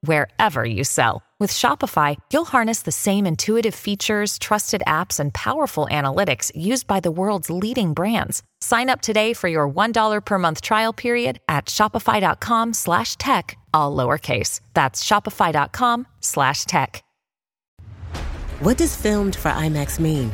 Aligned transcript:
wherever 0.00 0.64
you 0.64 0.84
sell. 0.84 1.22
With 1.38 1.52
Shopify, 1.52 2.16
you'll 2.32 2.46
harness 2.46 2.82
the 2.82 2.92
same 2.92 3.26
intuitive 3.26 3.74
features, 3.74 4.38
trusted 4.38 4.82
apps, 4.86 5.20
and 5.20 5.34
powerful 5.34 5.86
analytics 5.90 6.50
used 6.54 6.86
by 6.86 7.00
the 7.00 7.10
world's 7.10 7.50
leading 7.50 7.92
brands. 7.92 8.42
Sign 8.62 8.88
up 8.88 9.02
today 9.02 9.34
for 9.34 9.48
your 9.48 9.68
$1 9.68 10.24
per 10.24 10.38
month 10.38 10.62
trial 10.62 10.94
period 10.94 11.38
at 11.46 11.66
shopify.com 11.66 12.72
slash 12.72 13.16
tech, 13.16 13.58
all 13.74 13.94
lowercase. 13.94 14.60
That's 14.72 15.04
shopify.com 15.04 16.06
slash 16.20 16.64
tech. 16.64 17.04
What 18.60 18.78
does 18.78 18.96
filmed 18.96 19.36
for 19.36 19.50
IMAX 19.50 20.00
mean? 20.00 20.32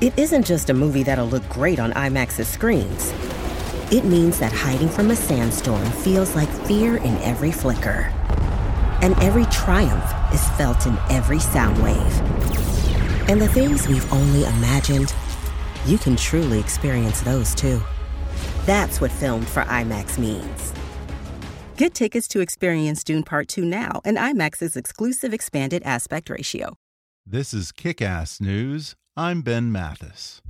It 0.00 0.16
isn't 0.16 0.46
just 0.46 0.70
a 0.70 0.74
movie 0.74 1.02
that'll 1.02 1.26
look 1.26 1.46
great 1.48 1.80
on 1.80 1.90
IMAX's 1.92 2.46
screens. 2.46 3.12
It 3.92 4.04
means 4.04 4.38
that 4.38 4.52
hiding 4.52 4.88
from 4.88 5.10
a 5.10 5.16
sandstorm 5.16 5.84
feels 5.90 6.36
like 6.36 6.48
fear 6.48 6.98
in 6.98 7.16
every 7.18 7.50
flicker 7.50 8.12
and 9.02 9.18
every 9.20 9.46
triumph 9.46 10.04
is 10.32 10.46
felt 10.50 10.86
in 10.86 10.96
every 11.08 11.38
sound 11.40 11.82
wave. 11.82 12.20
And 13.28 13.40
the 13.40 13.48
things 13.48 13.88
we've 13.88 14.12
only 14.12 14.44
imagined, 14.44 15.14
you 15.86 15.98
can 15.98 16.16
truly 16.16 16.58
experience 16.58 17.20
those 17.20 17.54
too. 17.54 17.80
That's 18.66 19.00
what 19.00 19.10
filmed 19.10 19.48
for 19.48 19.62
IMAX 19.62 20.18
means. 20.18 20.72
Get 21.76 21.94
tickets 21.94 22.28
to 22.28 22.40
experience 22.40 23.02
Dune 23.02 23.22
Part 23.22 23.48
2 23.48 23.64
now 23.64 24.00
and 24.04 24.18
IMAX's 24.18 24.76
exclusive 24.76 25.32
expanded 25.32 25.82
aspect 25.84 26.28
ratio. 26.28 26.76
This 27.24 27.54
is 27.54 27.72
Kick 27.72 28.02
Ass 28.02 28.40
News. 28.40 28.96
I'm 29.16 29.42
Ben 29.42 29.70
Mathis. 29.70 30.42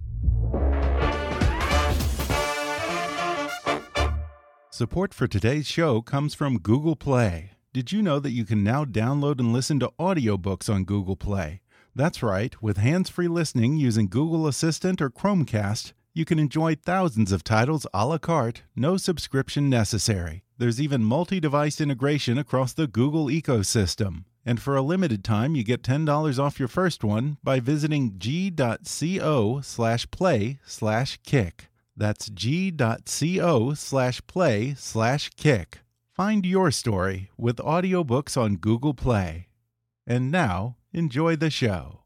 Support 4.71 5.13
for 5.13 5.27
today's 5.29 5.67
show 5.67 6.01
comes 6.01 6.35
from 6.35 6.59
Google 6.59 6.97
Play. 6.97 7.51
Did 7.73 7.93
you 7.93 8.03
know 8.03 8.19
that 8.19 8.33
you 8.33 8.45
can 8.45 8.65
now 8.65 8.85
download 8.85 9.39
and 9.39 9.53
listen 9.53 9.79
to 9.79 9.93
audiobooks 9.97 10.69
on 10.69 10.83
Google 10.83 11.15
Play? 11.15 11.61
That's 11.95 12.21
right, 12.21 12.61
with 12.61 12.79
hands 12.79 13.09
free 13.09 13.29
listening 13.29 13.77
using 13.77 14.09
Google 14.09 14.49
Assistant 14.49 15.01
or 15.01 15.09
Chromecast, 15.09 15.93
you 16.13 16.25
can 16.25 16.41
enjoy 16.41 16.75
thousands 16.75 17.31
of 17.31 17.45
titles 17.45 17.87
a 17.95 18.09
la 18.09 18.19
carte, 18.19 18.65
no 18.75 18.97
subscription 18.97 19.71
necessary. 19.71 20.43
There's 20.59 20.81
even 20.81 21.05
multi 21.05 21.39
device 21.39 21.81
integration 21.81 22.39
across 22.39 22.73
the 22.73 22.89
Google 22.89 23.27
ecosystem. 23.27 24.25
And 24.45 24.61
for 24.61 24.75
a 24.75 24.83
limited 24.83 25.23
time, 25.23 25.55
you 25.55 25.63
get 25.63 25.85
$10 25.85 26.41
off 26.41 26.59
your 26.59 26.67
first 26.67 27.05
one 27.05 27.37
by 27.45 27.61
visiting 27.61 28.19
g.co 28.19 29.61
slash 29.61 30.11
play 30.11 30.59
slash 30.67 31.21
kick. 31.25 31.69
That's 31.97 32.31
g.co 32.31 33.75
slash 33.75 34.27
play 34.27 34.75
slash 34.77 35.31
kick. 35.37 35.79
Find 36.21 36.45
your 36.45 36.71
story 36.71 37.31
with 37.39 37.57
audiobooks 37.57 38.37
on 38.37 38.57
Google 38.57 38.93
Play. 38.93 39.49
And 40.07 40.31
now, 40.31 40.77
enjoy 40.93 41.37
the 41.37 41.49
show. 41.49 42.03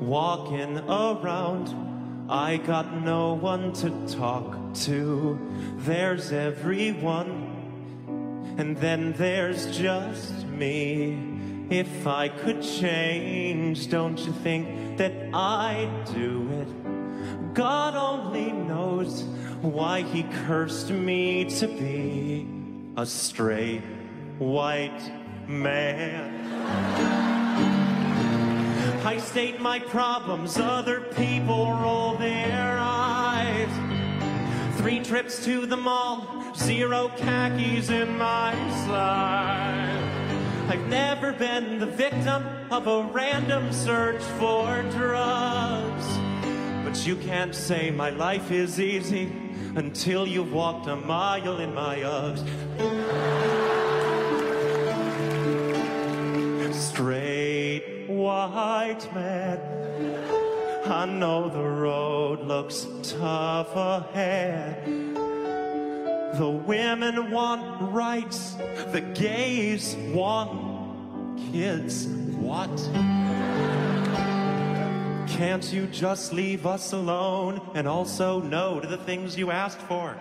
Walking 0.00 0.78
around, 0.78 1.76
I 2.30 2.56
got 2.56 3.02
no 3.04 3.34
one 3.34 3.74
to 3.74 3.90
talk 4.08 4.72
to. 4.86 5.38
There's 5.76 6.32
everyone, 6.32 7.34
and 8.56 8.78
then 8.78 9.12
there's 9.12 9.76
just 9.76 10.46
me. 10.46 11.18
If 11.68 12.06
I 12.06 12.28
could 12.28 12.62
change, 12.62 13.90
don't 13.90 14.18
you 14.18 14.32
think 14.32 14.96
that 14.96 15.12
I'd 15.34 16.06
do 16.14 16.48
it? 16.50 16.81
God 17.54 17.94
only 17.94 18.50
knows 18.50 19.24
why 19.60 20.02
he 20.02 20.22
cursed 20.46 20.90
me 20.90 21.44
to 21.58 21.68
be 21.68 22.46
a 22.96 23.04
straight 23.04 23.82
white 24.38 25.12
man. 25.46 26.40
I 29.04 29.18
state 29.18 29.60
my 29.60 29.80
problems, 29.80 30.56
other 30.56 31.00
people 31.00 31.72
roll 31.72 32.14
their 32.16 32.78
eyes. 32.80 33.68
Three 34.78 35.00
trips 35.00 35.44
to 35.44 35.66
the 35.66 35.76
mall, 35.76 36.54
zero 36.56 37.10
khakis 37.16 37.90
in 37.90 38.16
my 38.16 38.52
slide. 38.86 40.08
I've 40.68 40.88
never 40.88 41.32
been 41.32 41.78
the 41.78 41.86
victim 41.86 42.46
of 42.70 42.86
a 42.86 43.02
random 43.12 43.72
search 43.72 44.22
for 44.38 44.82
drugs. 44.92 45.81
You 47.04 47.16
can't 47.16 47.52
say 47.52 47.90
my 47.90 48.10
life 48.10 48.52
is 48.52 48.78
easy 48.78 49.32
until 49.74 50.24
you've 50.24 50.52
walked 50.52 50.86
a 50.86 50.94
mile 50.94 51.58
in 51.58 51.74
my 51.74 51.96
Uggs. 51.98 52.44
Straight 56.72 58.06
white 58.08 59.12
man. 59.12 59.58
I 60.86 61.06
know 61.06 61.48
the 61.48 61.68
road 61.68 62.40
looks 62.46 62.86
tough 63.02 63.74
ahead. 63.74 64.86
The 66.38 66.62
women 66.66 67.32
want 67.32 67.92
rights, 67.92 68.54
the 68.92 69.00
gays 69.00 69.96
want 70.14 71.40
kids. 71.50 72.06
What? 72.06 72.70
Can't 75.36 75.72
you 75.72 75.86
just 75.86 76.32
leave 76.32 76.66
us 76.66 76.92
alone 76.92 77.60
and 77.74 77.88
also 77.88 78.40
no 78.40 78.80
to 78.80 78.86
the 78.86 78.98
things 78.98 79.36
you 79.36 79.50
asked 79.50 79.80
for? 79.80 80.16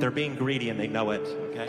They're 0.00 0.10
being 0.10 0.34
greedy 0.34 0.68
and 0.70 0.78
they 0.78 0.88
know 0.88 1.12
it, 1.12 1.22
okay? 1.50 1.66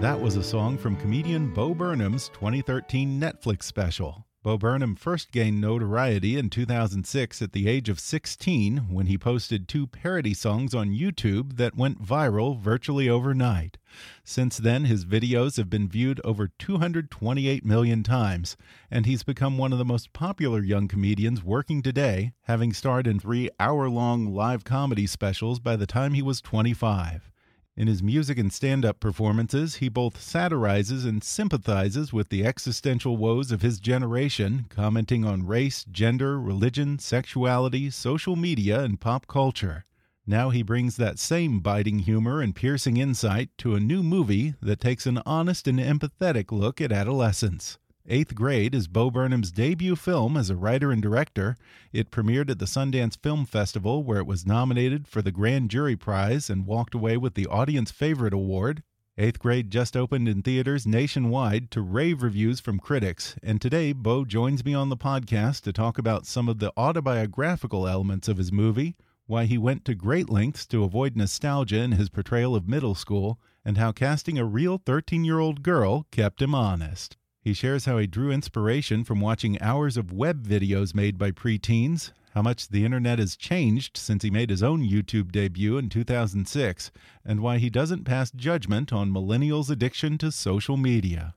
That 0.00 0.20
was 0.20 0.36
a 0.36 0.42
song 0.42 0.76
from 0.76 0.96
comedian 0.96 1.54
Bo 1.54 1.74
Burnham's 1.74 2.28
2013 2.30 3.20
Netflix 3.20 3.62
special. 3.62 4.26
Bo 4.44 4.58
Burnham 4.58 4.96
first 4.96 5.30
gained 5.30 5.60
notoriety 5.60 6.36
in 6.36 6.50
2006 6.50 7.40
at 7.40 7.52
the 7.52 7.68
age 7.68 7.88
of 7.88 8.00
16 8.00 8.88
when 8.90 9.06
he 9.06 9.16
posted 9.16 9.68
two 9.68 9.86
parody 9.86 10.34
songs 10.34 10.74
on 10.74 10.90
YouTube 10.90 11.58
that 11.58 11.76
went 11.76 12.02
viral 12.02 12.58
virtually 12.58 13.08
overnight. 13.08 13.78
Since 14.24 14.56
then, 14.56 14.86
his 14.86 15.04
videos 15.04 15.58
have 15.58 15.70
been 15.70 15.88
viewed 15.88 16.20
over 16.24 16.48
228 16.58 17.64
million 17.64 18.02
times, 18.02 18.56
and 18.90 19.06
he's 19.06 19.22
become 19.22 19.58
one 19.58 19.72
of 19.72 19.78
the 19.78 19.84
most 19.84 20.12
popular 20.12 20.60
young 20.60 20.88
comedians 20.88 21.44
working 21.44 21.80
today, 21.80 22.32
having 22.42 22.72
starred 22.72 23.06
in 23.06 23.20
three 23.20 23.48
hour 23.60 23.88
long 23.88 24.34
live 24.34 24.64
comedy 24.64 25.06
specials 25.06 25.60
by 25.60 25.76
the 25.76 25.86
time 25.86 26.14
he 26.14 26.22
was 26.22 26.40
25. 26.40 27.31
In 27.74 27.88
his 27.88 28.02
music 28.02 28.36
and 28.36 28.52
stand 28.52 28.84
up 28.84 29.00
performances, 29.00 29.76
he 29.76 29.88
both 29.88 30.20
satirizes 30.20 31.06
and 31.06 31.24
sympathizes 31.24 32.12
with 32.12 32.28
the 32.28 32.44
existential 32.44 33.16
woes 33.16 33.50
of 33.50 33.62
his 33.62 33.80
generation, 33.80 34.66
commenting 34.68 35.24
on 35.24 35.46
race, 35.46 35.82
gender, 35.90 36.38
religion, 36.38 36.98
sexuality, 36.98 37.88
social 37.88 38.36
media, 38.36 38.82
and 38.82 39.00
pop 39.00 39.26
culture. 39.26 39.86
Now 40.26 40.50
he 40.50 40.62
brings 40.62 40.96
that 40.98 41.18
same 41.18 41.60
biting 41.60 42.00
humor 42.00 42.42
and 42.42 42.54
piercing 42.54 42.98
insight 42.98 43.48
to 43.58 43.74
a 43.74 43.80
new 43.80 44.02
movie 44.02 44.54
that 44.60 44.78
takes 44.78 45.06
an 45.06 45.22
honest 45.24 45.66
and 45.66 45.78
empathetic 45.78 46.52
look 46.52 46.78
at 46.78 46.92
adolescence. 46.92 47.78
Eighth 48.08 48.34
Grade 48.34 48.74
is 48.74 48.88
Bo 48.88 49.12
Burnham's 49.12 49.52
debut 49.52 49.94
film 49.94 50.36
as 50.36 50.50
a 50.50 50.56
writer 50.56 50.90
and 50.90 51.00
director. 51.00 51.56
It 51.92 52.10
premiered 52.10 52.50
at 52.50 52.58
the 52.58 52.64
Sundance 52.64 53.16
Film 53.16 53.46
Festival, 53.46 54.02
where 54.02 54.18
it 54.18 54.26
was 54.26 54.44
nominated 54.44 55.06
for 55.06 55.22
the 55.22 55.30
Grand 55.30 55.70
Jury 55.70 55.94
Prize 55.94 56.50
and 56.50 56.66
walked 56.66 56.96
away 56.96 57.16
with 57.16 57.34
the 57.34 57.46
Audience 57.46 57.92
Favorite 57.92 58.34
Award. 58.34 58.82
Eighth 59.16 59.38
Grade 59.38 59.70
just 59.70 59.96
opened 59.96 60.28
in 60.28 60.42
theaters 60.42 60.84
nationwide 60.84 61.70
to 61.70 61.80
rave 61.80 62.24
reviews 62.24 62.58
from 62.58 62.80
critics, 62.80 63.36
and 63.40 63.60
today 63.60 63.92
Bo 63.92 64.24
joins 64.24 64.64
me 64.64 64.74
on 64.74 64.88
the 64.88 64.96
podcast 64.96 65.60
to 65.62 65.72
talk 65.72 65.96
about 65.96 66.26
some 66.26 66.48
of 66.48 66.58
the 66.58 66.72
autobiographical 66.76 67.86
elements 67.86 68.26
of 68.26 68.36
his 68.36 68.50
movie, 68.50 68.96
why 69.26 69.44
he 69.44 69.56
went 69.56 69.84
to 69.84 69.94
great 69.94 70.28
lengths 70.28 70.66
to 70.66 70.82
avoid 70.82 71.14
nostalgia 71.14 71.78
in 71.78 71.92
his 71.92 72.08
portrayal 72.08 72.56
of 72.56 72.68
middle 72.68 72.96
school, 72.96 73.38
and 73.64 73.78
how 73.78 73.92
casting 73.92 74.38
a 74.38 74.44
real 74.44 74.78
13 74.84 75.24
year 75.24 75.38
old 75.38 75.62
girl 75.62 76.08
kept 76.10 76.42
him 76.42 76.52
honest. 76.52 77.16
He 77.42 77.54
shares 77.54 77.86
how 77.86 77.98
he 77.98 78.06
drew 78.06 78.30
inspiration 78.30 79.02
from 79.02 79.20
watching 79.20 79.60
hours 79.60 79.96
of 79.96 80.12
web 80.12 80.46
videos 80.46 80.94
made 80.94 81.18
by 81.18 81.32
preteens, 81.32 82.12
how 82.34 82.42
much 82.42 82.68
the 82.68 82.84
internet 82.84 83.18
has 83.18 83.34
changed 83.34 83.96
since 83.96 84.22
he 84.22 84.30
made 84.30 84.48
his 84.48 84.62
own 84.62 84.88
YouTube 84.88 85.32
debut 85.32 85.76
in 85.76 85.88
2006, 85.88 86.92
and 87.24 87.40
why 87.40 87.58
he 87.58 87.68
doesn't 87.68 88.04
pass 88.04 88.30
judgment 88.30 88.92
on 88.92 89.10
millennials' 89.10 89.70
addiction 89.70 90.18
to 90.18 90.30
social 90.30 90.76
media. 90.76 91.34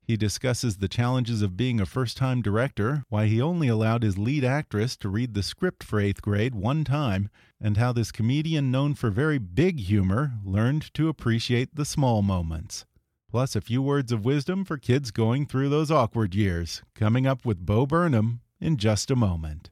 He 0.00 0.16
discusses 0.16 0.76
the 0.76 0.86
challenges 0.86 1.42
of 1.42 1.56
being 1.56 1.80
a 1.80 1.86
first 1.86 2.16
time 2.16 2.40
director, 2.40 3.04
why 3.08 3.26
he 3.26 3.42
only 3.42 3.66
allowed 3.66 4.04
his 4.04 4.16
lead 4.16 4.44
actress 4.44 4.96
to 4.98 5.08
read 5.08 5.34
the 5.34 5.42
script 5.42 5.82
for 5.82 5.98
eighth 5.98 6.22
grade 6.22 6.54
one 6.54 6.84
time, 6.84 7.30
and 7.60 7.76
how 7.76 7.92
this 7.92 8.12
comedian 8.12 8.70
known 8.70 8.94
for 8.94 9.10
very 9.10 9.38
big 9.38 9.80
humor 9.80 10.34
learned 10.44 10.94
to 10.94 11.08
appreciate 11.08 11.74
the 11.74 11.84
small 11.84 12.22
moments. 12.22 12.86
Plus, 13.30 13.54
a 13.54 13.60
few 13.60 13.82
words 13.82 14.10
of 14.10 14.24
wisdom 14.24 14.64
for 14.64 14.78
kids 14.78 15.10
going 15.10 15.44
through 15.44 15.68
those 15.68 15.90
awkward 15.90 16.34
years. 16.34 16.82
Coming 16.94 17.26
up 17.26 17.44
with 17.44 17.66
Bo 17.66 17.84
Burnham 17.84 18.40
in 18.58 18.78
just 18.78 19.10
a 19.10 19.16
moment. 19.16 19.68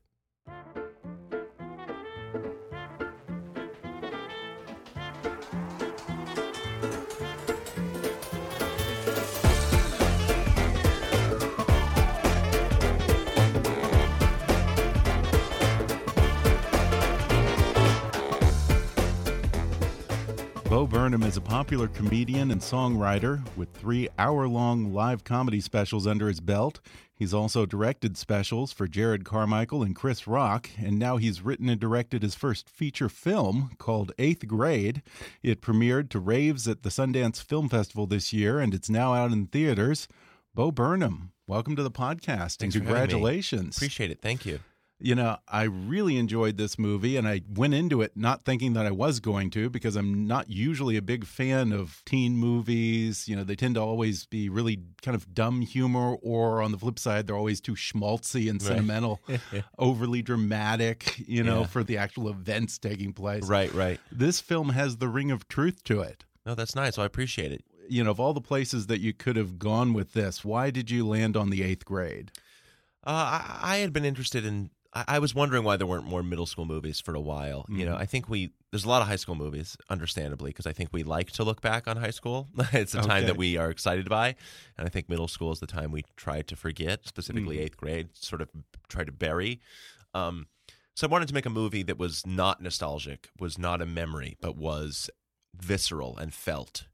Is 21.23 21.37
a 21.37 21.41
popular 21.41 21.89
comedian 21.89 22.51
and 22.51 22.61
songwriter 22.61 23.43
with 23.57 23.73
three 23.73 24.09
hour 24.19 24.47
long 24.47 24.93
live 24.93 25.25
comedy 25.25 25.61
specials 25.61 26.07
under 26.07 26.29
his 26.29 26.41
belt. 26.41 26.79
He's 27.15 27.35
also 27.35 27.65
directed 27.67 28.17
specials 28.17 28.71
for 28.71 28.87
Jerrod 28.87 29.25
Carmichael 29.25 29.83
and 29.83 29.97
Chris 29.97 30.27
Rock, 30.27 30.71
and 30.79 30.99
now 30.99 31.17
he's 31.17 31.41
written 31.41 31.69
and 31.69 31.81
directed 31.81 32.23
his 32.23 32.35
first 32.35 32.69
feature 32.69 33.09
film 33.09 33.73
called 33.79 34.13
Eighth 34.19 34.47
Grade. 34.47 35.03
It 35.43 35.63
premiered 35.63 36.11
to 36.11 36.21
raves 36.21 36.69
at 36.69 36.83
the 36.83 36.91
Sundance 36.91 37.43
Film 37.43 37.69
Festival 37.69 38.07
this 38.07 38.33
year, 38.33 38.61
and 38.61 38.73
it's 38.75 38.91
now 38.91 39.15
out 39.15 39.33
in 39.33 39.47
theaters. 39.47 40.07
Bo 40.55 40.71
Burnham, 40.71 41.33
welcome 41.47 41.75
to 41.77 41.83
the 41.83 41.91
podcast, 41.91 42.59
Thanks 42.59 42.75
and 42.77 42.85
congratulations. 42.85 43.77
Appreciate 43.77 44.11
it. 44.11 44.21
Thank 44.21 44.47
you. 44.47 44.61
You 44.99 45.15
know, 45.15 45.37
I 45.47 45.65
really 45.65 46.17
enjoyed 46.17 46.57
this 46.57 46.79
movie, 46.79 47.19
and 47.19 47.29
I 47.29 47.43
went 47.55 47.75
into 47.75 48.01
it 48.01 48.13
not 48.17 48.47
thinking 48.47 48.73
that 48.73 48.87
I 48.87 48.91
was 48.93 49.21
going 49.21 49.51
to 49.51 49.69
because 49.69 49.95
I'm 49.95 50.27
not 50.27 50.49
usually 50.49 50.97
a 50.97 51.03
big 51.03 51.27
fan 51.27 51.71
of 51.71 52.03
teen 52.07 52.39
movies. 52.39 53.29
You 53.29 53.37
know, 53.37 53.45
they 53.45 53.57
tend 53.57 53.75
to 53.75 53.83
always 53.83 54.25
be 54.25 54.49
really 54.49 54.81
kind 55.03 55.15
of 55.15 55.35
dumb 55.35 55.61
humor, 55.61 56.15
or 56.23 56.63
on 56.63 56.73
the 56.73 56.79
flip 56.79 56.99
side, 56.99 57.27
they're 57.27 57.37
always 57.37 57.61
too 57.61 57.75
schmaltzy 57.75 58.49
and 58.49 58.59
Right. 58.63 58.69
sentimental, 58.69 59.21
overly 59.79 60.23
dramatic, 60.23 61.19
you 61.29 61.45
know, 61.45 61.61
Yeah. 61.61 61.67
for 61.67 61.85
the 61.85 61.99
actual 61.99 62.31
events 62.31 62.79
taking 62.79 63.13
place. 63.13 63.45
Right, 63.45 63.73
right. 63.75 64.01
This 64.11 64.41
film 64.41 64.71
has 64.71 64.97
the 64.97 65.09
ring 65.09 65.31
of 65.31 65.47
truth 65.47 65.85
to 65.85 66.01
it. 66.01 66.25
No, 66.47 66.55
that's 66.55 66.75
nice. 66.75 66.97
I 66.97 67.05
appreciate 67.05 67.53
it. 67.53 67.63
You 67.87 68.03
know, 68.03 68.11
of 68.13 68.19
all 68.19 68.33
the 68.33 68.41
places 68.41 68.87
that 68.87 69.01
you 69.01 69.13
could 69.13 69.37
have 69.37 69.59
gone 69.59 69.93
with 69.93 70.15
this, 70.15 70.43
why 70.43 70.71
did 70.71 70.91
you 70.91 71.07
land 71.07 71.37
on 71.37 71.51
the 71.51 71.63
eighth 71.63 71.85
grade? 71.85 72.33
Uh, 73.07 73.11
I, 73.43 73.59
I 73.63 73.77
had 73.77 73.93
been 73.93 74.07
interested 74.07 74.45
in. 74.47 74.71
I, 74.97 75.05
I 75.17 75.19
was 75.19 75.35
wondering 75.35 75.63
why 75.65 75.77
there 75.77 75.87
weren't 75.87 76.07
more 76.07 76.23
middle 76.23 76.47
school 76.47 76.65
movies 76.65 77.01
for 77.01 77.15
a 77.15 77.21
while. 77.21 77.67
You 77.69 77.85
know, 77.85 77.95
Mhm. 77.95 78.01
I 78.01 78.07
think 78.07 78.29
we 78.29 78.53
there's 78.73 78.85
a 78.85 78.89
lot 78.89 79.01
of 79.03 79.09
high 79.09 79.17
school 79.17 79.35
movies, 79.35 79.77
understandably, 79.91 80.51
because 80.51 80.67
I 80.67 80.73
think 80.73 80.91
we 80.93 81.03
like 81.03 81.31
to 81.33 81.45
look 81.45 81.61
back 81.61 81.87
on 81.89 81.97
high 81.97 82.11
school. 82.11 82.49
it's 82.73 82.95
a 82.95 83.01
time 83.03 83.27
that 83.27 83.37
we 83.37 83.57
are 83.57 83.71
excited 83.71 84.09
by, 84.09 84.35
and 84.77 84.87
I 84.87 84.91
think 84.91 85.09
middle 85.09 85.29
school 85.29 85.53
is 85.53 85.61
the 85.61 85.67
time 85.67 85.93
we 85.93 86.05
try 86.17 86.43
to 86.43 86.57
forget, 86.57 87.07
specifically 87.07 87.57
Mhm. 87.59 87.61
eighth 87.63 87.77
grade, 87.77 88.09
sort 88.17 88.43
of 88.43 88.49
try 88.89 89.05
to 89.05 89.13
bury. 89.13 89.61
Um, 90.15 90.49
so 90.95 91.07
I 91.07 91.11
wanted 91.11 91.29
to 91.29 91.35
make 91.35 91.47
a 91.47 91.51
movie 91.51 91.83
that 91.85 91.99
was 91.99 92.27
not 92.27 92.61
nostalgic, 92.63 93.29
was 93.39 93.59
not 93.59 93.81
a 93.83 93.87
memory, 93.87 94.37
but 94.41 94.57
was 94.57 95.11
visceral 95.55 96.17
and 96.19 96.33
felt, 96.35 96.87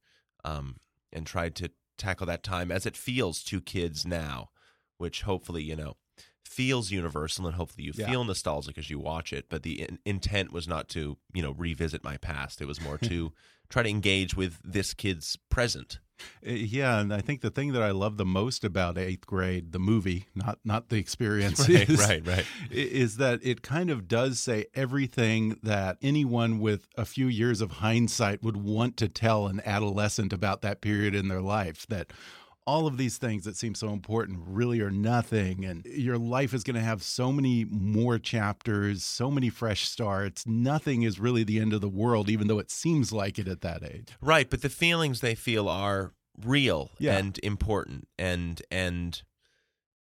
um, 0.45 0.79
and 1.13 1.27
tried 1.27 1.55
to 1.57 1.71
tackle 1.99 2.27
that 2.27 2.43
time 2.43 2.71
as 2.73 2.85
it 2.87 2.97
feels 2.97 3.43
to 3.45 3.61
kids 3.61 4.05
now, 4.05 4.51
which 4.99 5.23
hopefully 5.23 5.63
you 5.63 5.77
know 5.77 5.97
feels 6.53 6.91
universal 6.91 7.47
and 7.47 7.57
hopefully 7.57 7.85
you 7.85 7.93
Yeah. 7.95 8.09
feel 8.11 8.25
nostalgic 8.25 8.77
as 8.79 8.91
you 8.91 8.99
watch 8.99 9.33
it. 9.33 9.47
But 9.49 9.63
the 9.63 9.81
in- 9.83 9.99
intent 10.05 10.53
was 10.53 10.69
not 10.69 10.89
to 10.91 11.17
you 11.33 11.43
know 11.43 11.53
revisit 11.53 12.05
my 12.05 12.17
past; 12.17 12.61
it 12.61 12.67
was 12.67 12.81
more 12.81 12.99
to 12.99 13.33
try 13.69 13.83
to 13.83 13.89
engage 13.89 14.37
with 14.37 14.59
this 14.63 14.93
kid's 14.95 15.37
present. 15.51 15.99
Uh, 16.47 16.51
Yeah, 16.53 17.01
and 17.01 17.13
I 17.13 17.21
think 17.21 17.41
the 17.41 17.51
thing 17.51 17.73
that 17.73 17.83
I 17.83 17.91
love 17.91 18.17
the 18.17 18.25
most 18.25 18.63
about 18.65 18.97
Eighth 18.99 19.27
Grade, 19.27 19.73
the 19.73 19.79
movie, 19.81 20.27
not 20.35 20.59
not 20.65 20.89
the 20.89 20.97
experience, 20.99 21.61
Right, 21.69 21.89
is, 21.89 21.99
right, 21.99 22.25
right. 22.27 22.47
is 22.71 23.17
that 23.17 23.41
it 23.43 23.63
kind 23.63 23.91
of 23.91 24.07
does 24.07 24.39
say 24.39 24.67
everything 24.75 25.57
that 25.63 25.97
anyone 26.03 26.61
with 26.61 26.87
a 26.97 27.05
few 27.05 27.27
years 27.27 27.61
of 27.61 27.73
hindsight 27.73 28.43
would 28.43 28.57
want 28.59 28.97
to 28.99 29.09
tell 29.09 29.47
an 29.49 29.61
adolescent 29.65 30.33
about 30.33 30.61
that 30.63 30.81
period 30.81 31.15
in 31.15 31.27
their 31.29 31.41
life. 31.43 31.87
That 31.89 32.13
all 32.67 32.87
of 32.87 32.97
these 32.97 33.19
things 33.19 33.45
that 33.45 33.57
seem 33.57 33.75
so 33.75 33.91
important 33.91 34.39
really 34.47 34.81
are 34.81 34.91
nothing, 34.91 35.65
and 35.65 35.85
your 35.85 36.19
life 36.19 36.55
is 36.55 36.63
going 36.63 36.77
to 36.77 36.81
have 36.83 37.03
so 37.03 37.33
many 37.33 37.65
more 37.65 38.19
chapters, 38.19 39.03
so 39.05 39.31
many 39.31 39.49
fresh 39.49 39.89
starts. 39.89 40.47
Nothing 40.47 41.03
is 41.03 41.19
really 41.19 41.45
the 41.45 41.59
end 41.59 41.73
of 41.73 41.81
the 41.81 41.89
world, 41.89 42.29
even 42.29 42.47
though 42.47 42.59
it 42.59 42.71
seems 42.71 43.13
like 43.13 43.39
it 43.39 43.49
at 43.49 43.63
that 43.63 43.83
age. 43.83 44.09
Right, 44.21 44.49
but 44.49 44.63
the 44.63 44.69
feelings 44.69 45.21
they 45.21 45.35
feel 45.35 45.69
are 45.69 46.13
real 46.43 46.91
Yeah. 46.99 47.19
and 47.19 47.39
important 47.43 48.09
and 48.19 48.63
and 48.71 49.21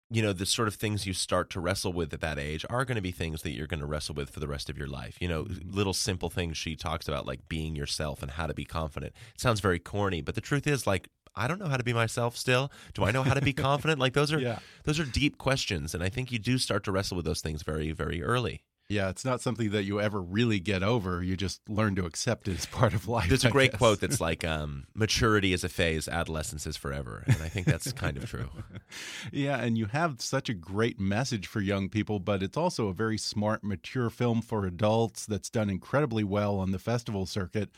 you 0.08 0.22
know 0.22 0.32
the 0.32 0.46
sort 0.46 0.66
of 0.68 0.74
things 0.76 1.04
you 1.04 1.12
start 1.12 1.50
to 1.50 1.60
wrestle 1.60 1.92
with 1.92 2.14
at 2.14 2.20
that 2.20 2.38
age 2.38 2.64
are 2.70 2.84
going 2.84 2.94
to 2.96 3.02
be 3.02 3.10
things 3.10 3.42
that 3.42 3.50
you're 3.50 3.66
going 3.66 3.80
to 3.80 3.86
wrestle 3.86 4.14
with 4.14 4.30
for 4.30 4.38
the 4.40 4.46
rest 4.48 4.70
of 4.70 4.78
your 4.78 4.86
life. 4.86 5.16
You 5.20 5.26
know, 5.28 5.46
little 5.64 5.92
simple 5.92 6.30
things 6.30 6.56
she 6.56 6.76
talks 6.76 7.08
about 7.08 7.26
like 7.26 7.48
being 7.48 7.74
yourself 7.74 8.22
and 8.22 8.30
how 8.30 8.46
to 8.46 8.54
be 8.54 8.64
confident. 8.64 9.14
It 9.34 9.40
sounds 9.40 9.58
very 9.60 9.80
corny, 9.80 10.20
but 10.22 10.36
the 10.36 10.40
truth 10.40 10.66
is 10.66 10.86
like 10.86 11.08
I 11.36 11.46
don't 11.48 11.58
know 11.60 11.68
how 11.68 11.76
to 11.76 11.84
be 11.84 11.92
myself 11.92 12.36
still. 12.36 12.70
Do 12.94 13.04
I 13.04 13.10
know 13.10 13.22
how 13.22 13.34
to 13.34 13.40
be 13.42 13.52
confident? 13.52 14.00
Like 14.00 14.14
those 14.14 14.32
are 14.32 14.38
Yeah. 14.40 14.58
those 14.84 14.98
are 14.98 15.04
deep 15.04 15.38
questions 15.38 15.94
and 15.94 16.02
I 16.02 16.08
think 16.08 16.32
you 16.32 16.38
do 16.38 16.58
start 16.58 16.84
to 16.84 16.92
wrestle 16.92 17.16
with 17.16 17.26
those 17.26 17.40
things 17.40 17.62
very 17.62 17.92
very 17.92 18.22
early. 18.22 18.62
Yeah, 18.88 19.08
it's 19.08 19.24
not 19.24 19.40
something 19.40 19.70
that 19.70 19.82
you 19.82 20.00
ever 20.00 20.22
really 20.22 20.60
get 20.60 20.84
over. 20.84 21.20
You 21.20 21.36
just 21.36 21.60
learn 21.68 21.96
to 21.96 22.04
accept 22.06 22.46
it 22.46 22.56
as 22.56 22.66
part 22.66 22.94
of 22.94 23.08
life. 23.08 23.28
There's 23.28 23.44
a 23.44 23.48
I 23.48 23.50
great 23.50 23.72
guess. 23.72 23.78
quote 23.78 24.00
that's 24.00 24.20
like 24.20 24.44
um, 24.44 24.86
maturity 24.94 25.52
is 25.52 25.64
a 25.64 25.68
phase, 25.68 26.06
adolescence 26.06 26.68
is 26.68 26.76
forever. 26.76 27.24
And 27.26 27.42
I 27.42 27.48
think 27.48 27.66
that's 27.66 27.90
kind 27.90 28.16
of 28.16 28.30
true. 28.30 28.48
yeah, 29.32 29.58
and 29.60 29.76
you 29.76 29.86
have 29.86 30.20
such 30.22 30.48
a 30.48 30.54
great 30.54 31.00
message 31.00 31.48
for 31.48 31.60
young 31.60 31.88
people, 31.88 32.20
but 32.20 32.44
it's 32.44 32.56
also 32.56 32.86
a 32.86 32.94
very 32.94 33.18
smart, 33.18 33.64
mature 33.64 34.08
film 34.08 34.40
for 34.40 34.64
adults 34.64 35.26
that's 35.26 35.50
done 35.50 35.68
incredibly 35.68 36.22
well 36.22 36.56
on 36.60 36.70
the 36.70 36.78
festival 36.78 37.26
circuit. 37.26 37.70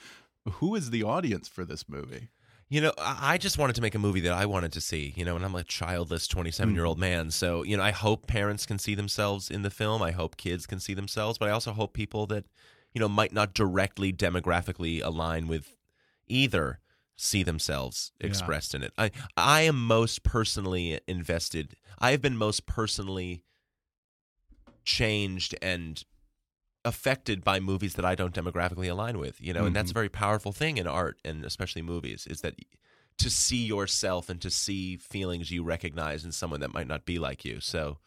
Who 0.55 0.75
is 0.75 0.91
the 0.91 1.03
audience 1.05 1.49
for 1.49 1.65
this 1.65 1.89
movie? 1.89 2.29
You 2.70 2.82
know, 2.82 2.93
I 2.99 3.35
I 3.35 3.38
just 3.38 3.59
wanted 3.59 3.76
to 3.76 3.82
make 3.82 3.94
a 3.94 3.99
movie 3.99 4.20
that 4.20 4.32
I 4.32 4.47
wanted 4.47 4.73
to 4.73 4.81
see, 4.81 5.15
you 5.17 5.25
know, 5.25 5.37
and 5.37 5.44
I'm 5.44 5.55
a 5.55 5.65
childless 5.65 6.26
27 6.26 6.75
year 6.75 6.85
old 6.85 6.99
mm. 6.99 7.03
man. 7.03 7.31
So, 7.31 7.62
you 7.62 7.76
know, 7.76 7.82
I 7.82 7.91
hope 7.93 8.26
parents 8.26 8.67
can 8.67 8.79
see 8.79 8.94
themselves 8.94 9.50
in 9.50 9.62
the 9.62 9.70
film. 9.70 10.03
I 10.03 10.11
hope 10.11 10.37
kids 10.37 10.67
can 10.67 10.81
see 10.81 10.94
themselves, 10.94 11.38
but 11.38 11.49
I 11.49 11.52
also 11.52 11.73
hope 11.73 11.93
people 11.95 12.26
that, 12.26 12.45
you 12.93 13.00
know, 13.00 13.09
might 13.09 13.33
not 13.33 13.54
directly 13.54 14.12
demographically 14.12 15.02
align 15.02 15.49
with 15.49 15.76
either 16.26 16.81
see 17.16 17.43
themselves 17.43 18.12
Yeah. 18.21 18.26
expressed 18.28 18.75
in 18.75 18.83
it. 18.83 18.93
I 18.99 19.11
I 19.37 19.62
am 19.62 19.76
most 19.87 20.23
personally 20.23 21.00
invested. 21.09 21.75
I 21.99 22.11
have 22.12 22.23
been 22.23 22.37
most 22.37 22.66
personally 22.66 23.45
changed 24.85 25.54
and 25.61 26.04
affected 26.88 27.45
by 27.45 27.61
movies 27.61 27.95
that 27.95 28.04
I 28.04 28.14
don't 28.14 28.35
demographically 28.35 28.90
align 28.90 29.18
with, 29.18 29.40
you 29.40 29.52
know, 29.52 29.64
and 29.66 29.76
that's 29.76 29.90
a 29.90 29.95
Mhm. 29.95 30.02
very 30.02 30.09
powerful 30.09 30.52
thing 30.52 30.76
in 30.78 30.87
art 30.87 31.18
and 31.25 31.45
especially 31.45 31.83
movies 31.83 32.26
is 32.26 32.40
that 32.40 32.54
to 33.18 33.30
see 33.30 33.64
yourself 33.64 34.28
and 34.28 34.40
to 34.40 34.50
see 34.50 34.97
feelings 34.97 35.50
you 35.50 35.62
recognize 35.62 36.25
in 36.25 36.33
someone 36.33 36.61
that 36.61 36.73
might 36.75 36.87
not 36.87 37.04
be 37.04 37.18
like 37.18 37.45
you. 37.45 37.61
So, 37.61 37.99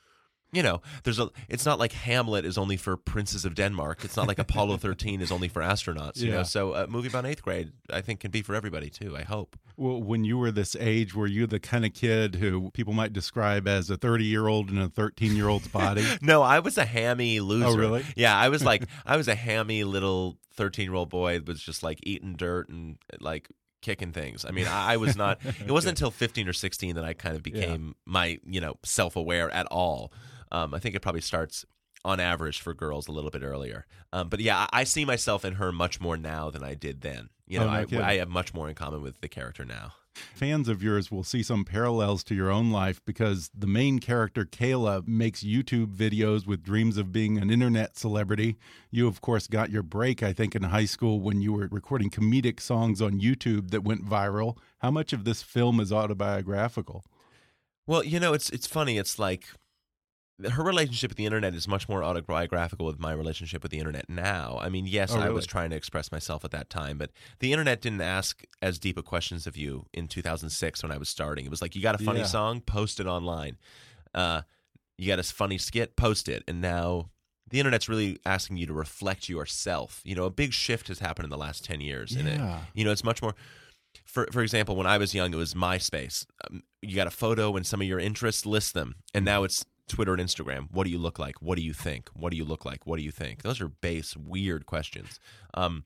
you 0.54 0.62
know, 0.64 0.82
there's 1.04 1.20
a 1.20 1.30
it's 1.50 1.66
not 1.66 1.80
like 1.80 1.92
Hamlet 1.94 2.46
is 2.46 2.58
only 2.58 2.78
for 2.78 2.98
princes 2.98 3.46
of 3.46 3.56
Denmark. 3.56 4.04
It's 4.04 4.18
not 4.18 4.28
like 4.28 4.40
Apollo 4.40 4.78
13 4.88 5.22
is 5.22 5.32
only 5.32 5.48
for 5.48 5.62
astronauts, 5.62 6.18
you 6.18 6.30
Yeah. 6.30 6.38
know. 6.38 6.44
So, 6.44 6.74
a 6.74 6.88
movie 6.88 7.08
about 7.08 7.24
8th 7.26 7.42
grade 7.42 7.72
I 7.92 8.02
think 8.02 8.20
can 8.20 8.32
be 8.32 8.42
for 8.42 8.54
everybody 8.56 8.90
too, 8.90 9.16
I 9.16 9.24
hope. 9.24 9.56
Well, 9.78 10.02
when 10.04 10.26
you 10.26 10.38
were 10.38 10.52
this 10.52 10.76
age, 10.80 11.16
were 11.16 11.28
you 11.28 11.48
the 11.48 11.60
kind 11.60 11.86
of 11.86 11.94
kid 11.94 12.36
who 12.36 12.70
people 12.72 12.94
might 12.94 13.14
describe 13.14 13.68
as 13.68 13.90
a 13.90 13.96
30 13.98 14.26
year 14.26 14.48
old 14.48 14.70
in 14.70 14.78
a 14.78 14.90
13 14.90 15.36
year 15.36 15.48
old's 15.48 15.68
body? 15.70 16.06
No, 16.22 16.42
I 16.42 16.60
was 16.60 16.78
a 16.78 16.86
hammy 16.86 17.40
loser. 17.40 17.68
Oh, 17.68 17.76
really? 17.76 18.04
Yeah, 18.16 18.36
I 18.38 18.50
was 18.50 18.64
like 18.64 18.84
I 19.06 19.18
was 19.18 19.28
a 19.28 19.36
hammy 19.36 19.84
little 19.84 20.38
thirteen 20.54 20.86
year 20.86 20.96
old 20.96 21.10
boy 21.10 21.40
that 21.40 21.48
was 21.48 21.62
just 21.64 21.82
like 21.84 22.00
eating 22.04 22.36
dirt 22.36 22.68
and 22.70 22.98
like 23.22 23.48
kicking 23.82 24.12
things. 24.12 24.46
I 24.46 24.52
mean, 24.52 24.68
I, 24.68 24.94
I 24.94 24.98
was 24.98 25.16
not. 25.16 25.40
It 25.66 25.72
wasn't 25.72 25.98
until 25.98 26.12
fifteen 26.12 26.48
or 26.48 26.54
sixteen 26.54 26.96
that 26.96 27.06
I 27.06 27.14
kind 27.14 27.36
of 27.36 27.42
became 27.42 27.96
my 28.06 28.38
you 28.46 28.62
know 28.62 28.76
self 28.84 29.16
aware 29.16 29.50
at 29.50 29.66
all. 29.72 30.12
Um, 30.52 30.74
I 30.74 30.80
think 30.80 30.96
it 30.96 31.02
probably 31.02 31.22
starts 31.22 31.66
on 32.04 32.20
average 32.20 32.60
for 32.62 32.74
girls 32.74 33.08
a 33.08 33.12
little 33.12 33.30
bit 33.30 33.44
earlier. 33.44 33.86
Um, 34.12 34.30
but 34.30 34.40
yeah, 34.40 34.68
I, 34.72 34.82
I 34.82 34.84
see 34.84 35.06
myself 35.06 35.46
in 35.46 35.54
her 35.56 35.72
much 35.72 36.02
more 36.02 36.18
now 36.18 36.50
than 36.50 36.64
I 36.64 36.74
did 36.74 37.02
then. 37.02 37.30
You 37.48 37.60
know, 37.60 37.68
Oh, 37.68 37.70
I. 37.70 37.86
I 38.02 38.18
have 38.18 38.30
much 38.30 38.54
more 38.54 38.70
in 38.70 38.76
common 38.76 39.02
with 39.02 39.22
the 39.22 39.28
character 39.28 39.66
now. 39.66 39.94
Fans 40.14 40.68
of 40.68 40.84
yours 40.84 41.10
will 41.10 41.24
see 41.24 41.42
some 41.42 41.64
parallels 41.64 42.22
to 42.26 42.36
your 42.36 42.50
own 42.52 42.70
life 42.70 43.00
because 43.06 43.50
the 43.58 43.68
main 43.68 44.00
character, 44.00 44.44
Kayla, 44.44 45.08
makes 45.08 45.42
YouTube 45.42 45.96
videos 45.96 46.46
with 46.46 46.64
dreams 46.64 46.98
of 46.98 47.14
being 47.14 47.38
an 47.38 47.50
internet 47.50 47.98
celebrity. 47.98 48.58
You, 48.90 49.08
of 49.08 49.22
course, 49.22 49.48
got 49.48 49.70
your 49.70 49.84
break, 49.84 50.22
I 50.22 50.34
think, 50.34 50.54
in 50.54 50.64
high 50.64 50.86
school 50.86 51.22
when 51.22 51.40
you 51.42 51.54
were 51.54 51.70
recording 51.72 52.10
comedic 52.10 52.60
songs 52.60 53.02
on 53.02 53.22
YouTube 53.22 53.72
that 53.72 53.84
went 53.86 54.06
viral. 54.06 54.58
How 54.80 54.92
much 54.92 55.14
of 55.14 55.24
this 55.24 55.44
film 55.44 55.80
is 55.80 55.94
autobiographical? 55.94 57.06
Well, 57.88 58.04
you 58.04 58.20
know, 58.20 58.34
it's 58.34 58.50
it's 58.50 58.68
funny. 58.68 58.98
It's 58.98 59.18
like 59.18 59.48
her 60.50 60.64
relationship 60.64 61.10
with 61.12 61.18
the 61.18 61.26
internet 61.26 61.54
is 61.56 61.68
much 61.68 61.88
more 61.90 62.04
autobiographical 62.04 62.86
with 62.86 63.00
my 63.00 63.12
relationship 63.12 63.62
with 63.64 63.72
the 63.72 63.80
internet 63.80 64.10
now. 64.10 64.58
I 64.62 64.70
mean, 64.70 64.86
yes, 64.88 65.12
Oh, 65.14 65.20
I 65.20 65.30
was 65.30 65.46
trying 65.46 65.70
to 65.72 65.76
express 65.76 66.12
myself 66.12 66.44
at 66.46 66.52
that 66.52 66.70
time, 66.70 66.98
but 66.98 67.12
the 67.40 67.52
internet 67.52 67.82
didn't 67.82 68.02
ask 68.02 68.44
as 68.62 68.80
deep 68.80 68.98
of 68.98 69.06
questions 69.06 69.46
of 69.48 69.56
you 69.58 69.86
in 69.94 70.08
2006 70.08 70.84
when 70.84 70.92
I 70.92 70.98
was 70.98 71.10
starting. 71.10 71.46
It 71.46 71.50
was 71.52 71.62
like, 71.62 71.76
you 71.76 71.82
got 71.82 71.96
a 72.00 72.04
funny 72.04 72.20
Yeah. 72.22 72.26
song, 72.26 72.62
post 72.62 73.00
it 73.00 73.08
online. 73.08 73.58
Uh, 74.14 74.42
you 74.98 75.08
got 75.08 75.20
a 75.20 75.24
funny 75.24 75.58
skit, 75.58 75.96
post 75.96 76.28
it. 76.30 76.44
And 76.48 76.62
now 76.62 77.10
the 77.50 77.60
internet's 77.60 77.90
really 77.90 78.20
asking 78.26 78.58
you 78.58 78.66
to 78.68 78.74
reflect 78.74 79.28
yourself. 79.30 80.02
You 80.04 80.16
know, 80.16 80.26
a 80.26 80.30
big 80.30 80.54
shift 80.54 80.88
has 80.90 81.00
happened 81.00 81.26
in 81.26 81.30
the 81.30 81.38
last 81.38 81.66
10 81.66 81.82
years. 81.82 82.14
And 82.14 82.28
it, 82.28 82.40
you 82.74 82.86
know, 82.86 82.92
it's 82.92 83.04
much 83.04 83.22
more. 83.22 83.36
For 84.06 84.28
for 84.32 84.42
example, 84.42 84.76
when 84.78 84.88
I 84.88 84.98
was 84.98 85.14
young, 85.14 85.34
it 85.34 85.38
was 85.38 85.54
MySpace. 85.54 86.26
Um, 86.50 86.64
you 86.82 86.96
got 86.96 87.08
a 87.08 87.12
photo 87.12 87.56
and 87.58 87.66
some 87.68 87.82
of 87.82 87.88
your 87.88 88.00
interests, 88.00 88.46
list 88.46 88.74
them, 88.74 88.96
and 89.14 89.26
now 89.26 89.44
it's 89.44 89.66
Twitter 89.92 90.14
and 90.14 90.22
Instagram. 90.22 90.68
What 90.72 90.86
do 90.86 90.90
you 90.90 90.98
look 90.98 91.20
like? 91.20 91.42
What 91.42 91.58
do 91.58 91.64
you 91.64 91.74
think? 91.74 92.10
What 92.14 92.32
do 92.32 92.38
you 92.38 92.46
look 92.46 92.64
like? 92.64 92.88
What 92.88 92.96
do 92.98 93.04
you 93.04 93.12
think? 93.12 93.44
Those 93.44 93.60
are 93.60 93.68
base, 93.68 94.16
weird 94.16 94.66
questions. 94.66 95.20
Um, 95.54 95.84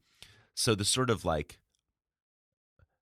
so 0.54 0.76
the 0.76 0.86
sort 0.86 1.10
of 1.10 1.26
like 1.26 1.60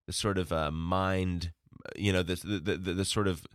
the 0.08 0.14
sort 0.14 0.38
of 0.38 0.54
uh, 0.54 0.72
mind, 0.72 1.52
you 1.98 2.14
know, 2.14 2.24
the 2.24 2.36
the, 2.36 2.78
the 2.78 2.94
the 2.94 3.06
sort 3.06 3.28
of 3.28 3.46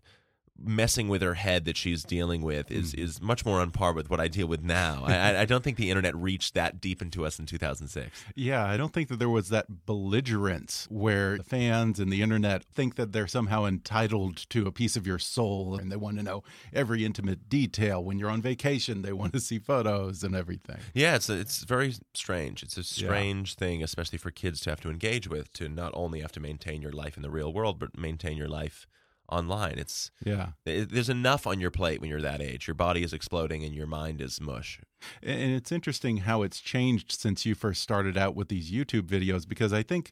messing 0.61 1.09
with 1.09 1.23
her 1.23 1.35
head 1.35 1.65
that 1.65 1.77
she's 1.77 2.03
dealing 2.03 2.43
with 2.43 2.71
is 2.71 2.93
hmm. 2.93 3.01
is 3.01 3.21
much 3.21 3.45
more 3.45 3.61
on 3.61 3.71
par 3.71 3.93
with 3.93 4.11
what 4.11 4.21
I 4.21 4.29
deal 4.29 4.47
with 4.47 4.63
now. 4.63 5.05
I, 5.07 5.15
I- 5.15 5.39
I 5.39 5.45
don't 5.45 5.63
think 5.63 5.77
the 5.77 5.91
internet 5.91 6.17
reached 6.17 6.55
that 6.55 6.81
deep 6.81 7.01
into 7.01 7.25
us 7.25 7.39
in 7.39 7.47
2006. 7.47 8.25
Yeah, 8.35 8.65
I 8.65 8.77
don't 8.77 8.93
think 8.93 9.09
that 9.09 9.19
there 9.19 9.29
was 9.29 9.49
that 9.51 9.87
belligerence 9.87 10.87
where 10.91 11.39
fans 11.39 12.01
and 12.01 12.13
the 12.13 12.23
internet 12.23 12.65
think 12.65 12.97
that 12.97 13.13
they're 13.13 13.27
somehow 13.27 13.65
entitled 13.65 14.49
to 14.51 14.67
a 14.67 14.73
piece 14.73 14.97
of 14.97 15.07
your 15.07 15.19
soul 15.19 15.77
and 15.77 15.91
they 15.93 15.97
want 15.97 16.17
to 16.19 16.23
know 16.23 16.43
every 16.73 17.05
intimate 17.05 17.49
detail. 17.49 18.03
When 18.03 18.19
you're 18.19 18.31
on 18.31 18.43
vacation, 18.43 19.03
they 19.03 19.13
want 19.13 19.33
to 19.33 19.41
see 19.41 19.59
photos 19.59 20.23
and 20.23 20.35
everything. 20.35 20.79
Yeah, 20.93 21.15
it's 21.15 21.31
it's 21.31 21.65
very 21.65 21.95
strange. 22.15 22.63
It's 22.63 22.77
a 22.77 22.85
strange 22.85 23.55
thing, 23.55 23.83
especially 23.83 24.19
for 24.19 24.31
kids 24.31 24.61
to 24.61 24.71
have 24.71 24.81
to 24.81 24.91
engage 24.91 25.29
with. 25.29 25.53
To 25.55 25.69
not 25.69 25.93
only 25.95 26.21
have 26.21 26.33
to 26.33 26.41
maintain 26.41 26.83
your 26.83 26.93
life 26.93 27.17
in 27.17 27.23
the 27.23 27.31
real 27.31 27.53
world, 27.53 27.79
but 27.79 27.97
maintain 27.97 28.37
your 28.37 28.49
life 28.49 28.87
online. 29.29 29.79
It's 29.79 30.11
Yeah. 30.25 30.51
it, 30.65 30.91
there's 30.93 31.09
enough 31.09 31.47
on 31.47 31.61
your 31.61 31.71
plate 31.71 32.01
when 32.01 32.11
you're 32.11 32.21
that 32.23 32.41
age. 32.41 32.67
Your 32.67 32.75
body 32.75 33.03
is 33.03 33.13
exploding 33.13 33.63
and 33.65 33.75
your 33.75 33.87
mind 33.87 34.21
is 34.21 34.41
mush. 34.41 34.81
And 35.23 35.53
it's 35.53 35.71
interesting 35.73 36.19
how 36.19 36.43
it's 36.43 36.61
changed 36.61 37.13
since 37.13 37.45
you 37.47 37.55
first 37.55 37.83
started 37.83 38.17
out 38.17 38.35
with 38.35 38.49
these 38.49 38.71
YouTube 38.71 39.03
videos 39.03 39.47
because 39.49 39.73
I 39.73 39.83
think 39.83 40.11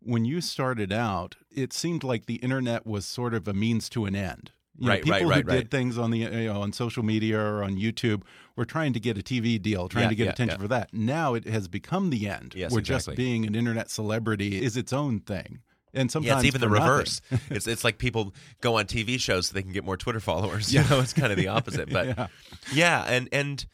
when 0.00 0.24
you 0.24 0.40
started 0.40 0.92
out, 0.92 1.36
it 1.50 1.72
seemed 1.72 2.04
like 2.04 2.26
the 2.26 2.36
internet 2.36 2.86
was 2.86 3.06
sort 3.06 3.32
of 3.34 3.48
a 3.48 3.54
means 3.54 3.88
to 3.90 4.04
an 4.06 4.14
end. 4.14 4.50
You 4.76 4.86
know, 4.86 4.90
Right, 4.92 5.06
right, 5.08 5.18
people 5.20 5.30
right, 5.30 5.44
who 5.44 5.50
did 5.50 5.70
things 5.70 5.96
on 5.96 6.10
the 6.10 6.18
you 6.18 6.30
know, 6.30 6.60
on 6.60 6.72
social 6.72 7.04
media 7.04 7.38
or 7.38 7.62
on 7.62 7.76
YouTube 7.76 8.22
were 8.56 8.64
trying 8.64 8.92
to 8.94 8.98
get 9.00 9.16
a 9.16 9.22
TV 9.22 9.60
deal, 9.62 9.88
trying 9.88 10.04
Yeah, 10.04 10.08
to 10.08 10.14
get 10.16 10.24
yeah, 10.24 10.30
attention 10.32 10.58
yeah. 10.58 10.62
for 10.62 10.68
that. 10.68 10.92
Now 10.92 11.34
it 11.34 11.46
has 11.46 11.68
become 11.68 12.10
the 12.10 12.28
end, 12.28 12.54
Yes, 12.56 12.72
where 12.72 12.80
exactly. 12.80 13.12
just 13.12 13.16
being 13.16 13.46
an 13.46 13.54
internet 13.54 13.88
celebrity 13.88 14.60
is 14.60 14.76
its 14.76 14.92
own 14.92 15.20
thing. 15.20 15.60
And 15.94 16.10
sometimes 16.10 16.28
yeah, 16.28 16.36
it's 16.38 16.44
even 16.46 16.60
the 16.60 16.68
reverse. 16.68 17.20
it's 17.50 17.66
it's 17.66 17.84
like 17.84 17.98
people 17.98 18.34
go 18.60 18.78
on 18.78 18.86
TV 18.86 19.18
shows 19.18 19.48
so 19.48 19.54
they 19.54 19.62
can 19.62 19.72
get 19.72 19.84
more 19.84 19.96
Twitter 19.96 20.20
followers. 20.20 20.72
You 20.74 20.82
know, 20.90 21.00
it's 21.00 21.12
kind 21.12 21.30
of 21.32 21.38
the 21.38 21.48
opposite. 21.48 21.90
But 21.90 22.06
Yeah. 22.16 22.26
yeah. 22.72 23.04
and 23.06 23.28
and 23.32 23.66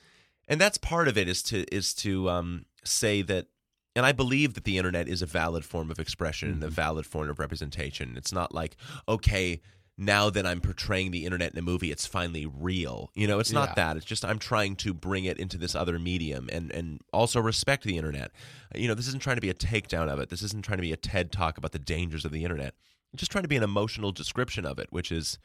and 0.49 0.61
that's 0.61 0.79
part 0.79 1.09
of 1.09 1.17
it 1.17 1.29
is 1.29 1.43
to 1.45 1.65
is 1.75 1.95
to 1.95 2.29
um, 2.31 2.67
say 2.85 3.23
that. 3.23 3.47
And 3.97 4.07
I 4.07 4.13
believe 4.13 4.55
that 4.55 4.63
the 4.65 4.79
internet 4.79 5.09
is 5.09 5.21
a 5.21 5.27
valid 5.27 5.65
form 5.65 5.91
of 5.91 5.99
expression 5.99 6.51
and 6.51 6.63
a 6.63 6.69
valid 6.69 7.07
form 7.07 7.29
of 7.29 7.41
representation. 7.41 8.15
It's 8.17 8.33
not 8.33 8.55
like 8.55 8.77
okay. 9.09 9.61
Now 10.03 10.31
that 10.31 10.47
I'm 10.47 10.61
portraying 10.63 11.11
the 11.11 11.27
internet 11.27 11.53
in 11.53 11.59
a 11.59 11.63
movie, 11.63 11.93
it's 11.93 12.07
finally 12.07 12.47
real. 12.47 13.11
You 13.15 13.27
know, 13.27 13.39
it's 13.39 13.53
not 13.53 13.71
Yeah. 13.71 13.75
that. 13.75 13.97
It's 13.99 14.07
just 14.07 14.25
I'm 14.25 14.39
trying 14.39 14.75
to 14.77 14.95
bring 14.95 15.27
it 15.27 15.37
into 15.39 15.59
this 15.59 15.75
other 15.75 15.99
medium 15.99 16.49
and 16.51 16.71
and 16.73 17.01
also 17.13 17.39
respect 17.41 17.85
the 17.85 17.97
internet. 17.99 18.33
You 18.75 18.89
know, 18.89 18.95
this 18.95 19.07
isn't 19.09 19.23
trying 19.23 19.37
to 19.37 19.43
be 19.43 19.51
a 19.51 19.55
takedown 19.55 20.09
of 20.09 20.19
it. 20.19 20.31
This 20.31 20.43
isn't 20.43 20.65
trying 20.65 20.79
to 20.79 20.83
be 20.83 20.93
a 20.93 20.97
TED 20.97 21.31
talk 21.31 21.59
about 21.59 21.73
the 21.73 21.79
dangers 21.79 22.25
of 22.25 22.33
the 22.33 22.45
internet. 22.45 22.75
I'm 23.13 23.19
just 23.19 23.31
trying 23.31 23.43
to 23.45 23.49
be 23.49 23.57
an 23.57 23.63
emotional 23.63 24.11
description 24.11 24.65
of 24.65 24.79
it, 24.79 24.87
which 24.91 25.13
is 25.13 25.39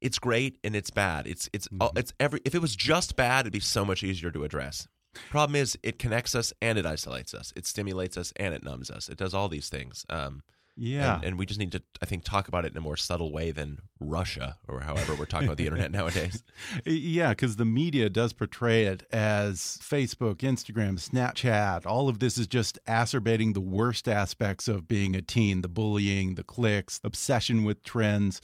it's 0.00 0.18
great 0.18 0.58
and 0.64 0.74
it's 0.74 0.90
bad. 0.90 1.26
It's 1.26 1.48
it's 1.52 1.68
Mm-hmm. 1.68 1.96
it's 1.98 2.12
every 2.18 2.40
if 2.44 2.54
it 2.54 2.60
was 2.60 2.74
just 2.74 3.14
bad, 3.14 3.42
it'd 3.42 3.52
be 3.52 3.60
so 3.60 3.84
much 3.84 4.02
easier 4.02 4.30
to 4.32 4.42
address. 4.44 4.88
Problem 5.30 5.56
is, 5.56 5.76
it 5.82 5.98
connects 5.98 6.34
us 6.34 6.52
and 6.60 6.78
it 6.78 6.84
isolates 6.86 7.32
us. 7.32 7.52
It 7.56 7.66
stimulates 7.66 8.16
us 8.16 8.32
and 8.36 8.54
it 8.54 8.62
numbs 8.62 8.90
us. 8.90 9.08
It 9.08 9.16
does 9.18 9.34
all 9.34 9.48
these 9.48 9.68
things. 9.68 10.04
Um, 10.10 10.42
Yeah. 10.78 11.16
and, 11.16 11.24
and 11.24 11.38
we 11.38 11.46
just 11.46 11.58
need 11.58 11.72
to, 11.72 11.82
I 12.00 12.06
think, 12.06 12.24
talk 12.24 12.48
about 12.48 12.64
it 12.64 12.72
in 12.72 12.78
a 12.78 12.80
more 12.80 12.96
subtle 12.96 13.32
way 13.32 13.50
than 13.50 13.78
Russia 13.98 14.56
or 14.68 14.80
however 14.80 15.14
we're 15.14 15.26
talking 15.26 15.48
about 15.48 15.56
the 15.56 15.66
internet 15.66 15.90
nowadays. 15.98 16.44
Yeah, 16.84 17.30
because 17.30 17.56
the 17.56 17.64
media 17.64 18.08
does 18.08 18.32
portray 18.32 18.84
it 18.84 19.02
as 19.12 19.78
Facebook, 19.82 20.36
Instagram, 20.36 20.98
Snapchat. 20.98 21.84
All 21.84 22.08
of 22.08 22.20
this 22.20 22.38
is 22.38 22.46
just 22.46 22.78
acerbating 22.86 23.54
the 23.54 23.60
worst 23.60 24.08
aspects 24.08 24.68
of 24.68 24.86
being 24.86 25.16
a 25.16 25.22
teen 25.22 25.62
the 25.62 25.68
bullying, 25.68 26.36
the 26.36 26.44
clicks, 26.44 27.00
obsession 27.02 27.64
with 27.64 27.82
trends. 27.82 28.40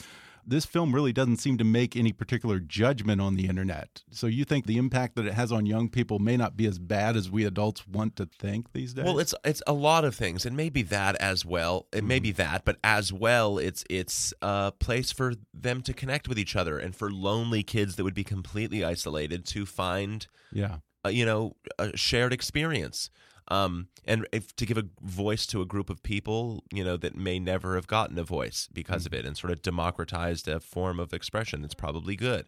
This 0.47 0.65
film 0.65 0.95
really 0.95 1.13
doesn't 1.13 1.39
seem 1.39 1.59
to 1.59 1.65
make 1.65 1.97
any 1.97 2.13
particular 2.13 2.59
judgment 2.59 3.21
on 3.21 3.37
the 3.37 3.47
internet. 3.47 4.03
So 4.11 4.27
you 4.27 4.45
think 4.45 4.67
the 4.67 4.79
impact 4.79 5.17
that 5.17 5.27
it 5.27 5.35
has 5.35 5.53
on 5.53 5.67
young 5.67 5.89
people 5.89 6.19
may 6.19 6.37
not 6.37 6.57
be 6.57 6.67
as 6.67 6.79
bad 6.79 7.17
as 7.17 7.31
we 7.31 7.45
adults 7.45 7.87
want 7.87 8.17
to 8.17 8.27
think 8.27 8.73
these 8.73 8.95
days? 8.95 9.05
Well, 9.05 9.19
it's 9.19 9.35
it's 9.45 9.63
a 9.67 9.73
lot 9.73 10.05
of 10.05 10.15
things, 10.15 10.45
and 10.47 10.57
maybe 10.57 10.83
that 10.83 11.17
as 11.17 11.45
well. 11.45 11.87
It 11.93 12.05
may 12.05 12.19
be 12.19 12.33
that, 12.33 12.65
but 12.65 12.79
as 12.85 13.13
well, 13.13 13.59
it's 13.59 13.85
it's 13.89 14.35
a 14.43 14.73
place 14.79 15.13
for 15.13 15.35
them 15.53 15.83
to 15.83 15.93
connect 15.93 16.29
with 16.29 16.39
each 16.39 16.57
other, 16.57 16.79
and 16.79 16.95
for 16.95 17.11
lonely 17.11 17.63
kids 17.63 17.97
that 17.97 18.05
would 18.05 18.15
be 18.15 18.25
completely 18.25 18.85
isolated 18.85 19.47
to 19.47 19.67
find 19.67 20.27
yeah. 20.53 20.77
uh, 21.05 21.09
you 21.09 21.25
know 21.25 21.57
a 21.79 21.97
shared 21.97 22.33
experience 22.33 23.11
um, 23.49 23.89
and 24.05 24.27
if, 24.33 24.55
to 24.57 24.67
give 24.67 24.79
a 24.79 24.85
voice 25.03 25.47
to 25.47 25.61
a 25.61 25.67
group 25.67 25.91
of 25.91 26.03
people 26.03 26.65
you 26.73 26.85
know 26.85 26.97
that 26.97 27.15
may 27.15 27.39
never 27.39 27.75
have 27.75 27.87
gotten 27.87 28.19
a 28.19 28.25
voice 28.25 28.69
because 28.73 29.07
of 29.07 29.15
it 29.15 29.25
and 29.25 29.37
sort 29.37 29.53
of 29.53 29.63
democratized 29.63 30.49
a 30.49 30.61
form 30.61 30.99
of 30.99 31.13
expression 31.13 31.63
that's 31.63 31.75
probably 31.75 32.17
good 32.17 32.47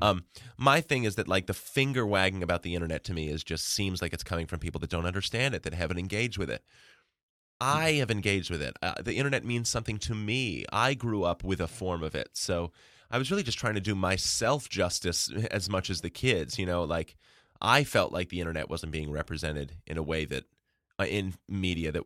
um, 0.00 0.24
my 0.56 0.80
thing 0.80 1.04
is 1.04 1.16
that 1.16 1.28
like 1.28 1.46
the 1.46 1.54
finger 1.54 2.06
wagging 2.06 2.42
about 2.42 2.62
the 2.62 2.74
internet 2.74 3.04
to 3.04 3.14
me 3.14 3.28
is 3.28 3.44
just 3.44 3.66
seems 3.66 4.00
like 4.00 4.12
it's 4.12 4.24
coming 4.24 4.46
from 4.46 4.58
people 4.58 4.80
that 4.80 4.90
don't 4.90 5.06
understand 5.06 5.54
it 5.54 5.62
that 5.62 5.74
haven't 5.74 5.98
engaged 5.98 6.38
with 6.38 6.50
it 6.50 6.62
I 7.60 7.92
have 7.94 8.10
engaged 8.10 8.50
with 8.50 8.62
it. 8.62 8.76
Uh, 8.82 8.94
the 9.02 9.14
internet 9.14 9.44
means 9.44 9.68
something 9.68 9.98
to 9.98 10.14
me. 10.14 10.64
I 10.72 10.94
grew 10.94 11.24
up 11.24 11.42
with 11.42 11.60
a 11.60 11.66
form 11.66 12.02
of 12.02 12.14
it. 12.14 12.30
So 12.34 12.72
I 13.10 13.18
was 13.18 13.30
really 13.30 13.42
just 13.42 13.58
trying 13.58 13.74
to 13.74 13.80
do 13.80 13.94
myself 13.94 14.68
justice 14.68 15.30
as 15.50 15.68
much 15.68 15.90
as 15.90 16.00
the 16.00 16.10
kids. 16.10 16.58
You 16.58 16.66
know, 16.66 16.84
like 16.84 17.16
I 17.60 17.84
felt 17.84 18.12
like 18.12 18.28
the 18.28 18.40
internet 18.40 18.68
wasn't 18.70 18.92
being 18.92 19.10
represented 19.10 19.72
in 19.86 19.98
a 19.98 20.02
way 20.02 20.24
that 20.26 20.44
uh, 21.00 21.04
in 21.04 21.34
media 21.48 21.92
that 21.92 22.02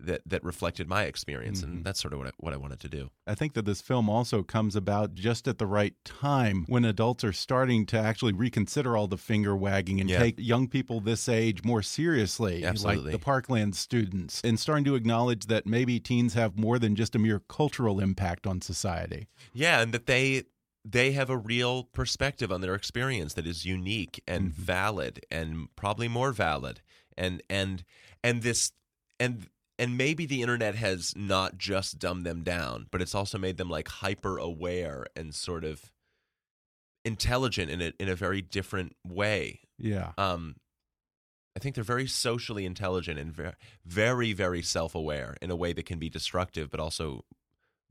that 0.00 0.22
that 0.26 0.42
reflected 0.42 0.88
my 0.88 1.04
experience, 1.04 1.62
and 1.62 1.84
that's 1.84 2.00
sort 2.00 2.12
of 2.12 2.18
what 2.18 2.28
I, 2.28 2.32
what 2.38 2.52
I 2.52 2.56
wanted 2.56 2.80
to 2.80 2.88
do. 2.88 3.10
I 3.28 3.36
think 3.36 3.54
that 3.54 3.64
this 3.64 3.80
film 3.80 4.10
also 4.10 4.42
comes 4.42 4.74
about 4.74 5.14
just 5.14 5.46
at 5.46 5.58
the 5.58 5.68
right 5.68 5.94
time 6.04 6.64
when 6.68 6.84
adults 6.84 7.22
are 7.22 7.32
starting 7.32 7.86
to 7.86 7.98
actually 7.98 8.32
reconsider 8.32 8.96
all 8.96 9.06
the 9.06 9.16
finger 9.16 9.54
wagging 9.56 10.00
and 10.00 10.10
Yeah. 10.10 10.18
take 10.18 10.34
young 10.38 10.66
people 10.68 11.00
this 11.00 11.28
age 11.28 11.62
more 11.64 11.80
seriously, 11.80 12.64
Absolutely. 12.64 13.04
like 13.04 13.12
the 13.12 13.24
Parkland 13.24 13.76
students, 13.76 14.40
and 14.42 14.58
starting 14.58 14.84
to 14.84 14.96
acknowledge 14.96 15.46
that 15.46 15.64
maybe 15.64 16.00
teens 16.00 16.34
have 16.34 16.58
more 16.58 16.78
than 16.80 16.96
just 16.96 17.14
a 17.14 17.18
mere 17.18 17.38
cultural 17.38 18.00
impact 18.00 18.48
on 18.48 18.60
society. 18.60 19.28
Yeah, 19.52 19.80
and 19.80 19.92
that 19.94 20.06
they 20.06 20.42
they 20.84 21.12
have 21.12 21.30
a 21.30 21.36
real 21.36 21.84
perspective 21.84 22.52
on 22.52 22.60
their 22.60 22.74
experience 22.74 23.34
that 23.34 23.46
is 23.46 23.64
unique 23.64 24.22
and 24.28 24.52
valid 24.52 25.24
and 25.30 25.68
probably 25.76 26.08
more 26.08 26.32
valid. 26.32 26.82
And 27.16 27.42
and 27.48 27.84
and 28.22 28.42
this 28.42 28.72
and 29.18 29.48
and 29.78 29.96
maybe 29.96 30.26
the 30.26 30.42
internet 30.42 30.74
has 30.74 31.14
not 31.16 31.56
just 31.56 31.98
dumbed 31.98 32.26
them 32.26 32.42
down, 32.42 32.86
but 32.90 33.00
it's 33.00 33.14
also 33.14 33.38
made 33.38 33.56
them 33.56 33.70
like 33.70 33.88
hyper 33.88 34.36
aware 34.36 35.06
and 35.16 35.34
sort 35.34 35.64
of 35.64 35.90
intelligent 37.04 37.70
in 37.70 37.80
a 37.80 37.92
in 37.98 38.08
a 38.08 38.14
very 38.14 38.42
different 38.42 38.94
way. 39.06 39.60
Yeah. 39.78 40.12
Um 40.18 40.56
I 41.56 41.60
think 41.60 41.76
they're 41.76 41.84
very 41.84 42.08
socially 42.08 42.66
intelligent 42.66 43.18
and 43.18 43.32
very 43.32 43.54
very 43.86 44.32
very 44.34 44.60
self-aware 44.60 45.36
in 45.40 45.50
a 45.50 45.56
way 45.56 45.72
that 45.72 45.86
can 45.86 45.98
be 45.98 46.10
destructive 46.10 46.68
but 46.68 46.80
also 46.80 47.24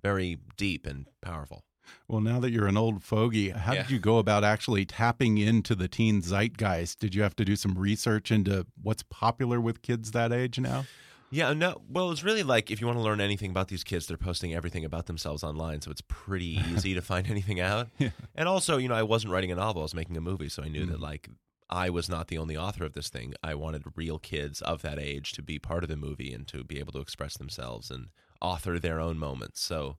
very 0.02 0.38
deep 0.58 0.86
and 0.86 1.08
powerful. 1.22 1.64
Well, 2.08 2.22
now 2.22 2.40
that 2.40 2.52
you're 2.52 2.68
an 2.68 2.78
old 2.78 3.04
fogey, 3.04 3.50
how 3.50 3.74
Yeah. 3.74 3.84
did 3.84 3.92
you 3.92 4.00
go 4.00 4.18
about 4.18 4.44
actually 4.44 4.86
tapping 4.86 5.38
into 5.38 5.76
the 5.76 5.88
teen 5.88 6.22
zeitgeist? 6.22 7.00
Did 7.00 7.16
you 7.16 7.22
have 7.24 7.36
to 7.38 7.46
do 7.46 7.56
some 7.56 7.78
research 7.78 8.32
into 8.32 8.66
what's 8.82 9.04
popular 9.04 9.60
with 9.62 9.82
kids 9.82 10.12
that 10.12 10.32
age 10.32 10.60
now? 10.60 10.86
Yeah, 11.30 11.52
no. 11.54 11.82
Well, 11.90 12.12
it's 12.12 12.24
really 12.24 12.44
like 12.44 12.70
if 12.70 12.80
you 12.80 12.86
want 12.86 13.00
to 13.00 13.04
learn 13.04 13.20
anything 13.20 13.50
about 13.50 13.68
these 13.70 13.84
kids, 13.84 14.06
they're 14.06 14.18
posting 14.18 14.54
everything 14.54 14.86
about 14.86 15.08
themselves 15.08 15.44
online, 15.44 15.82
so 15.82 15.90
it's 15.90 16.04
pretty 16.08 16.46
easy 16.70 16.94
to 16.94 17.02
find 17.02 17.28
anything 17.28 17.60
out. 17.60 17.90
Yeah. 17.98 18.12
And 18.36 18.48
also, 18.48 18.78
you 18.78 18.88
know, 18.88 18.94
I 18.96 19.02
wasn't 19.04 19.34
writing 19.34 19.52
a 19.52 19.56
novel; 19.56 19.82
I 19.82 19.86
was 19.86 19.96
making 19.96 20.16
a 20.16 20.22
movie, 20.22 20.48
so 20.50 20.62
I 20.62 20.68
knew 20.68 20.86
that 20.86 20.98
Mhm. 21.00 21.02
like 21.02 21.30
I 21.72 21.90
was 21.90 22.08
not 22.08 22.28
the 22.28 22.38
only 22.38 22.56
author 22.56 22.84
of 22.86 22.94
this 22.94 23.10
thing. 23.10 23.34
I 23.42 23.56
wanted 23.56 23.82
real 23.96 24.20
kids 24.20 24.62
of 24.62 24.84
that 24.84 25.00
age 25.00 25.32
to 25.32 25.42
be 25.42 25.58
part 25.58 25.84
of 25.84 25.90
the 25.90 25.96
movie 25.98 26.32
and 26.32 26.48
to 26.50 26.64
be 26.64 26.78
able 26.78 26.92
to 26.94 27.00
express 27.00 27.36
themselves 27.36 27.90
and 27.90 28.10
author 28.40 28.78
their 28.78 29.00
own 29.00 29.18
moments. 29.18 29.60
So, 29.62 29.98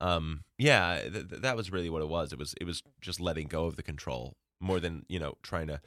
um, 0.00 0.44
yeah, 0.58 1.00
th- 1.02 1.28
th- 1.28 1.42
that 1.42 1.56
was 1.56 1.70
really 1.72 1.90
what 1.90 2.02
it 2.02 2.08
was. 2.08 2.32
It 2.32 2.38
was 2.38 2.54
it 2.60 2.64
was 2.64 2.82
just 3.00 3.20
letting 3.20 3.48
go 3.48 3.66
of 3.66 3.76
the 3.76 3.82
control 3.82 4.36
more 4.60 4.80
than 4.80 5.04
you 5.08 5.18
know 5.18 5.34
trying 5.42 5.66
to 5.68 5.80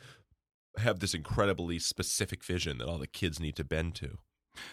have 0.78 1.00
this 1.00 1.14
incredibly 1.14 1.80
specific 1.80 2.44
vision 2.44 2.78
that 2.78 2.88
all 2.88 2.98
the 3.00 3.08
kids 3.08 3.40
need 3.40 3.56
to 3.56 3.64
bend 3.64 3.96
to. 3.96 4.18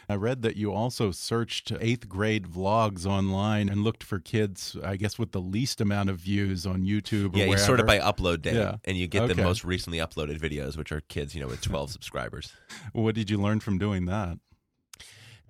I 0.08 0.14
read 0.14 0.42
that 0.42 0.56
you 0.56 0.72
also 0.72 1.10
searched 1.12 1.70
eighth 1.80 2.08
grade 2.08 2.44
vlogs 2.46 3.06
online 3.06 3.68
and 3.68 3.84
looked 3.84 4.02
for 4.02 4.18
kids, 4.18 4.76
I 4.82 4.96
guess, 4.96 5.18
with 5.18 5.30
the 5.32 5.40
least 5.40 5.80
amount 5.80 6.10
of 6.10 6.16
views 6.18 6.66
on 6.66 6.82
YouTube. 6.82 7.34
Or 7.34 7.38
Yeah, 7.38 7.44
you 7.44 7.58
sort 7.58 7.78
of 7.78 7.86
by 7.86 7.98
upload 7.98 8.42
date, 8.42 8.54
Yeah. 8.54 8.76
and 8.84 8.96
you 8.96 9.06
get 9.06 9.22
Okay. 9.22 9.34
the 9.34 9.42
most 9.42 9.64
recently 9.64 9.98
uploaded 9.98 10.40
videos, 10.40 10.76
which 10.76 10.90
are 10.90 11.02
kids, 11.02 11.34
you 11.34 11.40
know, 11.40 11.46
with 11.46 11.60
12 11.60 11.90
subscribers. 11.92 12.52
What 12.94 13.14
did 13.14 13.30
you 13.30 13.38
learn 13.38 13.60
from 13.60 13.78
doing 13.78 14.06
that? 14.06 14.38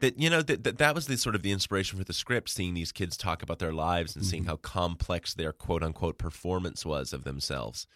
That 0.01 0.21
you 0.21 0.29
know 0.29 0.43
that, 0.43 0.65
that 0.65 0.79
that 0.79 0.95
was 0.95 1.07
the 1.07 1.17
sort 1.17 1.35
of 1.35 1.43
the 1.43 1.53
inspiration 1.53 1.99
for 1.99 2.05
the 2.05 2.13
script, 2.13 2.51
seeing 2.51 2.75
these 2.75 2.93
kids 2.93 3.17
talk 3.17 3.43
about 3.43 3.59
their 3.59 3.73
lives 3.73 4.15
and 4.15 4.25
seeing 4.25 4.45
how 4.45 4.57
complex 4.57 5.33
their 5.33 5.53
quote 5.53 5.83
unquote 5.83 6.19
performance 6.19 6.85
was 6.85 7.13
of 7.13 7.25
themselves, 7.25 7.87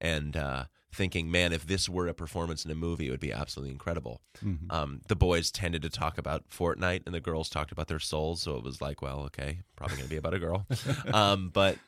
and 0.00 0.36
uh, 0.36 0.64
thinking, 0.92 1.30
man, 1.30 1.52
if 1.52 1.66
this 1.66 1.88
were 1.88 2.08
a 2.08 2.14
performance 2.14 2.64
in 2.64 2.70
a 2.70 2.74
movie, 2.74 3.08
it 3.08 3.10
would 3.10 3.20
be 3.20 3.32
absolutely 3.32 3.72
incredible. 3.72 4.22
Mhm. 4.42 4.72
Um, 4.72 5.00
the 5.08 5.16
boys 5.16 5.50
tended 5.50 5.82
to 5.82 5.90
talk 5.90 6.18
about 6.18 6.48
Fortnite, 6.48 7.02
and 7.04 7.14
the 7.14 7.20
girls 7.20 7.48
talked 7.48 7.72
about 7.72 7.88
their 7.88 7.98
souls, 7.98 8.42
so 8.42 8.56
it 8.56 8.64
was 8.64 8.80
like, 8.80 9.02
well, 9.02 9.20
okay, 9.20 9.60
probably 9.76 9.96
going 9.96 10.08
to 10.08 10.10
be 10.10 10.16
about 10.16 10.34
a 10.34 10.38
girl. 10.38 10.66
um, 11.12 11.50
but 11.52 11.78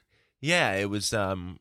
yeah, 0.40 0.74
it 0.74 0.90
was. 0.90 1.12
Um, 1.12 1.58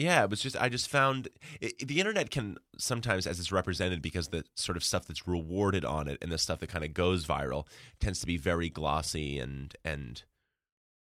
yeah, 0.00 0.24
it 0.24 0.30
was 0.30 0.40
just 0.40 0.56
I 0.60 0.68
just 0.68 0.88
found 0.88 1.28
it, 1.60 1.86
the 1.86 1.98
internet 2.00 2.30
can 2.30 2.56
sometimes, 2.78 3.26
as 3.26 3.38
it's 3.38 3.52
represented, 3.52 4.00
because 4.02 4.28
the 4.28 4.44
sort 4.54 4.76
of 4.76 4.84
stuff 4.84 5.06
that's 5.06 5.28
rewarded 5.28 5.84
on 5.84 6.08
it 6.08 6.18
and 6.22 6.32
the 6.32 6.38
stuff 6.38 6.60
that 6.60 6.68
kind 6.70 6.84
of 6.84 6.94
goes 6.94 7.26
viral 7.26 7.66
tends 8.00 8.20
to 8.20 8.26
be 8.26 8.36
very 8.36 8.70
glossy 8.70 9.38
and 9.38 9.74
and 9.84 10.24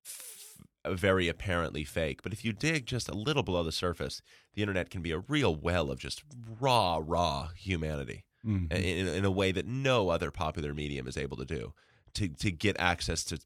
f- 0.04 0.58
very 0.86 1.28
apparently 1.28 1.84
fake. 1.84 2.22
But 2.22 2.32
if 2.32 2.44
you 2.44 2.52
dig 2.52 2.86
just 2.86 3.08
a 3.08 3.14
little 3.14 3.42
below 3.42 3.62
the 3.62 3.72
surface, 3.72 4.20
the 4.54 4.62
internet 4.62 4.90
can 4.90 5.02
be 5.02 5.12
a 5.12 5.18
real 5.20 5.54
well 5.54 5.90
of 5.90 5.98
just 5.98 6.22
raw, 6.60 7.00
raw 7.02 7.48
humanity 7.56 8.24
Mhm. 8.44 8.72
in, 8.72 9.06
in 9.08 9.24
a 9.24 9.30
way 9.30 9.52
that 9.52 9.66
no 9.66 10.08
other 10.08 10.30
popular 10.30 10.74
medium 10.74 11.06
is 11.06 11.16
able 11.16 11.36
to 11.36 11.44
do. 11.44 11.74
To 12.14 12.28
to 12.28 12.50
get 12.50 12.76
access 12.78 13.24
to 13.24 13.38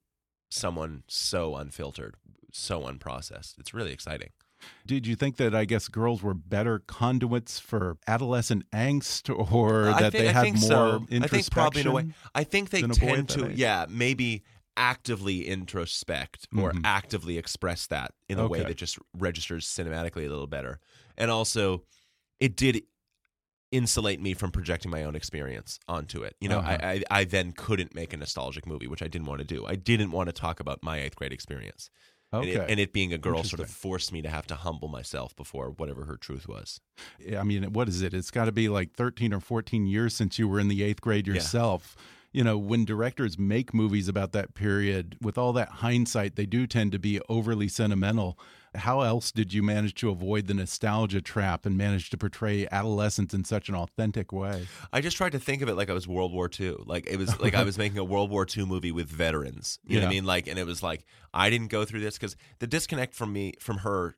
someone 0.51 1.05
so 1.09 1.55
unfiltered, 1.57 2.17
so 2.53 2.83
unprocessed, 2.83 3.59
it's 3.59 3.75
really 3.75 3.93
exciting. 3.93 4.31
Did 4.87 5.07
you 5.07 5.17
think 5.17 5.37
that 5.37 5.55
I 5.55 5.65
guess 5.65 5.89
girls 5.89 6.23
were 6.23 6.35
better 6.35 6.79
conduits 6.81 7.59
for 7.59 7.99
adolescent 8.07 8.71
angst, 8.71 9.29
or 9.31 9.89
I 9.91 10.01
that 10.03 10.13
think- 10.13 10.25
they 10.27 10.33
had 10.33 10.53
more 10.53 10.61
so. 10.61 11.07
introspection? 11.11 11.23
I 11.23 11.29
think 11.29 11.51
probably 11.51 11.81
in 11.83 11.87
a 11.87 11.93
way. 11.93 12.07
I 12.35 12.45
think 12.45 12.71
they 12.71 12.81
than 12.83 12.91
a 12.91 12.95
boy 12.95 13.07
tend 13.17 13.29
to, 13.31 13.53
yeah, 13.55 13.87
maybe 13.89 14.43
actively 14.77 15.45
introspect 15.49 16.47
or 16.57 16.73
Mhm. 16.73 16.83
actively 16.85 17.39
express 17.39 17.87
that 17.87 18.13
in 18.29 18.39
a 18.39 18.47
way 18.47 18.63
that 18.63 18.77
just 18.77 18.99
registers 19.17 19.67
cinematically 19.67 20.27
a 20.27 20.29
little 20.29 20.47
better. 20.47 20.81
And 21.17 21.31
also, 21.31 21.85
it 22.41 22.57
did 22.57 22.83
insulate 23.73 24.21
me 24.21 24.33
from 24.35 24.51
projecting 24.53 24.91
my 24.91 25.03
own 25.03 25.17
experience 25.17 25.79
onto 25.89 26.23
it. 26.23 26.37
You 26.41 26.49
know, 26.49 26.59
Uh-huh. 26.61 26.79
I, 26.81 26.93
I 26.93 27.03
I 27.21 27.25
then 27.25 27.53
couldn't 27.53 27.95
make 27.95 28.13
a 28.13 28.17
nostalgic 28.17 28.67
movie, 28.67 28.87
which 28.87 29.03
I 29.03 29.09
didn't 29.09 29.27
want 29.27 29.41
to 29.41 29.45
do. 29.45 29.67
I 29.67 29.75
didn't 29.77 30.13
want 30.13 30.29
to 30.29 30.33
talk 30.33 30.61
about 30.61 30.83
my 30.83 31.01
eighth 31.01 31.17
grade 31.17 31.33
experience. 31.33 31.91
Okay. 32.41 32.55
And, 32.55 32.63
it, 32.63 32.71
and 32.71 32.81
it 32.81 32.93
being 32.93 33.13
a 33.13 33.19
girl 33.19 33.43
sort 33.45 33.61
of 33.61 33.71
forced 33.71 34.13
me 34.13 34.23
to 34.23 34.29
have 34.29 34.47
to 34.49 34.55
humble 34.57 34.89
myself 34.89 35.35
before 35.37 35.71
whatever 35.71 36.05
her 36.05 36.17
truth 36.17 36.49
was. 36.49 36.81
I 37.37 37.43
mean, 37.43 37.73
what 37.73 37.89
is 37.89 38.03
it? 38.03 38.15
It's 38.15 38.31
got 38.31 38.47
to 38.47 38.53
be 38.53 38.69
like 38.69 38.93
13 38.95 39.33
or 39.33 39.41
14 39.41 39.87
years 39.87 40.15
since 40.15 40.39
you 40.39 40.49
were 40.49 40.61
in 40.61 40.69
the 40.69 40.83
eighth 40.83 41.01
grade 41.01 41.27
Yeah. 41.27 41.35
yourself. 41.35 41.97
You 42.33 42.45
know, 42.45 42.59
when 42.59 42.85
directors 42.85 43.39
make 43.39 43.73
movies 43.73 44.09
about 44.09 44.33
that 44.33 44.55
period, 44.55 45.17
with 45.23 45.39
all 45.39 45.55
that 45.55 45.69
hindsight, 45.69 46.37
they 46.37 46.45
do 46.45 46.67
tend 46.67 46.93
to 46.93 46.99
be 46.99 47.19
overly 47.31 47.67
sentimental. 47.69 48.39
How 48.77 49.01
else 49.01 49.33
did 49.33 49.53
you 49.53 49.63
manage 49.63 49.95
to 49.97 50.11
avoid 50.11 50.47
the 50.47 50.55
nostalgia 50.55 51.21
trap 51.21 51.67
and 51.67 51.77
manage 51.77 52.11
to 52.11 52.17
portray 52.17 52.67
adolescence 52.71 53.35
in 53.35 53.45
such 53.45 53.69
an 53.69 53.75
authentic 53.75 54.33
way? 54.33 54.67
I 54.93 55.01
just 55.01 55.17
tried 55.17 55.33
to 55.33 55.39
think 55.39 55.63
of 55.63 55.69
it 55.69 55.75
like 55.75 55.91
I 55.91 55.93
was 55.95 56.07
World 56.07 56.33
War 56.33 56.49
II. 56.59 56.77
Like 56.85 57.07
it 57.07 57.17
was 57.17 57.39
like 57.41 57.55
I 57.55 57.65
was 57.65 57.77
making 57.85 57.99
a 57.99 58.05
World 58.05 58.31
War 58.31 58.47
II 58.57 58.67
movie 58.67 58.93
with 58.93 59.09
veterans. 59.09 59.79
You 59.87 59.97
know 60.01 60.07
what 60.07 60.11
I 60.11 60.15
mean? 60.15 60.25
Like, 60.25 60.47
and 60.47 60.59
it 60.59 60.67
was 60.67 60.83
like 60.83 61.05
I 61.35 61.51
didn't 61.51 61.69
go 61.69 61.85
through 61.85 62.01
this 62.01 62.17
because 62.19 62.37
the 62.59 62.67
disconnect 62.67 63.15
from 63.15 63.33
me 63.33 63.55
from 63.61 63.79
her 63.79 64.17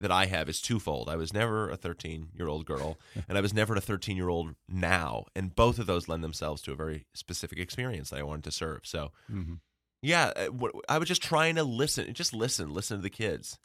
that 0.00 0.10
I 0.10 0.26
have 0.26 0.48
is 0.48 0.60
twofold. 0.60 1.08
I 1.08 1.14
was 1.14 1.32
never 1.32 1.70
a 1.70 1.76
13 1.76 2.30
year 2.36 2.48
old 2.48 2.66
girl, 2.66 2.98
and 3.28 3.38
I 3.38 3.40
was 3.40 3.54
never 3.54 3.76
a 3.76 3.80
13 3.80 4.16
year 4.16 4.28
old 4.28 4.54
now, 4.68 5.26
and 5.36 5.54
both 5.54 5.78
of 5.78 5.86
those 5.86 6.08
lend 6.08 6.24
themselves 6.24 6.60
to 6.62 6.72
a 6.72 6.74
very 6.74 7.06
specific 7.14 7.58
experience 7.58 8.10
that 8.10 8.18
I 8.18 8.24
wanted 8.24 8.44
to 8.44 8.50
serve. 8.52 8.80
So, 8.84 9.12
Mhm. 9.30 9.60
Yeah, 10.02 10.32
uh, 10.36 10.68
I 10.88 10.98
was 10.98 11.08
just 11.08 11.22
trying 11.22 11.54
to 11.54 11.64
listen, 11.64 12.12
just 12.12 12.34
listen, 12.34 12.70
listen 12.70 12.98
to 12.98 13.02
the 13.02 13.10
kids. 13.10 13.58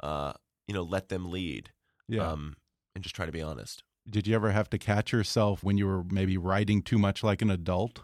Uh, 0.00 0.32
you 0.66 0.74
know, 0.74 0.82
let 0.82 1.08
them 1.08 1.30
lead. 1.30 1.70
Yeah. 2.08 2.30
Um, 2.30 2.56
and 2.94 3.02
just 3.02 3.14
try 3.14 3.26
to 3.26 3.32
be 3.32 3.42
honest. 3.42 3.82
Did 4.08 4.26
you 4.26 4.34
ever 4.34 4.50
have 4.52 4.70
to 4.70 4.78
catch 4.78 5.12
yourself 5.12 5.62
when 5.62 5.76
you 5.76 5.86
were 5.86 6.04
maybe 6.04 6.38
writing 6.38 6.82
too 6.82 6.98
much 6.98 7.22
like 7.22 7.42
an 7.42 7.50
adult? 7.50 8.02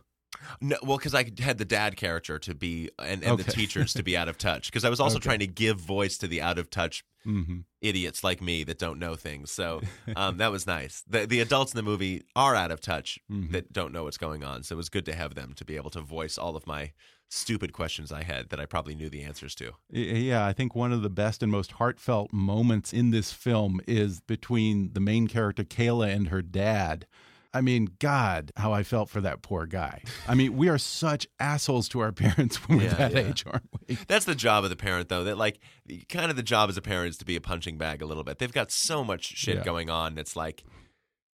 No, 0.60 0.76
well, 0.82 0.96
because 0.98 1.14
I 1.14 1.30
had 1.40 1.58
the 1.58 1.64
dad 1.64 1.96
character 1.96 2.38
to 2.38 2.54
be 2.54 2.90
and, 2.98 3.22
and 3.24 3.38
the 3.38 3.44
teachers 3.44 3.92
to 3.94 4.02
be 4.02 4.16
out 4.16 4.28
of 4.28 4.38
touch. 4.38 4.70
Because 4.70 4.84
I 4.84 4.90
was 4.90 5.00
also 5.00 5.16
Okay. 5.16 5.24
trying 5.28 5.38
to 5.40 5.46
give 5.46 5.78
voice 5.78 6.18
to 6.18 6.28
the 6.28 6.40
out 6.42 6.58
of 6.58 6.70
touch 6.70 7.04
hmm 7.24 7.60
idiots 7.82 8.24
like 8.24 8.40
me 8.40 8.64
that 8.64 8.78
don't 8.78 8.98
know 8.98 9.14
things. 9.14 9.50
So 9.50 9.80
um, 10.16 10.38
that 10.38 10.50
was 10.50 10.66
nice. 10.66 11.04
The 11.08 11.26
the 11.26 11.40
adults 11.40 11.72
in 11.72 11.76
the 11.76 11.82
movie 11.82 12.22
are 12.34 12.54
out 12.54 12.70
of 12.70 12.80
touch 12.80 13.18
Mhm. 13.30 13.52
that 13.52 13.72
don't 13.72 13.92
know 13.92 14.04
what's 14.04 14.18
going 14.18 14.42
on. 14.44 14.62
So 14.62 14.74
it 14.74 14.76
was 14.78 14.88
good 14.88 15.04
to 15.06 15.14
have 15.14 15.34
them 15.34 15.52
to 15.54 15.64
be 15.64 15.76
able 15.76 15.90
to 15.90 16.00
voice 16.00 16.36
all 16.38 16.56
of 16.56 16.66
my 16.66 16.92
stupid 17.28 17.72
questions 17.72 18.12
I 18.12 18.22
had 18.22 18.48
that 18.50 18.60
I 18.60 18.66
probably 18.66 18.94
knew 18.94 19.10
the 19.10 19.22
answers 19.22 19.54
to. 19.56 19.72
Yeah, 19.90 20.46
I 20.46 20.52
think 20.52 20.74
one 20.76 20.92
of 20.92 21.02
the 21.02 21.10
best 21.10 21.42
and 21.42 21.50
most 21.52 21.72
heartfelt 21.72 22.32
moments 22.32 22.92
in 22.92 23.10
this 23.10 23.32
film 23.32 23.80
is 23.86 24.20
between 24.20 24.92
the 24.92 25.00
main 25.00 25.26
character 25.26 25.64
Kayla 25.64 26.14
and 26.14 26.28
her 26.28 26.42
dad. 26.42 27.06
I 27.54 27.60
mean, 27.60 27.88
God, 27.98 28.52
how 28.56 28.72
I 28.72 28.82
felt 28.82 29.08
for 29.08 29.20
that 29.20 29.42
poor 29.42 29.66
guy. 29.66 30.02
I 30.28 30.34
mean, 30.34 30.56
we 30.56 30.68
are 30.68 30.78
such 30.78 31.26
assholes 31.40 31.88
to 31.90 32.00
our 32.00 32.12
parents 32.24 32.56
when 32.68 32.78
we're 32.78 32.84
Yeah, 32.84 32.94
that 32.94 33.12
yeah. 33.12 33.18
age, 33.20 33.44
aren't 33.46 33.68
we? 33.88 33.96
That's 34.08 34.24
the 34.24 34.34
job 34.34 34.64
of 34.64 34.70
the 34.70 34.76
parent, 34.76 35.08
though. 35.08 35.24
That 35.24 35.38
like 35.38 35.58
kind 36.08 36.30
of 36.30 36.36
the 36.36 36.42
job 36.42 36.68
as 36.70 36.76
a 36.76 36.82
parent 36.82 37.10
is 37.10 37.18
to 37.18 37.24
be 37.24 37.36
a 37.36 37.40
punching 37.40 37.78
bag 37.78 38.02
a 38.02 38.06
little 38.06 38.24
bit. 38.24 38.38
They've 38.38 38.52
got 38.52 38.70
so 38.70 39.02
much 39.04 39.24
shit 39.24 39.56
Yeah. 39.56 39.64
going 39.64 39.90
on. 39.90 40.18
It's 40.18 40.36
like 40.36 40.64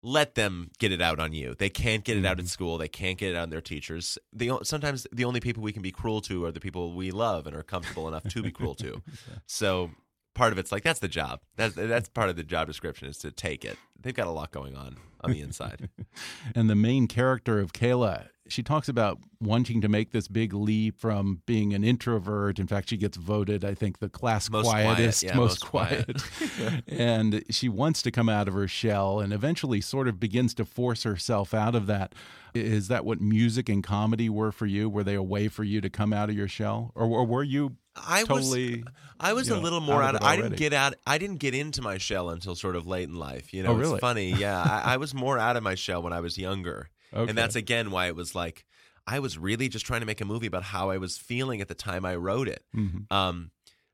let 0.03 0.33
them 0.33 0.71
get 0.79 0.91
it 0.91 0.99
out 1.01 1.19
on 1.19 1.31
you. 1.31 1.53
They 1.57 1.69
can't 1.69 2.03
get 2.03 2.17
it 2.17 2.25
out 2.25 2.37
Mm-hmm. 2.37 2.45
at 2.45 2.49
school. 2.49 2.77
They 2.79 2.87
can't 2.87 3.19
get 3.19 3.31
it 3.31 3.35
out 3.35 3.43
on 3.43 3.49
their 3.51 3.61
teachers. 3.61 4.17
The 4.33 4.51
sometimes 4.63 5.05
the 5.11 5.25
only 5.25 5.39
people 5.39 5.61
we 5.61 5.71
can 5.71 5.83
be 5.83 5.91
cruel 5.91 6.21
to 6.21 6.43
are 6.45 6.51
the 6.51 6.59
people 6.59 6.93
we 6.93 7.11
love 7.11 7.45
and 7.45 7.55
are 7.55 7.61
comfortable 7.61 8.07
enough 8.07 8.23
to 8.29 8.41
be 8.41 8.51
cruel 8.51 8.73
to. 8.75 9.01
So 9.45 9.91
part 10.33 10.51
of 10.51 10.57
it's 10.59 10.71
like 10.71 10.83
that's 10.83 10.99
the 10.99 11.07
job. 11.07 11.41
That's 11.55 11.75
that's 11.75 12.09
part 12.09 12.29
of 12.29 12.35
the 12.35 12.43
job 12.43 12.67
description 12.67 13.07
is 13.07 13.17
to 13.19 13.31
take 13.31 13.65
it. 13.65 13.77
They've 13.99 14.13
got 14.13 14.27
a 14.27 14.31
lot 14.31 14.51
going 14.51 14.75
on 14.75 14.97
on 15.21 15.31
the 15.31 15.41
inside. 15.41 15.89
And 16.55 16.69
the 16.69 16.75
main 16.75 17.07
character 17.07 17.59
of 17.59 17.71
Kayla, 17.71 18.27
she 18.51 18.63
talks 18.63 18.87
about 18.89 19.19
wanting 19.39 19.81
to 19.81 19.89
make 19.89 20.11
this 20.11 20.27
big 20.27 20.53
leap 20.53 20.99
from 20.99 21.41
being 21.45 21.73
an 21.73 21.83
introvert. 21.83 22.59
In 22.59 22.67
fact, 22.67 22.89
she 22.89 22.97
gets 22.97 23.17
voted, 23.17 23.63
I 23.65 23.73
think, 23.73 23.99
the 23.99 24.09
class 24.09 24.49
Most 24.49 24.65
quiet, 24.67 24.85
quietest, 24.85 25.23
yeah, 25.23 25.35
most, 25.35 25.63
most 25.63 25.65
quiet. 25.65 26.21
quiet. 26.57 26.83
and 26.87 27.43
she 27.49 27.69
wants 27.69 28.01
to 28.03 28.11
come 28.11 28.29
out 28.29 28.47
of 28.47 28.53
her 28.53 28.67
shell 28.67 29.19
and 29.19 29.33
eventually 29.33 29.81
sort 29.81 30.07
of 30.07 30.19
begins 30.19 30.53
to 30.55 30.65
force 30.65 31.03
herself 31.03 31.53
out 31.53 31.75
of 31.75 31.87
that. 31.87 32.13
Is 32.53 32.89
that 32.89 33.05
what 33.05 33.21
music 33.21 33.69
and 33.69 33.81
comedy 33.83 34.29
were 34.29 34.51
for 34.51 34.65
you? 34.65 34.89
Were 34.89 35.03
they 35.03 35.15
a 35.15 35.23
way 35.23 35.47
for 35.47 35.63
you 35.63 35.79
to 35.81 35.89
come 35.89 36.11
out 36.11 36.29
of 36.29 36.35
your 36.35 36.49
shell? 36.49 36.91
Or, 36.95 37.05
or 37.05 37.25
were 37.25 37.43
you 37.43 37.77
I 37.95 38.23
totally. 38.23 38.77
was 38.83 38.93
I 39.19 39.33
was 39.33 39.49
a 39.49 39.55
know, 39.55 39.61
little 39.61 39.81
more 39.81 40.01
out 40.01 40.15
out. 40.15 40.15
of 40.15 40.21
Of, 40.21 40.27
I 40.27 40.35
didn't 40.37 40.57
get 40.57 40.73
out. 40.73 40.93
I 41.05 41.17
didn't 41.17 41.37
get 41.37 41.53
into 41.53 41.81
my 41.81 41.97
shell 41.97 42.29
until 42.29 42.55
sort 42.55 42.75
of 42.75 42.87
late 42.87 43.07
in 43.09 43.15
life. 43.15 43.53
You 43.53 43.63
oh, 43.63 43.65
know, 43.65 43.71
Oh, 43.71 43.75
really? 43.75 43.91
it's 43.93 44.01
funny. 44.01 44.31
Yeah, 44.33 44.61
I, 44.61 44.93
I 44.93 44.97
was 44.97 45.13
more 45.13 45.37
out 45.37 45.57
of 45.57 45.63
my 45.63 45.75
shell 45.75 46.01
when 46.01 46.13
I 46.13 46.19
was 46.21 46.37
younger, 46.37 46.89
Okay. 47.13 47.29
and 47.29 47.37
that's 47.37 47.55
again 47.55 47.91
why 47.91 48.07
it 48.07 48.15
was 48.15 48.33
like 48.35 48.65
I 49.07 49.19
was 49.19 49.37
really 49.37 49.67
just 49.67 49.85
trying 49.85 50.01
to 50.01 50.05
make 50.05 50.21
a 50.21 50.25
movie 50.25 50.47
about 50.47 50.63
how 50.63 50.89
I 50.91 50.97
was 50.97 51.17
feeling 51.17 51.59
at 51.61 51.67
the 51.67 51.75
time 51.75 52.05
I 52.05 52.15
wrote 52.15 52.47
it. 52.47 52.63
Mhm. 52.75 53.11
Um, 53.11 53.51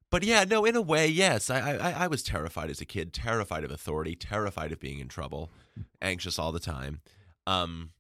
but 0.09 0.23
yeah, 0.23 0.43
no, 0.43 0.65
in 0.65 0.75
a 0.75 0.81
way, 0.81 1.07
yes. 1.07 1.49
I, 1.49 1.75
I 1.77 1.91
I 2.03 2.07
was 2.07 2.23
terrified 2.23 2.69
as 2.69 2.79
a 2.81 2.85
kid, 2.85 3.13
terrified 3.13 3.63
of 3.63 3.71
authority, 3.71 4.15
terrified 4.15 4.71
of 4.71 4.79
being 4.79 4.99
in 4.99 5.07
trouble, 5.07 5.49
anxious 6.01 6.37
all 6.39 6.51
the 6.51 6.59
time. 6.59 7.01
Um, 7.45 7.91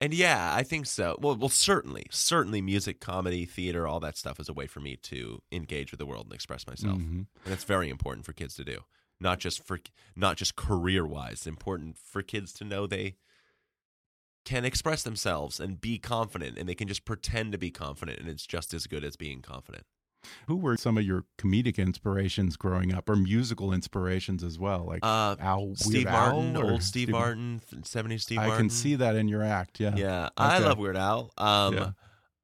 and 0.00 0.14
yeah, 0.14 0.54
I 0.54 0.62
think 0.62 0.86
so. 0.86 1.16
Well, 1.20 1.36
well, 1.36 1.48
certainly, 1.48 2.06
certainly, 2.10 2.60
music, 2.62 3.00
comedy, 3.00 3.44
theater, 3.44 3.86
all 3.86 4.00
that 4.00 4.16
stuff 4.16 4.38
is 4.38 4.48
a 4.48 4.52
way 4.52 4.66
for 4.66 4.80
me 4.80 4.96
to 4.96 5.42
engage 5.50 5.90
with 5.90 5.98
the 5.98 6.06
world 6.06 6.26
and 6.26 6.34
express 6.34 6.66
myself, 6.66 6.98
Mhm. 6.98 7.26
and 7.44 7.54
it's 7.54 7.64
very 7.64 7.88
important 7.88 8.24
for 8.24 8.32
kids 8.32 8.54
to 8.56 8.64
do. 8.64 8.84
Not 9.20 9.38
just 9.40 9.64
for 9.66 9.80
not 10.14 10.36
just 10.36 10.54
career 10.54 11.04
wise, 11.06 11.46
important 11.46 11.98
for 11.98 12.22
kids 12.22 12.52
to 12.54 12.64
know 12.64 12.86
they 12.86 13.16
can 14.48 14.64
express 14.64 15.02
themselves 15.02 15.60
and 15.60 15.78
be 15.80 15.98
confident, 15.98 16.56
and 16.58 16.66
they 16.68 16.74
can 16.74 16.88
just 16.88 17.04
pretend 17.04 17.52
to 17.52 17.58
be 17.58 17.70
confident, 17.70 18.18
and 18.18 18.28
it's 18.28 18.46
just 18.46 18.72
as 18.72 18.86
good 18.86 19.04
as 19.04 19.14
being 19.16 19.42
confident. 19.42 19.84
Who 20.46 20.56
were 20.56 20.76
some 20.76 20.96
of 20.98 21.04
your 21.04 21.24
comedic 21.38 21.76
inspirations 21.78 22.56
growing 22.56 22.92
up, 22.94 23.08
or 23.08 23.14
musical 23.16 23.72
inspirations 23.72 24.42
as 24.42 24.58
well? 24.58 24.84
Like 24.86 25.00
Uh, 25.02 25.36
Al, 25.38 25.66
Weird 25.66 25.78
Steve 25.78 26.06
Al, 26.06 26.42
Martin, 26.42 26.56
old 26.56 26.82
Steve 26.82 27.10
Martin, 27.10 27.60
seventies 27.84 28.22
Steve 28.22 28.38
I 28.38 28.46
Martin. 28.46 28.68
can 28.68 28.70
see 28.70 28.94
that 28.96 29.14
in 29.16 29.28
your 29.28 29.42
act. 29.42 29.78
Yeah. 29.80 29.94
Yeah, 29.96 30.28
I 30.36 30.58
love 30.58 30.78
Weird 30.78 30.96
Al. 30.96 31.30
Um, 31.36 31.74
Yeah. 31.74 31.90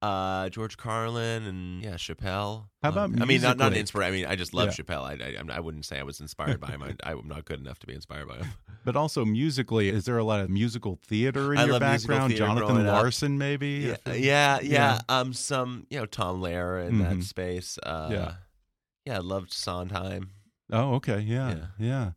Uh, 0.02 0.48
George 0.50 0.76
Carlin 0.76 1.44
and 1.44 1.82
yeah, 1.82 1.94
Chappelle. 1.94 2.66
How 2.82 2.90
about 2.90 3.10
Um, 3.10 3.22
I 3.22 3.24
mean, 3.24 3.40
not 3.40 3.56
not 3.56 3.72
musically? 3.72 3.80
inspire. 3.80 4.02
I 4.04 4.10
mean, 4.10 4.26
I 4.26 4.36
just 4.36 4.52
love 4.52 4.66
Yeah. 4.68 4.72
Chappelle. 4.84 5.02
I, 5.02 5.12
I 5.30 5.36
I'm- 5.36 5.64
wouldn't 5.64 5.84
say 5.86 5.98
I 5.98 6.02
was 6.02 6.20
inspired 6.20 6.60
by 6.60 6.68
him. 6.68 6.82
I, 6.82 6.94
I'm 7.04 7.26
not 7.26 7.44
good 7.46 7.58
enough 7.60 7.78
to 7.80 7.86
be 7.86 7.94
inspired 7.94 8.28
by 8.28 8.36
him. 8.38 8.48
But 8.84 8.96
also 8.96 9.24
musically, 9.24 9.88
is 9.88 10.04
there 10.04 10.18
a 10.18 10.24
lot 10.24 10.40
of 10.40 10.50
musical 10.50 10.98
theater 11.06 11.54
in 11.54 11.58
I 11.58 11.64
your 11.64 11.72
love 11.72 11.80
background? 11.80 12.34
Jonathan 12.36 12.66
growing 12.74 12.86
up. 12.86 12.92
Larson, 13.02 13.38
maybe. 13.38 13.68
Yeah, 13.88 13.96
If- 14.04 14.18
yeah, 14.20 14.58
yeah, 14.60 14.60
yeah. 14.62 15.00
Um, 15.08 15.32
some 15.32 15.86
you 15.88 15.98
know 16.00 16.04
Tom 16.04 16.42
Lehrer 16.42 16.86
in 16.86 16.98
that 16.98 17.14
Mhm. 17.16 17.22
space. 17.24 17.78
Uh, 17.82 18.08
Yeah. 18.12 18.34
yeah, 19.06 19.14
I 19.16 19.20
loved 19.20 19.54
Sondheim. 19.54 20.32
Oh, 20.70 20.94
okay. 20.96 21.20
Yeah, 21.20 21.48
Yeah. 21.54 21.66
yeah. 21.78 22.10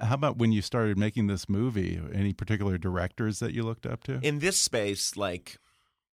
How 0.00 0.14
about 0.14 0.38
when 0.38 0.50
you 0.50 0.62
started 0.62 0.96
making 0.96 1.26
this 1.26 1.46
movie? 1.46 2.00
Any 2.14 2.32
particular 2.32 2.78
directors 2.78 3.38
that 3.40 3.52
you 3.52 3.62
looked 3.62 3.84
up 3.84 4.02
to? 4.04 4.18
in 4.22 4.38
this 4.38 4.58
space, 4.58 5.16
like 5.18 5.58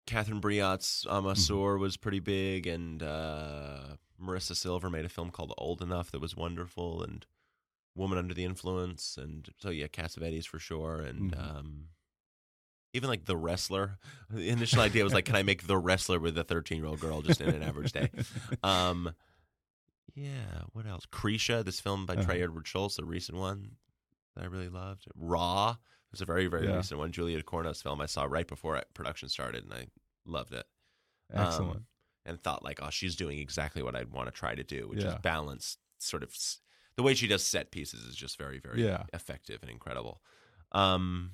Catherine 0.06 0.40
Breillat's 0.40 1.04
Mm-hmm. 1.08 1.80
Was 1.80 1.96
pretty 1.96 2.20
big, 2.20 2.66
and 2.66 3.02
uh, 3.02 3.96
Marisa 4.22 4.54
Silver 4.56 4.90
made 4.90 5.04
a 5.04 5.08
film 5.08 5.30
called 5.30 5.52
Old 5.58 5.80
Enough 5.82 6.10
that 6.12 6.20
was 6.20 6.36
wonderful, 6.36 7.02
and 7.02 7.24
Woman 7.94 8.18
Under 8.18 8.34
the 8.34 8.44
Influence, 8.44 9.16
and 9.20 9.48
so 9.58 9.70
yeah, 9.70 9.86
Cassavetes 9.86 10.46
for 10.46 10.58
sure, 10.58 11.00
and 11.00 11.32
Mhm. 11.32 11.38
um, 11.58 11.88
even 12.94 13.08
like 13.08 13.24
The 13.24 13.36
Wrestler. 13.36 13.98
The 14.30 14.48
initial 14.50 14.80
idea 14.80 15.02
was 15.04 15.14
like, 15.14 15.24
can 15.24 15.36
I 15.36 15.42
make 15.42 15.66
The 15.66 15.78
Wrestler 15.78 16.18
with 16.18 16.36
a 16.36 16.44
13 16.44 16.78
year 16.78 16.86
old 16.86 17.00
girl 17.00 17.22
just 17.22 17.40
in 17.40 17.48
an 17.48 17.62
average 17.62 17.92
day? 17.92 18.10
Um, 18.62 19.14
yeah, 20.14 20.62
what 20.72 20.86
else? 20.86 21.06
Krisha, 21.06 21.64
this 21.64 21.80
film 21.80 22.04
by 22.06 22.14
Uh-huh. 22.14 22.24
Trey 22.24 22.42
Edward 22.42 22.64
Shults, 22.66 22.98
a 22.98 23.04
recent 23.04 23.38
one 23.38 23.76
that 24.34 24.42
I 24.44 24.46
really 24.46 24.68
loved. 24.68 25.06
Raw, 25.14 25.76
was 26.12 26.20
a 26.20 26.24
very, 26.24 26.46
very 26.46 26.68
Yeah. 26.68 26.76
recent 26.76 26.98
one. 27.00 27.10
Julia 27.12 27.38
Ducournau's 27.42 27.82
film 27.82 28.00
I 28.00 28.06
saw 28.06 28.24
right 28.24 28.46
before 28.46 28.82
production 28.94 29.28
started, 29.28 29.64
and 29.64 29.72
I 29.74 29.86
loved 30.24 30.52
it. 30.52 30.66
Um, 31.32 31.46
Excellent. 31.46 31.82
and 32.24 32.40
thought 32.42 32.62
like, 32.62 32.80
oh, 32.82 32.90
she's 32.90 33.16
doing 33.16 33.38
exactly 33.38 33.82
what 33.82 33.96
I'd 33.96 34.10
want 34.12 34.28
to 34.28 34.32
try 34.32 34.54
to 34.54 34.62
do, 34.62 34.88
which 34.88 35.02
Yeah. 35.02 35.14
is 35.14 35.20
balance. 35.22 35.78
Sort 35.98 36.22
of 36.22 36.36
the 36.96 37.02
way 37.02 37.14
she 37.14 37.26
does 37.26 37.44
set 37.44 37.70
pieces 37.72 38.04
is 38.04 38.14
just 38.14 38.36
very, 38.38 38.58
very 38.58 38.84
Yeah. 38.84 39.04
effective 39.14 39.62
and 39.62 39.70
incredible. 39.70 40.22
Um, 40.72 41.32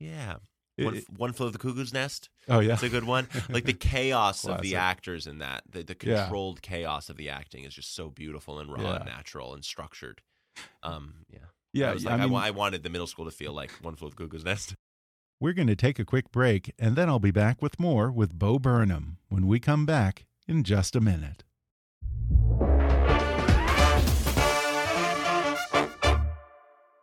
yeah, 0.00 0.36
It- 0.76 0.84
one, 0.84 0.96
it- 0.96 1.10
one 1.10 1.32
flew 1.32 1.46
of 1.46 1.52
the 1.52 1.58
cuckoo's 1.58 1.92
nest. 1.92 2.30
oh 2.48 2.58
yeah. 2.60 2.72
It's 2.74 2.82
a 2.82 2.88
good 2.88 3.04
one. 3.04 3.28
Like 3.48 3.64
the 3.64 3.72
chaos 3.74 4.44
of 4.44 4.60
the 4.60 4.76
actors 4.76 5.26
in 5.26 5.38
that, 5.38 5.62
the, 5.70 5.82
the 5.84 5.96
Yeah. 6.02 6.22
controlled 6.24 6.62
chaos 6.62 7.08
of 7.08 7.16
the 7.16 7.28
acting 7.28 7.64
is 7.64 7.74
just 7.74 7.94
so 7.94 8.10
beautiful 8.10 8.58
and 8.58 8.72
raw 8.72 8.80
Yeah. 8.82 8.96
and 8.96 9.04
natural 9.06 9.54
and 9.54 9.64
structured. 9.64 10.22
Um, 10.82 11.24
yeah, 11.28 11.46
yeah. 11.74 11.90
I, 11.90 11.94
was 11.94 12.04
like, 12.04 12.14
I, 12.14 12.22
mean, 12.22 12.30
wa- 12.30 12.40
I 12.40 12.50
wanted 12.50 12.82
the 12.82 12.90
middle 12.90 13.06
school 13.06 13.24
to 13.24 13.30
feel 13.30 13.52
like 13.52 13.70
one 13.82 13.96
flew 13.96 14.08
of 14.08 14.16
cuckoo's 14.16 14.44
nest. 14.44 14.74
We're 15.40 15.52
going 15.52 15.68
to 15.68 15.76
take 15.76 15.98
a 15.98 16.04
quick 16.04 16.30
break, 16.30 16.72
and 16.78 16.96
then 16.96 17.08
I'll 17.08 17.18
be 17.18 17.32
back 17.32 17.60
with 17.60 17.78
more 17.78 18.10
with 18.10 18.38
Bo 18.38 18.58
Burnham 18.58 19.18
when 19.28 19.46
we 19.46 19.60
come 19.60 19.84
back 19.84 20.24
in 20.46 20.62
just 20.62 20.94
a 20.96 21.00
minute. 21.00 21.42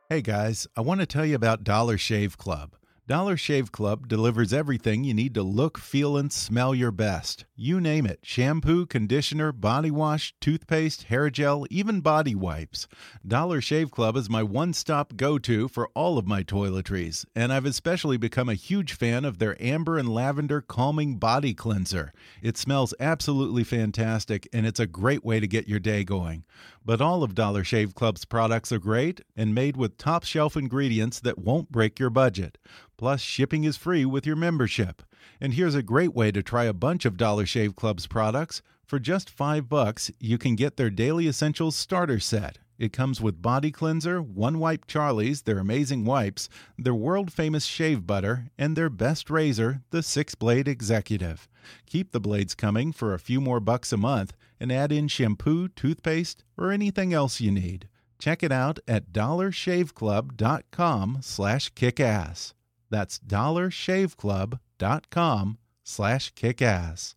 Hey 0.09 0.21
guys, 0.21 0.67
I 0.75 0.81
want 0.81 0.99
to 1.01 1.05
tell 1.05 1.25
you 1.25 1.35
about 1.35 1.63
Dollar 1.63 1.97
Shave 1.97 2.37
Club. 2.37 2.75
Dollar 3.07 3.37
Shave 3.37 3.71
Club 3.71 4.07
delivers 4.07 4.53
everything 4.53 5.03
you 5.03 5.13
need 5.13 5.33
to 5.35 5.43
look, 5.43 5.77
feel, 5.77 6.17
and 6.17 6.31
smell 6.31 6.73
your 6.73 6.91
best. 6.91 7.45
You 7.63 7.79
name 7.79 8.07
it 8.07 8.21
shampoo, 8.23 8.87
conditioner, 8.87 9.51
body 9.51 9.91
wash, 9.91 10.33
toothpaste, 10.41 11.03
hair 11.03 11.29
gel, 11.29 11.67
even 11.69 12.01
body 12.01 12.33
wipes. 12.33 12.87
Dollar 13.23 13.61
Shave 13.61 13.91
Club 13.91 14.17
is 14.17 14.31
my 14.31 14.41
one 14.41 14.73
stop 14.73 15.15
go 15.15 15.37
to 15.37 15.67
for 15.67 15.87
all 15.93 16.17
of 16.17 16.25
my 16.25 16.41
toiletries, 16.41 17.23
and 17.35 17.53
I've 17.53 17.67
especially 17.67 18.17
become 18.17 18.49
a 18.49 18.55
huge 18.55 18.93
fan 18.93 19.25
of 19.25 19.37
their 19.37 19.61
amber 19.61 19.99
and 19.99 20.09
lavender 20.09 20.59
calming 20.59 21.17
body 21.17 21.53
cleanser. 21.53 22.11
It 22.41 22.57
smells 22.57 22.95
absolutely 22.99 23.63
fantastic, 23.63 24.49
and 24.51 24.65
it's 24.65 24.79
a 24.79 24.87
great 24.87 25.23
way 25.23 25.39
to 25.39 25.45
get 25.45 25.67
your 25.67 25.79
day 25.79 26.03
going. 26.03 26.45
But 26.83 26.99
all 26.99 27.21
of 27.21 27.35
Dollar 27.35 27.63
Shave 27.63 27.93
Club's 27.93 28.25
products 28.25 28.71
are 28.71 28.79
great 28.79 29.21
and 29.37 29.53
made 29.53 29.77
with 29.77 29.99
top 29.99 30.23
shelf 30.23 30.57
ingredients 30.57 31.19
that 31.19 31.37
won't 31.37 31.71
break 31.71 31.99
your 31.99 32.09
budget. 32.09 32.57
Plus, 32.97 33.21
shipping 33.21 33.65
is 33.65 33.77
free 33.77 34.03
with 34.03 34.25
your 34.25 34.35
membership. 34.35 35.03
And 35.39 35.53
here's 35.53 35.75
a 35.75 35.83
great 35.83 36.13
way 36.13 36.31
to 36.31 36.43
try 36.43 36.65
a 36.65 36.73
bunch 36.73 37.05
of 37.05 37.17
Dollar 37.17 37.45
Shave 37.45 37.75
Club's 37.75 38.07
products. 38.07 38.61
For 38.85 38.99
just 38.99 39.29
5 39.29 39.69
bucks, 39.69 40.11
you 40.19 40.37
can 40.37 40.55
get 40.55 40.77
their 40.77 40.89
Daily 40.89 41.27
Essentials 41.27 41.75
starter 41.75 42.19
set. 42.19 42.57
It 42.77 42.91
comes 42.91 43.21
with 43.21 43.41
body 43.41 43.71
cleanser, 43.71 44.21
one 44.21 44.59
wipe 44.59 44.85
Charlie's, 44.87 45.43
their 45.43 45.59
amazing 45.59 46.03
wipes, 46.03 46.49
their 46.77 46.95
world 46.95 47.31
famous 47.31 47.65
shave 47.65 48.05
butter, 48.07 48.47
and 48.57 48.75
their 48.75 48.89
best 48.89 49.29
razor, 49.29 49.83
the 49.91 49.99
6-blade 49.99 50.67
Executive. 50.67 51.47
Keep 51.85 52.11
the 52.11 52.19
blades 52.19 52.55
coming 52.55 52.91
for 52.91 53.13
a 53.13 53.19
few 53.19 53.39
more 53.39 53.59
bucks 53.59 53.93
a 53.93 53.97
month 53.97 54.33
and 54.59 54.71
add 54.71 54.91
in 54.91 55.07
shampoo, 55.07 55.67
toothpaste, 55.67 56.43
or 56.57 56.71
anything 56.71 57.13
else 57.13 57.39
you 57.39 57.51
need. 57.51 57.87
Check 58.17 58.41
it 58.41 58.51
out 58.51 58.79
at 58.87 59.13
dollarshaveclub.com 59.13 61.19
slash 61.21 61.71
kickass. 61.73 62.53
That's 62.89 63.19
dollarshaveclub.com 63.19 64.59
slash 65.83 66.33
kickass. 66.33 67.13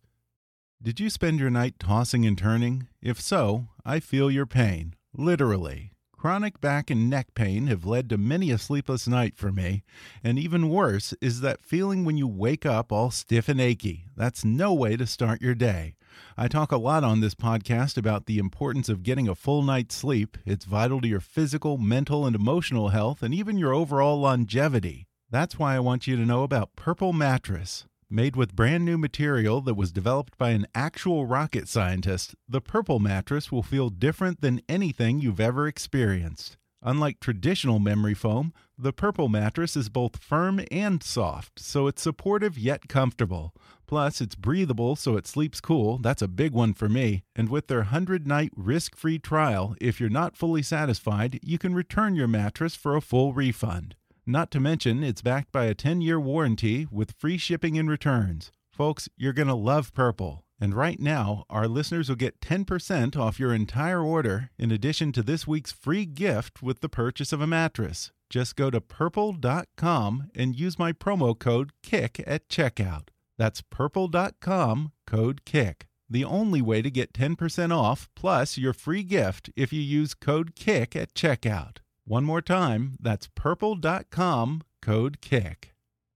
Did 0.81 0.99
you 0.99 1.09
spend 1.09 1.39
your 1.39 1.49
night 1.49 1.79
tossing 1.79 2.25
and 2.25 2.37
turning? 2.37 2.87
If 3.01 3.19
so, 3.19 3.69
I 3.83 3.99
feel 3.99 4.29
your 4.29 4.45
pain, 4.45 4.93
literally. 5.17 5.91
Chronic 6.15 6.61
back 6.61 6.91
and 6.91 7.09
neck 7.09 7.33
pain 7.33 7.67
have 7.67 7.85
led 7.85 8.09
to 8.09 8.17
many 8.17 8.51
a 8.51 8.59
sleepless 8.59 9.07
night 9.07 9.35
for 9.35 9.51
me, 9.51 9.83
and 10.23 10.37
even 10.37 10.69
worse 10.69 11.13
is 11.21 11.41
that 11.41 11.63
feeling 11.63 12.05
when 12.05 12.17
you 12.17 12.27
wake 12.27 12.67
up 12.67 12.91
all 12.91 13.09
stiff 13.09 13.49
and 13.49 13.59
achy. 13.59 14.05
That's 14.15 14.45
no 14.45 14.71
way 14.73 14.95
to 14.97 15.07
start 15.07 15.41
your 15.41 15.55
day. 15.55 15.95
I 16.37 16.47
talk 16.47 16.71
a 16.71 16.77
lot 16.77 17.03
on 17.03 17.19
this 17.19 17.35
podcast 17.35 17.97
about 17.97 18.27
the 18.27 18.37
importance 18.37 18.89
of 18.89 19.03
getting 19.03 19.27
a 19.27 19.35
full 19.35 19.63
night's 19.63 19.95
sleep. 19.95 20.37
It's 20.45 20.65
vital 20.65 21.01
to 21.01 21.07
your 21.07 21.19
physical, 21.19 21.77
mental, 21.77 22.25
and 22.25 22.35
emotional 22.35 22.89
health, 22.89 23.23
and 23.23 23.33
even 23.33 23.57
your 23.57 23.73
overall 23.73 24.19
longevity. 24.19 25.07
That's 25.31 25.57
why 25.57 25.75
I 25.75 25.79
want 25.79 26.05
you 26.05 26.15
to 26.17 26.25
know 26.25 26.43
about 26.43 26.75
Purple 26.75 27.11
Mattress. 27.11 27.85
Made 28.09 28.35
with 28.35 28.55
brand 28.55 28.85
new 28.85 28.97
material 28.97 29.59
that 29.61 29.73
was 29.73 29.91
developed 29.91 30.37
by 30.37 30.51
an 30.51 30.67
actual 30.75 31.25
rocket 31.25 31.67
scientist, 31.67 32.35
the 32.47 32.61
Purple 32.61 32.99
mattress 32.99 33.51
will 33.51 33.63
feel 33.63 33.89
different 33.89 34.41
than 34.41 34.61
anything 34.69 35.19
you've 35.19 35.39
ever 35.39 35.67
experienced. 35.67 36.57
Unlike 36.83 37.19
traditional 37.19 37.79
memory 37.79 38.13
foam, 38.13 38.53
the 38.77 38.93
Purple 38.93 39.27
mattress 39.27 39.75
is 39.75 39.89
both 39.89 40.21
firm 40.21 40.61
and 40.69 41.01
soft, 41.01 41.59
so 41.59 41.87
it's 41.87 42.03
supportive 42.03 42.59
yet 42.59 42.87
comfortable. 42.87 43.55
Plus, 43.87 44.21
it's 44.21 44.35
breathable 44.35 44.95
so 44.95 45.17
it 45.17 45.25
sleeps 45.25 45.59
cool. 45.59 45.97
That's 45.97 46.21
a 46.21 46.27
big 46.27 46.53
one 46.53 46.75
for 46.75 46.87
me. 46.87 47.23
And 47.35 47.49
with 47.49 47.65
their 47.65 47.79
100 47.79 48.27
night 48.27 48.51
risk 48.55 48.95
free 48.95 49.17
trial, 49.17 49.75
if 49.81 49.99
you're 49.99 50.09
not 50.09 50.37
fully 50.37 50.61
satisfied, 50.61 51.39
you 51.41 51.57
can 51.57 51.73
return 51.73 52.13
your 52.13 52.27
mattress 52.27 52.75
for 52.75 52.95
a 52.95 53.01
full 53.01 53.33
refund. 53.33 53.95
Not 54.27 54.49
to 54.51 54.59
mention, 54.59 55.03
it's 55.03 55.21
backed 55.21 55.51
by 55.51 55.65
a 55.65 55.75
10 55.75 56.01
year 56.01 56.19
warranty 56.19 56.87
with 56.89 57.13
free 57.19 57.37
shipping 57.37 57.77
and 57.77 57.87
returns. 57.87 58.51
Folks, 58.71 59.07
you're 59.15 59.33
going 59.33 59.47
to 59.47 59.53
love 59.53 59.93
Purple. 59.93 60.43
And 60.59 60.73
right 60.73 60.99
now, 60.99 61.45
our 61.49 61.67
listeners 61.67 62.09
will 62.09 62.15
get 62.15 62.39
10% 62.39 63.15
off 63.15 63.39
your 63.39 63.53
entire 63.53 64.01
order 64.01 64.49
in 64.57 64.71
addition 64.71 65.11
to 65.11 65.21
this 65.21 65.45
week's 65.45 65.71
free 65.71 66.05
gift 66.05 66.63
with 66.63 66.79
the 66.79 66.89
purchase 66.89 67.31
of 67.33 67.41
a 67.41 67.47
mattress. 67.47 68.11
Just 68.29 68.55
go 68.55 68.71
to 68.71 68.81
purple.com 68.81 70.31
and 70.33 70.59
use 70.59 70.79
my 70.79 70.91
promo 70.91 71.37
code 71.37 71.71
KICK 71.83 72.23
at 72.25 72.49
checkout. 72.49 73.09
That's 73.37 73.61
purple.com, 73.61 74.91
code 75.05 75.45
KICK. 75.45 75.87
The 76.09 76.23
only 76.23 76.61
way 76.61 76.81
to 76.81 76.89
get 76.89 77.13
10% 77.13 77.75
off 77.75 78.09
plus 78.15 78.57
your 78.57 78.73
free 78.73 79.03
gift 79.03 79.49
if 79.55 79.71
you 79.71 79.81
use 79.81 80.13
code 80.13 80.55
KICK 80.55 80.95
at 80.95 81.13
checkout. 81.13 81.77
One 82.07 82.23
more 82.23 82.41
time, 82.41 82.97
that's 82.99 83.29
purple.com, 83.33 84.61
code 84.79 85.21
KICK. 85.21 85.73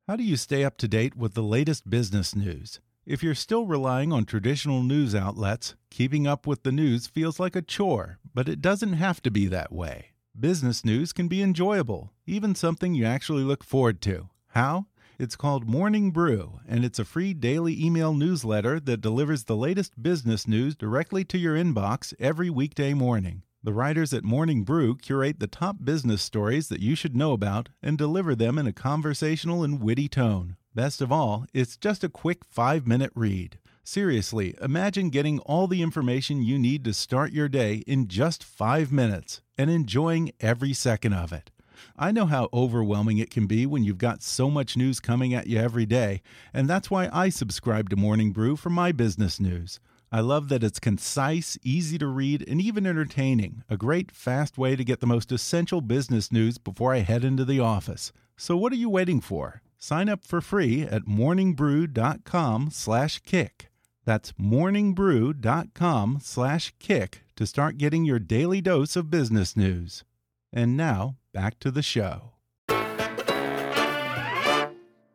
How 0.08 0.15
do 0.15 0.23
you 0.23 0.38
stay 0.38 0.63
up 0.63 0.78
to 0.78 0.88
date 0.88 1.15
with 1.15 1.34
the 1.34 1.41
latest 1.41 1.89
business 1.89 2.36
news? 2.36 2.80
If 3.08 3.23
you're 3.23 3.34
still 3.34 3.65
relying 3.65 4.13
on 4.13 4.25
traditional 4.25 4.84
news 4.84 5.15
outlets, 5.15 5.73
keeping 5.89 6.28
up 6.28 6.45
with 6.45 6.62
the 6.62 6.71
news 6.71 7.08
feels 7.08 7.39
like 7.39 7.56
a 7.56 7.63
chore, 7.63 8.19
but 8.36 8.47
it 8.47 8.62
doesn't 8.62 8.93
have 8.93 9.19
to 9.23 9.32
be 9.32 9.47
that 9.47 9.71
way. 9.71 10.12
Business 10.39 10.86
news 10.86 11.12
can 11.12 11.28
be 11.28 11.41
enjoyable, 11.41 12.13
even 12.28 12.54
something 12.54 12.93
you 12.93 13.06
actually 13.06 13.43
look 13.43 13.63
forward 13.63 13.99
to. 14.02 14.30
How? 14.49 14.86
It's 15.17 15.36
called 15.36 15.67
Morning 15.67 16.12
Brew, 16.12 16.60
and 16.67 16.86
it's 16.86 16.99
a 16.99 17.04
free 17.04 17.34
daily 17.34 17.84
email 17.84 18.13
newsletter 18.13 18.80
that 18.82 19.02
delivers 19.02 19.45
the 19.45 19.58
latest 19.58 20.04
business 20.04 20.47
news 20.47 20.75
directly 20.75 21.23
to 21.25 21.39
your 21.39 21.56
inbox 21.56 22.13
every 22.19 22.52
weekday 22.52 22.93
morning. 22.93 23.41
The 23.61 23.73
writers 23.73 24.13
at 24.13 24.23
Morning 24.23 24.63
Brew 24.63 24.95
curate 24.95 25.41
the 25.41 25.47
top 25.47 25.83
business 25.83 26.21
stories 26.21 26.69
that 26.69 26.79
you 26.79 26.95
should 26.95 27.13
know 27.13 27.33
about 27.33 27.67
and 27.83 27.97
deliver 27.97 28.33
them 28.33 28.57
in 28.57 28.65
a 28.65 28.71
conversational 28.71 29.65
and 29.65 29.81
witty 29.81 30.07
tone. 30.07 30.55
Best 30.73 31.01
of 31.01 31.11
all, 31.11 31.45
it's 31.53 31.75
just 31.75 32.01
a 32.01 32.09
quick 32.09 32.45
five 32.45 32.87
minute 32.87 33.11
read. 33.15 33.59
Seriously, 33.83 34.55
imagine 34.61 35.09
getting 35.09 35.39
all 35.39 35.67
the 35.67 35.81
information 35.81 36.41
you 36.41 36.57
need 36.57 36.85
to 36.85 36.93
start 36.93 37.33
your 37.33 37.49
day 37.49 37.83
in 37.85 38.07
just 38.07 38.45
five 38.45 38.93
minutes 38.93 39.41
and 39.57 39.69
enjoying 39.69 40.31
every 40.39 40.71
second 40.71 41.11
of 41.11 41.33
it. 41.33 41.51
I 41.97 42.13
know 42.13 42.27
how 42.27 42.47
overwhelming 42.53 43.17
it 43.17 43.29
can 43.29 43.45
be 43.45 43.65
when 43.65 43.83
you've 43.83 43.97
got 43.97 44.23
so 44.23 44.49
much 44.49 44.77
news 44.77 45.01
coming 45.01 45.33
at 45.33 45.47
you 45.47 45.57
every 45.57 45.85
day, 45.85 46.21
and 46.53 46.69
that's 46.69 46.89
why 46.89 47.09
I 47.11 47.27
subscribe 47.27 47.89
to 47.89 47.97
Morning 47.97 48.31
Brew 48.31 48.55
for 48.55 48.69
my 48.69 48.93
business 48.93 49.37
news. 49.37 49.81
I 50.11 50.21
love 50.21 50.49
that 50.49 50.63
it's 50.63 50.79
concise, 50.79 51.59
easy 51.61 51.99
to 51.99 52.07
read, 52.07 52.43
and 52.47 52.59
even 52.59 52.87
entertaining. 52.87 53.61
A 53.69 53.77
great, 53.77 54.11
fast 54.11 54.57
way 54.57 54.75
to 54.75 54.83
get 54.83 55.01
the 55.01 55.07
most 55.07 55.31
essential 55.31 55.81
business 55.81 56.31
news 56.31 56.57
before 56.57 56.95
I 56.95 56.99
head 56.99 57.23
into 57.23 57.45
the 57.45 57.59
office. 57.59 58.11
So 58.35 58.57
what 58.57 58.73
are 58.73 58.77
you 58.77 58.89
waiting 58.89 59.21
for? 59.21 59.61
Sign 59.77 60.09
up 60.09 60.23
for 60.23 60.41
free 60.41 60.81
at 60.81 61.05
morningbrew.com/kick. 61.05 63.69
That's 64.05 64.31
morningbrew.com/kick 64.33 67.23
to 67.35 67.45
start 67.45 67.77
getting 67.77 68.05
your 68.05 68.19
daily 68.19 68.61
dose 68.61 68.95
of 68.95 69.11
business 69.11 69.55
news. 69.55 70.03
And 70.51 70.75
now, 70.75 71.17
back 71.33 71.59
to 71.59 71.69
the 71.69 71.83
show 71.83 72.31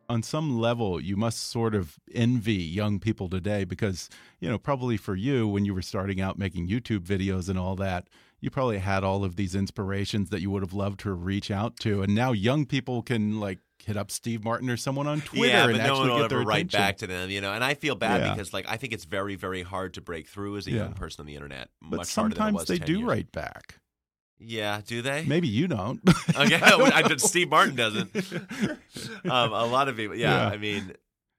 on 0.09 0.21
some 0.23 0.59
level 0.59 0.99
you 1.01 1.15
must 1.15 1.39
sort 1.49 1.73
of 1.75 1.97
envy 2.13 2.53
young 2.55 2.99
people 2.99 3.27
today 3.29 3.63
because 3.63 4.09
you 4.39 4.49
know 4.49 4.57
probably 4.57 4.97
for 4.97 5.15
you 5.15 5.47
when 5.47 5.65
you 5.65 5.73
were 5.73 5.81
starting 5.81 6.21
out 6.21 6.37
making 6.37 6.67
youtube 6.67 6.99
videos 6.99 7.49
and 7.49 7.57
all 7.59 7.75
that 7.75 8.07
you 8.41 8.49
probably 8.49 8.77
had 8.77 9.03
all 9.03 9.23
of 9.23 9.35
these 9.35 9.55
inspirations 9.55 10.29
that 10.29 10.41
you 10.41 10.49
would 10.51 10.61
have 10.61 10.73
loved 10.73 10.99
to 10.99 11.11
reach 11.13 11.49
out 11.49 11.77
to 11.79 12.01
and 12.01 12.13
now 12.13 12.31
young 12.31 12.65
people 12.65 13.01
can 13.01 13.39
like 13.39 13.59
hit 13.83 13.97
up 13.97 14.09
steve 14.11 14.43
martin 14.43 14.69
or 14.69 14.77
someone 14.77 15.05
on 15.07 15.21
twitter 15.21 15.47
yeah, 15.47 15.67
and 15.67 15.77
no 15.77 15.83
actually 15.83 15.99
one 15.99 16.09
will 16.09 16.15
get 16.17 16.25
ever 16.25 16.35
their 16.37 16.45
write 16.45 16.71
back 16.71 16.97
to 16.97 17.05
them, 17.07 17.29
you 17.29 17.39
know. 17.39 17.53
And 17.53 17.63
I 17.63 17.75
feel 17.75 17.93
bad 17.93 18.21
Yeah. 18.21 18.33
because, 18.33 18.51
like, 18.51 18.65
I 18.67 18.77
think 18.77 18.93
it's 18.93 19.05
very, 19.05 19.35
very 19.35 19.61
hard 19.61 19.93
to 19.95 20.01
break 20.01 20.27
through 20.27 20.57
as 20.57 20.65
a 20.65 20.71
Yeah. 20.71 20.77
young 20.77 20.93
person 20.93 21.21
on 21.21 21.27
the 21.27 21.35
internet. 21.35 21.69
but 21.83 21.97
much 21.97 22.15
harder 22.15 22.33
than 22.33 22.41
it 22.41 22.49
sometimes 22.49 22.67
they 22.67 22.77
10 22.79 22.87
do 22.87 22.93
years. 22.99 23.03
write 23.07 23.31
back 23.31 23.79
Yeah, 24.39 24.81
do 24.85 25.01
they? 25.01 25.23
maybe 25.25 25.47
you 25.47 25.67
don't 25.67 26.01
Okay, 26.29 26.55
I 26.55 26.69
don't 26.69 27.11
I. 27.11 27.15
Steve 27.17 27.49
Martin 27.49 27.75
doesn't. 27.75 28.15
um, 29.25 29.53
a 29.53 29.65
lot 29.65 29.87
of 29.87 29.95
people, 29.95 30.15
yeah, 30.15 30.47
Yeah. 30.47 30.53
I 30.53 30.57
mean, 30.57 30.93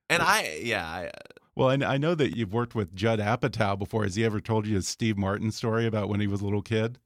and 0.09 0.22
I, 0.22 0.61
yeah, 0.62 0.87
I, 0.87 1.11
well 1.54 1.68
I, 1.68 1.94
I 1.94 1.98
know 1.98 2.14
that 2.14 2.37
you've 2.37 2.52
worked 2.52 2.74
with 2.74 2.94
judd 2.94 3.18
apatow 3.18 3.78
before 3.78 4.04
has 4.04 4.14
he 4.14 4.24
ever 4.24 4.40
told 4.40 4.66
you 4.66 4.74
his 4.76 4.87
steve 4.87 5.16
martin 5.16 5.50
story 5.50 5.87
about 5.87 6.09
when 6.09 6.20
he 6.20 6.26
was 6.26 6.40
a 6.40 6.44
little 6.44 6.62
kid 6.62 6.98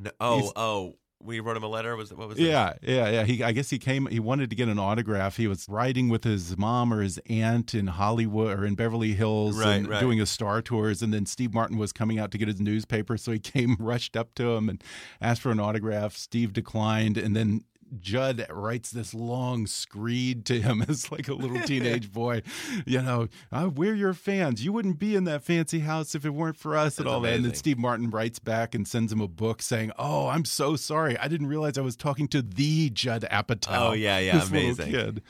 no, 0.00 0.10
oh, 0.20 0.38
He's- 0.38 0.52
oh, 0.56 0.94
we 1.24 1.40
wrote 1.40 1.56
him 1.56 1.62
a 1.62 1.68
letter. 1.68 1.96
Was 1.96 2.12
what 2.12 2.28
was 2.28 2.38
it? 2.38 2.42
Yeah, 2.44 2.74
yeah, 2.82 3.08
yeah. 3.10 3.24
He, 3.24 3.42
I 3.42 3.52
guess 3.52 3.70
he 3.70 3.78
came. 3.78 4.06
He 4.06 4.20
wanted 4.20 4.50
to 4.50 4.56
get 4.56 4.68
an 4.68 4.78
autograph. 4.78 5.36
He 5.36 5.46
was 5.46 5.66
riding 5.68 6.08
with 6.08 6.24
his 6.24 6.56
mom 6.58 6.92
or 6.92 7.02
his 7.02 7.18
aunt 7.28 7.74
in 7.74 7.86
Hollywood 7.88 8.58
or 8.58 8.66
in 8.66 8.74
Beverly 8.74 9.12
Hills, 9.14 9.58
Right, 9.58 9.74
and 9.76 9.88
right. 9.88 10.00
doing 10.00 10.20
a 10.20 10.26
Star 10.26 10.62
Tours. 10.62 11.02
And 11.02 11.12
then 11.12 11.26
Steve 11.26 11.54
Martin 11.54 11.78
was 11.78 11.92
coming 11.92 12.18
out 12.18 12.30
to 12.32 12.38
get 12.38 12.48
his 12.48 12.60
newspaper, 12.60 13.16
so 13.16 13.32
he 13.32 13.38
came 13.52 13.76
rushed 13.78 14.16
up 14.16 14.34
to 14.36 14.52
him 14.52 14.68
and 14.68 14.82
asked 15.20 15.42
for 15.42 15.50
an 15.50 15.60
autograph. 15.60 16.16
Steve 16.16 16.52
declined, 16.52 17.16
and 17.16 17.36
then. 17.36 17.64
Judd 18.00 18.46
writes 18.50 18.90
this 18.90 19.14
long 19.14 19.66
screed 19.66 20.44
to 20.46 20.60
him 20.60 20.82
as 20.88 21.10
like 21.12 21.28
a 21.28 21.34
little 21.34 21.60
teenage 21.60 22.12
boy. 22.12 22.42
You 22.86 23.02
know, 23.02 23.28
"Uh, 23.50 23.70
we're 23.74 23.94
your 23.94 24.14
fans. 24.14 24.64
You 24.64 24.72
wouldn't 24.72 24.98
be 24.98 25.14
in 25.14 25.24
that 25.24 25.42
fancy 25.42 25.80
house 25.80 26.14
if 26.14 26.24
it 26.24 26.30
weren't 26.30 26.56
for 26.56 26.76
us 26.76 26.98
and 26.98 27.06
That's 27.06 27.14
all 27.14 27.20
that. 27.20 27.34
And 27.34 27.44
then. 27.44 27.54
Steve 27.54 27.78
Martin 27.78 28.10
writes 28.10 28.38
back 28.38 28.74
and 28.74 28.86
sends 28.86 29.12
him 29.12 29.20
a 29.20 29.28
book 29.28 29.62
saying, 29.62 29.92
"Oh, 29.98 30.28
I'm 30.28 30.44
so 30.44 30.76
sorry. 30.76 31.16
I 31.18 31.28
didn't 31.28 31.46
realize 31.48 31.78
I 31.78 31.82
was 31.82 31.96
talking 31.96 32.28
to 32.28 32.42
the 32.42 32.90
Judd 32.90 33.24
Apatow." 33.30 33.90
Oh, 33.90 33.92
yeah, 33.92 34.18
yeah, 34.18 34.32
this 34.38 34.48
amazing. 34.48 34.90
kid. 34.90 35.22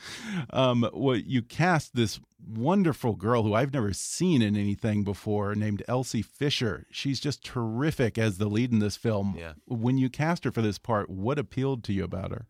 Um, 0.51 0.89
well, 0.93 1.17
you 1.17 1.41
cast 1.41 1.95
this 1.95 2.19
wonderful 2.45 3.13
girl 3.15 3.43
who 3.43 3.53
I've 3.53 3.73
never 3.73 3.93
seen 3.93 4.41
in 4.41 4.57
anything 4.57 5.03
before, 5.03 5.55
named 5.55 5.81
Elsie 5.87 6.21
Fisher. 6.21 6.85
She's 6.91 7.19
just 7.19 7.43
terrific 7.43 8.17
as 8.17 8.37
the 8.37 8.47
lead 8.47 8.71
in 8.71 8.79
this 8.79 8.97
film. 8.97 9.35
Yeah. 9.37 9.53
When 9.65 9.97
you 9.97 10.09
cast 10.09 10.43
her 10.43 10.51
for 10.51 10.61
this 10.61 10.77
part, 10.77 11.09
what 11.09 11.39
appealed 11.39 11.83
to 11.85 11.93
you 11.93 12.03
about 12.03 12.31
her? 12.31 12.47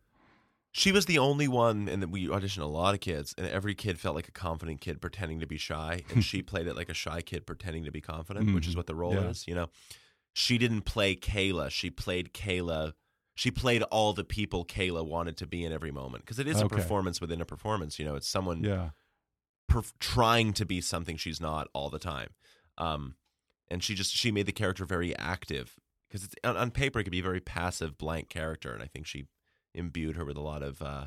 She 0.76 0.90
was 0.90 1.06
the 1.06 1.18
only 1.20 1.46
one, 1.46 1.88
and 1.88 2.04
we 2.10 2.26
auditioned 2.26 2.62
a 2.62 2.66
lot 2.66 2.94
of 2.94 3.00
kids, 3.00 3.32
and 3.38 3.46
every 3.46 3.76
kid 3.76 4.00
felt 4.00 4.16
like 4.16 4.26
a 4.26 4.32
confident 4.32 4.80
kid 4.80 5.00
pretending 5.00 5.38
to 5.38 5.46
be 5.46 5.56
shy, 5.56 6.02
and 6.10 6.24
she 6.24 6.42
played 6.52 6.66
it 6.66 6.74
like 6.74 6.88
a 6.88 6.94
shy 6.94 7.22
kid 7.22 7.46
pretending 7.46 7.84
to 7.84 7.92
be 7.92 8.00
confident, 8.00 8.52
which 8.52 8.66
is 8.66 8.74
Mhm. 8.74 8.78
what 8.78 8.86
the 8.88 8.94
role 8.96 9.14
Yeah. 9.14 9.28
is. 9.30 9.46
You 9.46 9.54
know, 9.54 9.70
she 10.32 10.58
didn't 10.58 10.82
play 10.82 11.14
Kayla; 11.14 11.70
she 11.70 11.90
played 11.90 12.34
Kayla. 12.34 12.94
She 13.36 13.52
played 13.52 13.82
all 13.84 14.12
the 14.14 14.24
people 14.24 14.64
Kayla 14.64 15.06
wanted 15.06 15.36
to 15.38 15.46
be 15.46 15.64
in 15.64 15.72
every 15.72 15.92
moment 15.92 16.24
because 16.24 16.40
it 16.40 16.48
is 16.48 16.60
a 16.60 16.68
performance 16.68 17.20
within 17.20 17.40
a 17.40 17.44
performance. 17.44 18.00
You 18.00 18.04
know, 18.04 18.16
it's 18.16 18.28
someone 18.28 18.64
Yeah. 18.64 18.90
perf- 19.70 19.92
trying 20.00 20.52
to 20.54 20.64
be 20.66 20.80
something 20.80 21.16
she's 21.16 21.40
not 21.40 21.68
all 21.72 21.88
the 21.88 21.98
time. 22.00 22.30
Um, 22.78 23.14
and 23.68 23.82
she 23.82 23.94
just 23.94 24.12
she 24.12 24.32
made 24.32 24.46
the 24.46 24.52
character 24.52 24.84
very 24.84 25.16
active 25.16 25.76
because 26.08 26.24
it's 26.24 26.34
on, 26.42 26.56
on 26.56 26.70
paper 26.72 26.98
it 26.98 27.04
could 27.04 27.12
be 27.12 27.20
a 27.20 27.22
very 27.22 27.40
passive, 27.40 27.96
blank 27.96 28.28
character, 28.28 28.74
and 28.74 28.82
I 28.82 28.86
think 28.88 29.06
she 29.06 29.26
imbued 29.74 30.16
her 30.16 30.24
with 30.24 30.36
a 30.36 30.40
lot 30.42 30.62
of 30.62 30.80
uh, 30.82 31.06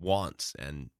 wants 0.00 0.54
and 0.58 0.90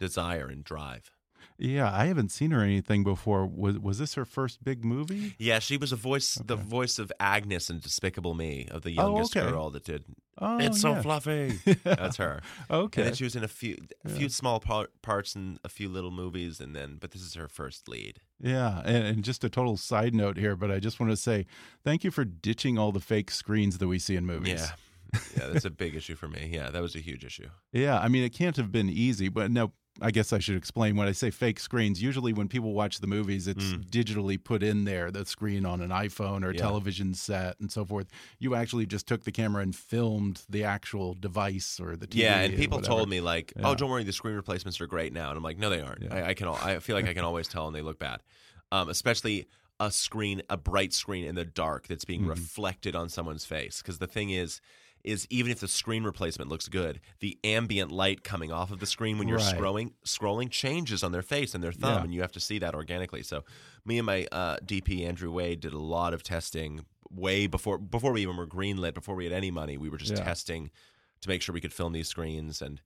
desire 0.00 0.46
and 0.48 0.64
drive. 0.64 1.10
Yeah, 1.58 1.90
I 1.94 2.06
haven't 2.06 2.32
seen 2.32 2.50
her 2.50 2.60
anything 2.62 3.04
before. 3.04 3.46
Was 3.46 3.78
was 3.78 3.98
this 3.98 4.14
her 4.14 4.24
first 4.24 4.64
big 4.64 4.84
movie? 4.84 5.34
Yeah, 5.38 5.58
she 5.58 5.76
was 5.76 5.92
a 5.92 5.96
voice, 5.96 6.34
the 6.44 6.56
voice 6.56 6.98
of 6.98 7.10
Agnes 7.20 7.70
in 7.70 7.78
Despicable 7.78 8.34
Me, 8.34 8.66
of 8.70 8.82
the 8.82 8.90
Oh, 8.98 9.08
youngest 9.14 9.36
okay. 9.36 9.48
girl 9.48 9.70
that 9.70 9.84
did. 9.84 10.04
Oh, 10.38 10.58
it's 10.58 10.80
so 10.80 10.90
yeah. 10.92 11.02
fluffy. 11.02 11.58
That's 11.84 12.16
her. 12.16 12.40
Okay. 12.70 13.00
And 13.00 13.08
then 13.08 13.14
she 13.14 13.24
was 13.24 13.36
in 13.36 13.44
a 13.44 13.48
few, 13.48 13.76
a 14.04 14.10
Yeah. 14.10 14.16
few 14.16 14.28
small 14.28 14.60
par- 14.60 14.88
parts 15.02 15.34
in 15.34 15.58
a 15.64 15.68
few 15.70 15.88
little 15.88 16.10
movies, 16.10 16.60
and 16.60 16.74
then, 16.76 16.98
but 17.00 17.12
this 17.12 17.22
is 17.22 17.34
her 17.34 17.48
first 17.48 17.88
lead. 17.88 18.20
Yeah, 18.40 18.82
and, 18.84 19.06
and 19.06 19.24
just 19.24 19.42
a 19.44 19.48
total 19.48 19.76
side 19.78 20.14
note 20.14 20.36
here, 20.36 20.56
but 20.56 20.70
I 20.70 20.78
just 20.78 21.00
want 21.00 21.10
to 21.12 21.16
say 21.16 21.46
thank 21.84 22.02
you 22.04 22.10
for 22.10 22.24
ditching 22.24 22.76
all 22.76 22.92
the 22.92 23.00
fake 23.00 23.30
screens 23.30 23.78
that 23.78 23.88
we 23.88 23.98
see 23.98 24.16
in 24.16 24.26
movies. 24.26 24.60
Yeah. 24.60 24.70
Yeah, 25.36 25.46
that's 25.48 25.64
a 25.64 25.70
big 25.70 25.94
issue 25.94 26.14
for 26.16 26.28
me. 26.28 26.50
Yeah, 26.52 26.70
that 26.70 26.82
was 26.82 26.94
a 26.94 27.00
huge 27.00 27.24
issue. 27.24 27.48
Yeah, 27.72 27.98
I 27.98 28.08
mean, 28.08 28.24
it 28.24 28.30
can't 28.32 28.56
have 28.56 28.70
been 28.72 28.88
easy, 28.88 29.28
but 29.28 29.50
no, 29.50 29.72
I 30.02 30.10
guess 30.10 30.30
I 30.32 30.38
should 30.40 30.56
explain 30.56 30.94
when 30.96 31.08
I 31.08 31.12
say 31.12 31.30
fake 31.30 31.58
screens. 31.58 32.02
Usually, 32.02 32.32
when 32.34 32.48
people 32.48 32.74
watch 32.74 33.00
the 33.00 33.06
movies, 33.06 33.46
it's 33.48 33.64
Mm. 33.64 33.84
digitally 33.88 34.42
put 34.42 34.62
in 34.62 34.84
there, 34.84 35.10
the 35.10 35.24
screen 35.24 35.64
on 35.64 35.80
an 35.80 35.88
iPhone 35.90 36.44
or 36.44 36.52
Yeah. 36.52 36.60
television 36.60 37.14
set 37.14 37.58
and 37.60 37.72
so 37.72 37.84
forth. 37.86 38.06
You 38.38 38.54
actually 38.54 38.84
just 38.84 39.06
took 39.06 39.24
the 39.24 39.32
camera 39.32 39.62
and 39.62 39.74
filmed 39.74 40.42
the 40.50 40.64
actual 40.64 41.14
device 41.14 41.80
or 41.80 41.96
the 41.96 42.06
TV. 42.06 42.16
yeah, 42.20 42.40
and 42.42 42.54
people 42.56 42.76
whatever. 42.78 42.94
told 42.96 43.08
me 43.08 43.20
like, 43.22 43.54
Yeah. 43.56 43.68
"Oh, 43.68 43.74
don't 43.74 43.88
worry, 43.90 44.04
the 44.04 44.12
screen 44.12 44.34
replacements 44.34 44.80
are 44.82 44.86
great 44.86 45.14
now," 45.14 45.30
and 45.30 45.38
I'm 45.38 45.42
like, 45.42 45.58
"No, 45.58 45.70
they 45.70 45.80
aren't. 45.80 46.02
Yeah. 46.02 46.14
I, 46.14 46.28
I 46.28 46.34
can. 46.34 46.48
I 46.48 46.78
feel 46.80 46.94
like 46.94 47.08
I 47.08 47.14
can 47.14 47.24
always 47.24 47.48
tell, 47.48 47.66
and 47.66 47.74
they 47.74 47.80
look 47.82 47.98
bad, 47.98 48.22
um, 48.72 48.90
especially 48.90 49.46
a 49.80 49.90
screen, 49.90 50.42
a 50.50 50.56
bright 50.58 50.92
screen 50.92 51.24
in 51.24 51.34
the 51.36 51.44
dark 51.44 51.86
that's 51.86 52.04
being 52.06 52.22
Mhm. 52.24 52.28
reflected 52.30 52.94
on 52.96 53.08
someone's 53.08 53.44
face. 53.46 53.80
Because 53.80 53.96
the 53.98 54.06
thing 54.06 54.28
is." 54.30 54.60
Is 55.06 55.26
even 55.30 55.52
if 55.52 55.60
the 55.60 55.68
screen 55.68 56.02
replacement 56.02 56.50
looks 56.50 56.68
good, 56.68 57.00
the 57.20 57.38
ambient 57.44 57.92
light 57.92 58.24
coming 58.24 58.50
off 58.50 58.72
of 58.72 58.80
the 58.80 58.86
screen 58.86 59.18
when 59.18 59.28
you're 59.28 59.38
Right. 59.38 59.56
scrolling 59.56 59.92
scrolling 60.04 60.50
changes 60.50 61.04
on 61.04 61.12
their 61.12 61.22
face 61.22 61.54
and 61.54 61.62
their 61.62 61.72
thumb, 61.72 61.98
Yeah. 61.98 62.02
and 62.04 62.14
you 62.14 62.20
have 62.22 62.32
to 62.32 62.40
see 62.40 62.58
that 62.58 62.74
organically. 62.74 63.22
So, 63.22 63.44
me 63.84 63.98
and 63.98 64.06
my 64.06 64.26
uh, 64.32 64.56
DP 64.64 65.06
Andrew 65.06 65.30
Wehde 65.32 65.60
did 65.60 65.72
a 65.72 65.78
lot 65.78 66.12
of 66.12 66.22
testing 66.24 66.84
way 67.08 67.46
before 67.46 67.78
before 67.78 68.12
we 68.12 68.22
even 68.22 68.36
were 68.36 68.48
greenlit, 68.48 68.94
before 68.94 69.14
we 69.14 69.24
had 69.24 69.32
any 69.32 69.52
money. 69.52 69.78
We 69.78 69.88
were 69.88 69.98
just 69.98 70.16
Yeah. 70.16 70.24
testing 70.24 70.70
to 71.20 71.28
make 71.28 71.40
sure 71.40 71.52
we 71.52 71.60
could 71.60 71.72
film 71.72 71.92
these 71.92 72.08
screens 72.08 72.60
and 72.60 72.80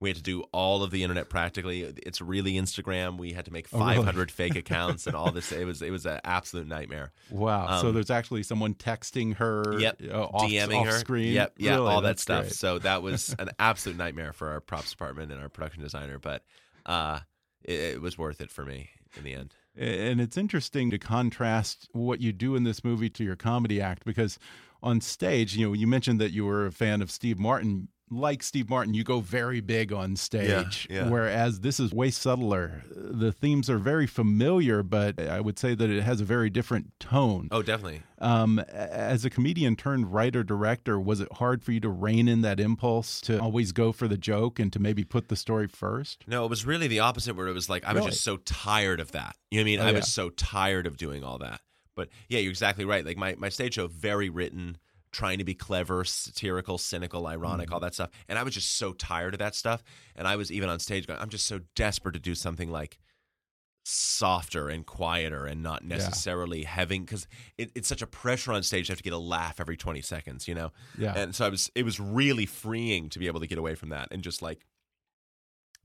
we 0.00 0.10
had 0.10 0.16
to 0.16 0.22
do 0.22 0.42
all 0.52 0.82
of 0.82 0.90
the 0.90 1.02
internet 1.02 1.28
practically 1.30 1.80
it's 2.04 2.20
really 2.20 2.54
instagram 2.54 3.16
we 3.18 3.32
had 3.32 3.44
to 3.46 3.52
make 3.52 3.66
Oh, 3.72 3.78
really? 3.78 3.96
500 3.96 4.30
fake 4.30 4.54
accounts 4.64 5.06
and 5.06 5.16
all 5.16 5.30
this 5.32 5.50
it 5.52 5.64
was 5.64 5.80
it 5.82 5.90
was 5.90 6.04
an 6.06 6.20
absolute 6.24 6.66
nightmare 6.68 7.12
Wow. 7.30 7.80
so 7.80 7.88
Um, 7.88 7.94
there's 7.94 8.10
actually 8.10 8.42
someone 8.42 8.74
texting 8.74 9.34
her, 9.36 9.78
yep 9.78 10.00
uh, 10.10 10.24
off, 10.24 10.50
dming 10.50 10.80
off 10.80 10.86
her 10.86 10.98
screen. 10.98 11.32
yep 11.32 11.54
yeah 11.58 11.76
Really? 11.76 11.88
all 11.92 12.00
that 12.02 12.08
That's 12.08 12.22
stuff 12.22 12.44
great. 12.44 12.52
so 12.54 12.78
that 12.80 13.02
was 13.02 13.34
an 13.38 13.50
absolute 13.58 13.96
nightmare 13.96 14.32
for 14.32 14.48
our 14.50 14.60
props 14.60 14.90
department 14.90 15.32
and 15.32 15.40
our 15.40 15.48
production 15.48 15.82
designer 15.82 16.18
but 16.18 16.42
uh 16.84 17.20
it, 17.64 17.80
it 17.94 18.00
was 18.02 18.18
worth 18.18 18.40
it 18.40 18.50
for 18.50 18.64
me 18.64 18.90
in 19.16 19.24
the 19.24 19.34
end 19.34 19.54
And 19.76 20.20
it's 20.20 20.36
interesting 20.36 20.90
to 20.90 20.98
contrast 20.98 21.88
what 21.92 22.20
you 22.20 22.32
do 22.32 22.54
in 22.54 22.64
this 22.64 22.84
movie 22.84 23.10
to 23.10 23.24
your 23.24 23.36
comedy 23.36 23.80
act 23.80 24.04
because 24.04 24.38
on 24.82 25.00
stage, 25.00 25.56
you 25.56 25.66
know, 25.66 25.72
you 25.72 25.86
mentioned 25.86 26.20
that 26.20 26.32
you 26.32 26.44
were 26.44 26.66
a 26.66 26.70
fan 26.70 27.00
of 27.02 27.10
Steve 27.10 27.38
Martin. 27.38 27.88
Like 28.08 28.44
Steve 28.44 28.70
Martin, 28.70 28.94
you 28.94 29.02
go 29.02 29.18
very 29.18 29.60
big 29.60 29.92
on 29.92 30.14
stage. 30.14 30.86
yeah. 30.88 31.08
Whereas 31.08 31.60
this 31.60 31.80
is 31.80 31.92
way 31.92 32.10
subtler. 32.10 32.82
The 32.88 33.32
themes 33.32 33.68
are 33.68 33.78
very 33.78 34.06
familiar, 34.06 34.84
but 34.84 35.20
I 35.20 35.40
would 35.40 35.58
say 35.58 35.74
that 35.74 35.90
it 35.90 36.02
has 36.04 36.20
a 36.20 36.24
very 36.24 36.48
different 36.48 36.92
tone. 37.00 37.48
oh 37.50 37.62
definitely 37.62 38.02
Um, 38.18 38.60
as 38.60 39.24
a 39.24 39.30
comedian 39.30 39.74
turned 39.74 40.12
writer 40.12 40.44
director, 40.44 41.00
was 41.00 41.20
it 41.20 41.32
hard 41.32 41.64
for 41.64 41.72
you 41.72 41.80
to 41.80 41.88
rein 41.88 42.28
in 42.28 42.42
that 42.42 42.60
impulse 42.60 43.20
to 43.22 43.40
always 43.40 43.72
go 43.72 43.90
for 43.90 44.06
the 44.06 44.16
joke 44.18 44.60
and 44.60 44.72
to 44.72 44.78
maybe 44.78 45.02
put 45.02 45.26
the 45.28 45.36
story 45.36 45.66
first? 45.66 46.22
No, 46.28 46.44
it 46.44 46.48
was 46.50 46.64
really 46.64 46.86
the 46.86 47.00
opposite 47.00 47.34
where 47.34 47.48
it 47.48 47.54
was 47.54 47.68
like 47.68 47.84
I 47.84 47.92
was 47.92 48.00
Really? 48.02 48.10
just 48.12 48.22
so 48.22 48.36
tired 48.38 49.00
of 49.00 49.10
that. 49.12 49.34
You 49.50 49.58
know 49.58 49.62
what 49.62 49.64
I 49.64 49.64
mean? 49.64 49.80
Oh, 49.80 49.84
I 49.84 49.90
yeah. 49.90 49.96
was 49.96 50.12
so 50.12 50.30
tired 50.30 50.86
of 50.86 50.96
doing 50.96 51.24
all 51.24 51.38
that. 51.38 51.60
But 51.96 52.10
yeah, 52.28 52.38
you're 52.38 52.50
exactly 52.50 52.84
right. 52.84 53.04
Like 53.04 53.16
my, 53.16 53.34
my 53.38 53.48
stage 53.48 53.74
show, 53.74 53.88
very 53.88 54.28
written, 54.28 54.76
trying 55.16 55.38
to 55.38 55.44
be 55.44 55.54
clever, 55.54 56.04
satirical, 56.04 56.76
cynical, 56.76 57.26
ironic, 57.26 57.72
all 57.72 57.80
that 57.80 57.94
stuff. 57.94 58.10
And 58.28 58.38
I 58.38 58.42
was 58.42 58.52
just 58.52 58.76
so 58.76 58.92
tired 58.92 59.32
of 59.32 59.38
that 59.38 59.54
stuff. 59.54 59.82
And 60.14 60.28
I 60.28 60.36
was 60.36 60.52
even 60.52 60.68
on 60.68 60.78
stage 60.78 61.06
going, 61.06 61.18
I'm 61.18 61.30
just 61.30 61.46
so 61.46 61.60
desperate 61.74 62.12
to 62.12 62.18
do 62.20 62.34
something 62.34 62.70
like 62.70 62.98
softer 63.82 64.68
and 64.68 64.84
quieter 64.84 65.46
and 65.46 65.62
not 65.62 65.82
necessarily 65.84 66.64
having 66.64 67.04
because 67.04 67.26
it, 67.56 67.70
it's 67.74 67.88
such 67.88 68.02
a 68.02 68.06
pressure 68.06 68.52
on 68.52 68.62
stage 68.62 68.88
to 68.88 68.92
have 68.92 68.98
to 68.98 69.02
get 69.04 69.14
a 69.14 69.18
laugh 69.18 69.58
every 69.58 69.76
20 69.78 70.02
seconds, 70.02 70.46
you 70.46 70.54
know? 70.54 70.70
Yeah. 70.98 71.14
And 71.16 71.34
so 71.34 71.46
I 71.46 71.48
was 71.48 71.70
it 71.74 71.84
was 71.84 71.98
really 71.98 72.44
freeing 72.44 73.08
to 73.10 73.18
be 73.18 73.26
able 73.26 73.40
to 73.40 73.46
get 73.46 73.56
away 73.56 73.74
from 73.74 73.88
that 73.90 74.08
and 74.10 74.22
just 74.22 74.42
like 74.42 74.66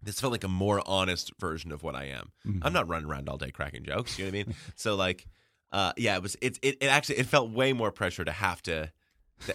this 0.03 0.19
felt 0.19 0.31
like 0.33 0.43
a 0.43 0.49
more 0.49 0.81
honest 0.85 1.31
version 1.39 1.71
of 1.71 1.83
what 1.83 1.95
I 1.95 2.05
am. 2.05 2.31
Mhm. 2.45 2.59
I'm 2.63 2.73
not 2.73 2.89
running 2.89 3.07
around 3.07 3.29
all 3.29 3.37
day 3.37 3.51
cracking 3.51 3.85
jokes, 3.85 4.19
you 4.19 4.25
know 4.25 4.31
what 4.31 4.39
I 4.41 4.43
mean? 4.45 4.55
so 4.75 4.95
like 4.95 5.25
uh 5.71 5.93
yeah, 5.95 6.17
it 6.17 6.21
was 6.21 6.35
it, 6.41 6.59
it 6.61 6.77
it 6.81 6.87
actually 6.87 7.19
it 7.19 7.27
felt 7.27 7.51
way 7.51 7.71
more 7.71 7.91
pressure 7.91 8.25
to 8.25 8.31
have 8.33 8.61
to 8.63 8.91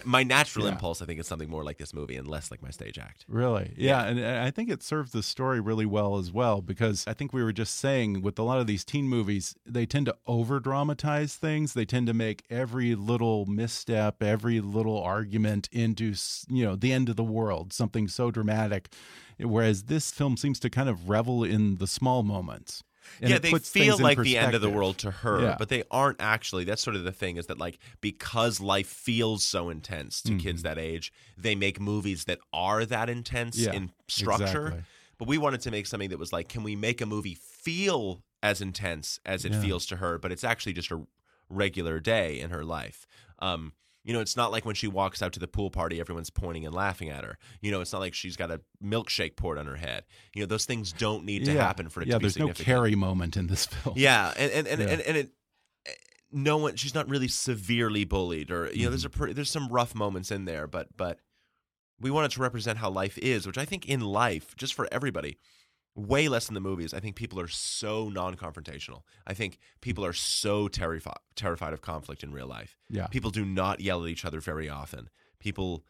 my 0.03 0.23
natural 0.23 0.65
Yeah. 0.65 0.71
impulse 0.73 1.01
I 1.01 1.05
think 1.05 1.19
is 1.19 1.27
something 1.27 1.49
more 1.49 1.63
like 1.63 1.77
this 1.77 1.93
movie 1.93 2.15
and 2.15 2.27
less 2.27 2.51
like 2.51 2.61
my 2.61 2.69
stage 2.69 2.97
act. 2.97 3.25
Really? 3.27 3.73
Yeah. 3.77 4.03
And 4.05 4.19
and 4.19 4.39
I 4.39 4.51
think 4.51 4.69
it 4.69 4.83
serves 4.83 5.11
the 5.11 5.23
story 5.23 5.59
really 5.59 5.85
well 5.85 6.17
as 6.17 6.31
well 6.31 6.61
because 6.61 7.05
I 7.07 7.13
think 7.13 7.33
we 7.33 7.43
were 7.43 7.53
just 7.53 7.75
saying 7.75 8.21
with 8.21 8.37
a 8.39 8.43
lot 8.43 8.59
of 8.59 8.67
these 8.67 8.83
teen 8.83 9.07
movies, 9.07 9.55
they 9.65 9.85
tend 9.85 10.05
to 10.07 10.15
over 10.25 10.59
dramatize 10.59 11.35
things. 11.35 11.73
They 11.73 11.85
tend 11.85 12.07
to 12.07 12.13
make 12.13 12.43
every 12.49 12.95
little 12.95 13.45
misstep, 13.45 14.21
every 14.21 14.59
little 14.59 15.01
argument 15.01 15.69
into, 15.71 16.13
you 16.49 16.65
know, 16.65 16.75
the 16.75 16.91
end 16.91 17.09
of 17.09 17.15
the 17.15 17.23
world, 17.23 17.71
something 17.73 18.07
so 18.07 18.31
dramatic. 18.31 18.93
Whereas 19.39 19.83
this 19.83 20.09
film 20.11 20.35
seems 20.35 20.59
to 20.61 20.69
kind 20.69 20.89
of 20.89 21.09
revel 21.09 21.43
in 21.43 21.77
the 21.77 21.85
small 21.87 22.23
moments. 22.23 22.83
And 23.21 23.29
yeah, 23.31 23.37
they 23.39 23.51
feel 23.59 23.97
like 23.97 24.17
the 24.19 24.37
end 24.37 24.53
of 24.55 24.61
the 24.61 24.69
world 24.69 24.97
to 24.99 25.11
her, 25.11 25.41
Yeah. 25.41 25.55
but 25.57 25.69
they 25.69 25.83
aren't 25.89 26.21
actually. 26.21 26.63
That's 26.63 26.81
sort 26.81 26.95
of 26.95 27.03
the 27.03 27.11
thing 27.11 27.37
is 27.37 27.47
that 27.47 27.57
like 27.57 27.79
because 28.01 28.59
life 28.59 28.87
feels 28.87 29.43
so 29.43 29.69
intense 29.69 30.21
to 30.23 30.37
kids 30.37 30.63
that 30.63 30.77
age, 30.77 31.11
they 31.37 31.55
make 31.55 31.79
movies 31.79 32.25
that 32.25 32.39
are 32.53 32.85
that 32.85 33.09
intense 33.09 33.57
Mm-hmm. 33.57 33.71
Yeah, 33.73 33.77
in 33.77 33.91
structure. 34.07 34.67
exactly. 34.67 34.83
But 35.17 35.27
we 35.27 35.37
wanted 35.39 35.61
to 35.61 35.71
make 35.71 35.87
something 35.87 36.09
that 36.09 36.19
was 36.19 36.31
like, 36.31 36.47
can 36.47 36.61
we 36.63 36.75
make 36.75 37.01
a 37.01 37.05
movie 37.05 37.35
feel 37.35 38.23
as 38.43 38.61
intense 38.61 39.19
as 39.25 39.45
it 39.45 39.51
Yeah. 39.53 39.61
feels 39.61 39.85
to 39.87 39.95
her, 39.97 40.19
but 40.19 40.31
it's 40.31 40.43
actually 40.43 40.73
just 40.73 40.91
a 40.91 41.01
regular 41.49 41.99
day 41.99 42.39
in 42.39 42.49
her 42.51 42.63
life. 42.63 43.07
Um, 43.39 43.73
you 44.07 44.13
know, 44.13 44.21
it's 44.21 44.37
not 44.37 44.53
like 44.53 44.65
when 44.65 44.73
she 44.73 44.87
walks 44.87 45.21
out 45.21 45.33
to 45.33 45.39
the 45.39 45.49
pool 45.49 45.69
party, 45.69 45.99
everyone's 45.99 46.29
pointing 46.29 46.65
and 46.65 46.73
laughing 46.73 47.09
at 47.09 47.25
her. 47.25 47.37
You 47.61 47.71
know, 47.71 47.81
it's 47.81 47.91
not 47.91 47.99
like 47.99 48.13
she's 48.13 48.37
got 48.37 48.49
a 48.49 48.61
milkshake 48.81 49.35
poured 49.35 49.57
on 49.57 49.67
her 49.67 49.75
head. 49.75 50.05
You 50.33 50.41
know, 50.41 50.45
those 50.47 50.65
things 50.65 50.93
don't 50.93 51.25
need 51.25 51.43
to 51.43 51.51
yeah. 51.51 51.61
happen 51.67 51.89
for 51.89 52.01
it 52.01 52.07
yeah, 52.07 52.13
to 52.13 52.19
be 52.19 52.23
there's 52.23 52.39
no 52.39 52.53
Carrie 52.53 52.95
moment 52.95 53.35
in 53.35 53.47
this 53.47 53.65
film. 53.67 53.95
Yeah, 53.97 54.33
and 54.37 54.49
and 54.51 54.65
and, 54.67 54.81
Yeah. 54.81 54.87
and, 54.87 55.01
and 55.01 55.17
it 55.17 55.31
no 56.31 56.57
one 56.57 56.75
she's 56.75 56.93
not 56.95 57.07
really 57.09 57.27
severely 57.27 58.03
bullied 58.03 58.51
or 58.51 58.69
you 58.73 58.83
know 58.83 58.89
there's 58.89 59.05
a 59.05 59.09
Mm-hmm. 59.09 59.17
pretty, 59.17 59.33
there's 59.33 59.49
some 59.49 59.69
rough 59.69 59.95
moments 59.95 60.29
in 60.29 60.43
there 60.45 60.67
but 60.67 60.87
but 60.97 61.19
we 62.01 62.11
wanted 62.11 62.31
to 62.31 62.41
represent 62.41 62.77
how 62.79 62.89
life 62.89 63.17
is 63.17 63.47
which 63.47 63.57
I 63.57 63.63
think 63.63 63.87
in 63.87 64.01
life 64.01 64.53
just 64.57 64.73
for 64.73 64.89
everybody 64.91 65.37
way 65.97 66.27
less 66.29 66.47
in 66.47 66.53
the 66.53 66.61
movies 66.61 66.93
I 66.93 66.99
think 66.99 67.15
people 67.15 67.39
are 67.39 67.47
so 67.47 68.07
non-confrontational 68.09 69.01
I 69.25 69.33
think 69.33 69.57
people 69.81 70.05
are 70.05 70.13
so 70.13 70.67
terrified 70.67 71.17
terrified 71.35 71.73
of 71.73 71.81
conflict 71.81 72.23
in 72.23 72.31
real 72.31 72.47
life 72.47 72.77
Yeah. 72.89 73.07
people 73.07 73.31
do 73.31 73.43
not 73.43 73.79
yell 73.81 74.03
at 74.03 74.09
each 74.09 74.23
other 74.23 74.39
very 74.39 74.69
often 74.69 75.09
people 75.39 75.83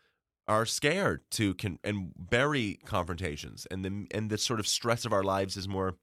are 0.48 0.65
scared 0.65 1.30
to 1.32 1.54
con- 1.56 1.78
and 1.84 2.13
bury 2.17 2.80
confrontations 2.86 3.67
and 3.70 3.84
the 3.84 4.08
and 4.15 4.30
the 4.30 4.38
sort 4.38 4.60
of 4.62 4.67
stress 4.67 5.04
of 5.04 5.12
our 5.12 5.24
lives 5.24 5.58
is 5.58 5.67
more 5.67 5.98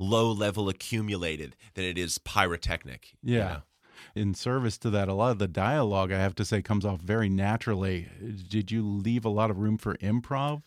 low 0.00 0.30
level 0.32 0.68
accumulated 0.68 1.56
than 1.74 1.84
it 1.84 1.98
is 1.98 2.18
pyrotechnic. 2.18 3.14
you 3.22 3.36
Yeah. 3.36 3.48
know? 3.48 3.62
In 4.14 4.32
service 4.34 4.78
to 4.78 4.90
that, 4.90 5.08
a 5.08 5.12
lot 5.14 5.32
of 5.32 5.38
the 5.40 5.48
dialogue, 5.48 6.12
I 6.12 6.18
have 6.20 6.36
to 6.36 6.44
say, 6.44 6.62
comes 6.62 6.84
off 6.84 7.00
very 7.00 7.28
naturally. 7.28 8.08
Did 8.48 8.70
you 8.70 8.86
leave 8.88 9.24
a 9.24 9.28
lot 9.28 9.50
of 9.50 9.58
room 9.58 9.76
for 9.76 9.96
improv? 9.96 10.62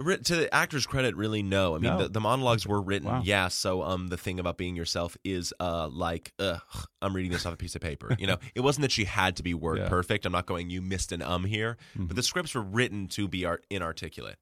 To 0.00 0.34
the 0.36 0.54
actor's 0.54 0.86
credit, 0.86 1.14
really 1.14 1.42
no. 1.42 1.74
I 1.74 1.78
mean, 1.78 1.92
No. 1.92 1.98
the, 2.04 2.08
the 2.08 2.20
monologues 2.20 2.66
were 2.66 2.80
written. 2.80 3.08
Wow. 3.08 3.20
Yeah. 3.22 3.48
So, 3.48 3.82
um, 3.82 4.08
the 4.08 4.16
thing 4.16 4.40
about 4.40 4.56
being 4.56 4.74
yourself 4.74 5.14
is, 5.24 5.52
uh, 5.60 5.88
like, 5.88 6.32
ugh, 6.38 6.60
I'm 7.02 7.14
reading 7.14 7.30
this 7.30 7.44
off 7.44 7.52
a 7.52 7.56
piece 7.58 7.74
of 7.76 7.82
paper. 7.82 8.16
You 8.18 8.26
know, 8.26 8.38
it 8.54 8.60
wasn't 8.60 8.82
that 8.82 8.92
she 8.92 9.04
had 9.04 9.36
to 9.36 9.42
be 9.42 9.52
word 9.52 9.78
Yeah. 9.78 9.88
perfect. 9.90 10.24
I'm 10.24 10.32
not 10.32 10.46
going, 10.46 10.70
you 10.70 10.80
missed 10.80 11.12
an 11.12 11.20
um 11.20 11.44
here, 11.44 11.76
Mhm. 11.98 12.08
but 12.08 12.16
the 12.16 12.22
scripts 12.22 12.54
were 12.54 12.62
written 12.62 13.08
to 13.08 13.28
be 13.28 13.44
art- 13.44 13.66
inarticulate. 13.68 14.36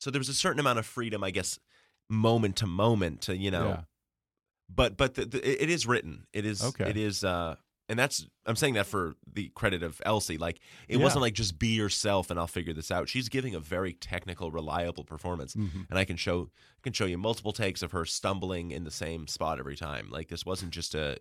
So 0.00 0.10
there 0.10 0.18
was 0.18 0.28
a 0.28 0.34
certain 0.34 0.58
amount 0.58 0.80
of 0.80 0.86
freedom, 0.86 1.22
I 1.22 1.30
guess, 1.30 1.60
moment 2.10 2.56
to 2.56 2.66
moment 2.66 3.20
to 3.22 3.36
you 3.36 3.50
know. 3.52 3.66
Yeah. 3.68 3.80
But 4.68 4.96
but 4.96 5.14
the, 5.14 5.26
the, 5.26 5.62
it 5.62 5.70
is 5.70 5.86
written. 5.86 6.26
It 6.32 6.44
is. 6.44 6.62
Okay. 6.64 6.90
It 6.90 6.96
is. 6.96 7.22
Uh, 7.22 7.54
and 7.88 7.98
that's 7.98 8.26
I'm 8.46 8.56
saying 8.56 8.74
that 8.74 8.86
for 8.86 9.14
the 9.30 9.48
credit 9.54 9.82
of 9.82 10.00
Elsie. 10.04 10.38
Like 10.38 10.60
it 10.88 10.96
Yeah. 10.98 11.02
wasn't 11.02 11.22
like 11.22 11.34
just 11.34 11.58
be 11.58 11.68
yourself 11.74 12.30
and 12.30 12.38
I'll 12.38 12.46
figure 12.46 12.72
this 12.74 12.90
out. 12.90 13.08
She's 13.08 13.28
giving 13.28 13.54
a 13.54 13.60
very 13.60 13.92
technical, 13.94 14.50
reliable 14.50 15.04
performance, 15.04 15.54
Mhm. 15.54 15.86
and 15.90 15.98
I 15.98 16.04
can 16.04 16.16
show 16.16 16.50
can 16.82 16.92
show 16.92 17.06
you 17.06 17.16
multiple 17.18 17.52
takes 17.52 17.82
of 17.82 17.92
her 17.92 18.04
stumbling 18.04 18.70
in 18.70 18.84
the 18.84 18.90
same 18.90 19.26
spot 19.26 19.58
every 19.58 19.76
time. 19.76 20.10
Like 20.10 20.28
this 20.28 20.44
wasn't 20.46 20.72
just 20.72 20.94
a 20.94 21.18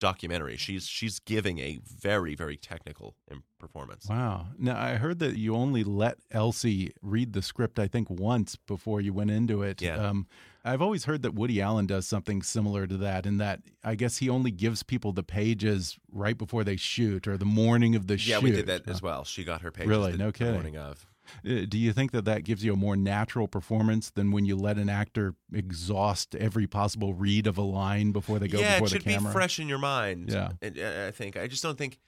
documentary. 0.00 0.56
She's 0.56 0.86
she's 0.86 1.20
giving 1.20 1.58
a 1.60 1.78
very 1.84 2.34
very 2.34 2.56
technical 2.56 3.14
performance. 3.58 4.06
Wow. 4.08 4.48
Now, 4.58 4.76
I 4.80 4.94
heard 4.96 5.20
that 5.20 5.36
you 5.36 5.54
only 5.54 5.84
let 5.84 6.18
Elsie 6.32 6.92
read 7.00 7.32
the 7.32 7.42
script, 7.42 7.78
I 7.78 7.86
think, 7.86 8.10
once 8.10 8.56
before 8.56 9.00
you 9.00 9.12
went 9.12 9.30
into 9.30 9.62
it. 9.62 9.80
Yeah. 9.80 9.96
Um, 9.96 10.26
I've 10.64 10.80
always 10.82 11.04
heard 11.06 11.22
that 11.22 11.34
Woody 11.34 11.60
Allen 11.60 11.86
does 11.86 12.06
something 12.06 12.42
similar 12.42 12.86
to 12.86 12.96
that, 12.98 13.26
in 13.26 13.38
that 13.38 13.60
I 13.82 13.94
guess 13.96 14.18
he 14.18 14.28
only 14.28 14.50
gives 14.52 14.82
people 14.82 15.12
the 15.12 15.22
pages 15.24 15.98
right 16.12 16.38
before 16.38 16.62
they 16.64 16.76
shoot 16.76 17.26
or 17.26 17.36
the 17.36 17.44
morning 17.44 17.94
of 17.96 18.06
the 18.06 18.14
Yeah, 18.14 18.18
shoot. 18.18 18.30
Yeah, 18.30 18.38
we 18.40 18.50
did 18.52 18.66
that 18.66 18.86
Uh, 18.86 18.90
as 18.92 19.02
well. 19.02 19.24
She 19.24 19.42
got 19.44 19.62
her 19.62 19.72
pages 19.72 19.88
Really? 19.88 20.12
the, 20.12 20.18
No 20.18 20.30
the 20.30 20.52
morning 20.52 20.76
of. 20.76 21.06
Uh, 21.46 21.64
Do 21.68 21.78
you 21.78 21.92
think 21.92 22.10
that 22.12 22.24
that 22.26 22.44
gives 22.44 22.64
you 22.64 22.72
a 22.72 22.76
more 22.76 22.96
natural 22.96 23.48
performance 23.48 24.10
than 24.10 24.30
when 24.32 24.44
you 24.44 24.54
let 24.56 24.76
an 24.78 24.88
actor 24.88 25.34
exhaust 25.52 26.34
every 26.36 26.66
possible 26.66 27.14
read 27.14 27.46
of 27.46 27.56
a 27.58 27.62
line 27.62 28.12
before 28.12 28.38
they 28.38 28.48
go 28.48 28.58
yeah, 28.60 28.74
before 28.80 28.86
it 28.86 28.90
should 28.90 29.04
be 29.04 29.16
fresh 29.32 29.58
in 29.58 29.68
your 29.68 29.78
mind. 29.78 30.30
Yeah. 30.30 30.50
and, 30.60 30.78
uh, 30.78 31.06
I 31.08 31.10
think 31.12 31.36
I 31.36 31.46
just 31.48 31.62
don't 31.62 31.78
think 31.78 31.98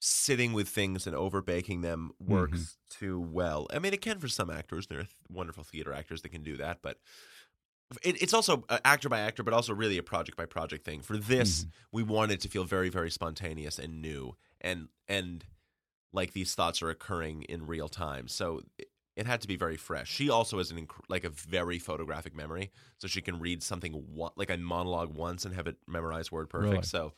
sitting 0.00 0.52
with 0.52 0.68
things 0.68 1.06
and 1.06 1.16
over 1.16 1.42
baking 1.42 1.80
them 1.80 2.12
works 2.20 2.58
Mm-hmm. 2.58 3.04
too 3.04 3.20
well. 3.20 3.66
I 3.72 3.78
mean, 3.80 3.92
it 3.92 4.00
can 4.00 4.18
for 4.20 4.28
some 4.28 4.50
actors. 4.50 4.86
There 4.86 5.00
are 5.00 5.08
wonderful 5.28 5.64
theater 5.64 5.92
actors 5.92 6.22
that 6.22 6.28
can 6.28 6.42
do 6.44 6.56
that, 6.58 6.78
but 6.82 6.98
it, 8.02 8.22
it's 8.22 8.34
also 8.34 8.64
uh, 8.68 8.78
actor 8.84 9.08
by 9.08 9.20
actor, 9.20 9.42
but 9.42 9.54
also 9.54 9.74
really 9.74 9.98
a 9.98 10.02
project 10.02 10.36
by 10.36 10.46
project 10.46 10.84
thing. 10.84 11.00
For 11.00 11.16
this, 11.16 11.60
Mm-hmm. 11.60 11.68
we 11.92 12.02
wanted 12.02 12.34
it 12.34 12.40
to 12.42 12.48
feel 12.48 12.64
very, 12.64 12.88
very 12.88 13.10
spontaneous 13.10 13.78
and 13.78 14.02
new, 14.02 14.36
and 14.60 14.88
and 15.06 15.44
like 16.12 16.32
these 16.32 16.54
thoughts 16.54 16.82
are 16.82 16.90
occurring 16.90 17.42
in 17.42 17.66
real 17.66 17.88
time. 17.88 18.28
So. 18.28 18.62
It, 18.78 18.88
it 19.16 19.26
had 19.26 19.40
to 19.40 19.48
be 19.48 19.56
very 19.56 19.76
fresh. 19.76 20.08
She 20.08 20.30
also 20.30 20.58
has 20.58 20.70
an 20.70 20.86
inc- 20.86 21.02
like 21.08 21.24
a 21.24 21.28
very 21.28 21.80
photographic 21.80 22.36
memory, 22.36 22.70
so 22.98 23.08
she 23.08 23.20
can 23.20 23.40
read 23.40 23.64
something 23.64 23.92
one, 23.92 24.30
like 24.36 24.48
a 24.48 24.56
monologue 24.56 25.12
once 25.12 25.44
and 25.44 25.52
have 25.56 25.66
it 25.66 25.74
memorized 25.88 26.30
word 26.30 26.48
perfect. 26.48 26.70
Really? 26.72 26.84
So 26.84 27.14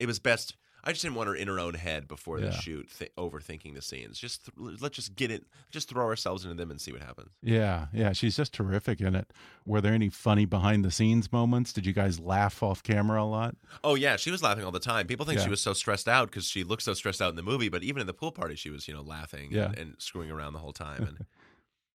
it 0.00 0.06
was 0.06 0.18
best. 0.18 0.56
I 0.84 0.92
just 0.92 1.02
didn't 1.02 1.16
want 1.16 1.28
her 1.28 1.34
in 1.34 1.48
her 1.48 1.58
own 1.58 1.74
head 1.74 2.06
before 2.08 2.40
the 2.40 2.46
Yeah. 2.46 2.52
shoot, 2.52 2.88
th- 2.98 3.10
overthinking 3.18 3.74
the 3.74 3.82
scenes. 3.82 4.18
Just 4.18 4.44
th- 4.46 4.80
let's 4.80 4.94
just 4.96 5.16
get 5.16 5.30
it, 5.30 5.44
just 5.70 5.88
throw 5.88 6.04
ourselves 6.06 6.44
into 6.44 6.54
them 6.56 6.70
and 6.70 6.80
see 6.80 6.92
what 6.92 7.02
happens. 7.02 7.30
Yeah, 7.42 7.86
yeah, 7.92 8.12
she's 8.12 8.36
just 8.36 8.52
terrific 8.54 9.00
in 9.00 9.14
it. 9.14 9.32
Were 9.66 9.80
there 9.80 9.92
any 9.92 10.08
funny 10.08 10.44
behind 10.46 10.84
the 10.84 10.90
scenes 10.90 11.32
moments? 11.32 11.72
Did 11.72 11.84
you 11.84 11.92
guys 11.92 12.20
laugh 12.20 12.62
off 12.62 12.82
camera 12.82 13.22
a 13.22 13.26
lot? 13.26 13.56
Oh 13.82 13.96
yeah, 13.96 14.16
she 14.16 14.30
was 14.30 14.42
laughing 14.42 14.64
all 14.64 14.70
the 14.72 14.78
time. 14.78 15.06
People 15.06 15.26
think 15.26 15.38
Yeah. 15.38 15.44
she 15.44 15.50
was 15.50 15.60
so 15.60 15.72
stressed 15.72 16.08
out 16.08 16.30
because 16.30 16.44
she 16.46 16.62
looked 16.64 16.82
so 16.84 16.94
stressed 16.94 17.20
out 17.20 17.30
in 17.30 17.36
the 17.36 17.42
movie, 17.42 17.68
but 17.68 17.82
even 17.82 18.00
in 18.00 18.06
the 18.06 18.14
pool 18.14 18.32
party, 18.32 18.54
she 18.54 18.70
was 18.70 18.86
you 18.88 18.94
know 18.94 19.02
laughing 19.02 19.50
Yeah. 19.52 19.66
and, 19.66 19.78
and 19.78 19.94
screwing 19.98 20.30
around 20.30 20.52
the 20.52 20.60
whole 20.60 20.72
time. 20.72 21.02
And 21.02 21.26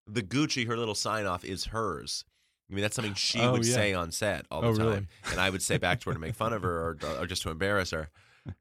the 0.05 0.21
Gucci, 0.21 0.67
her 0.67 0.75
little 0.77 0.95
sign 0.95 1.25
off, 1.25 1.45
is 1.45 1.65
hers. 1.67 2.25
I 2.69 2.75
mean, 2.75 2.81
that's 2.81 2.95
something 2.95 3.13
she 3.13 3.39
Oh, 3.39 3.53
would 3.53 3.65
yeah. 3.65 3.73
say 3.73 3.93
on 3.93 4.11
set 4.11 4.45
all 4.51 4.63
oh, 4.65 4.73
the 4.73 4.81
Oh, 4.81 4.83
time, 4.85 4.87
really? 4.93 5.07
and 5.31 5.39
I 5.39 5.49
would 5.49 5.61
say 5.61 5.77
back 5.77 5.99
to 6.01 6.09
her 6.09 6.13
to 6.13 6.19
make 6.19 6.33
fun 6.35 6.53
of 6.53 6.61
her 6.63 6.79
or, 6.81 6.97
or 7.19 7.25
just 7.27 7.41
to 7.43 7.49
embarrass 7.49 7.91
her. 7.91 8.09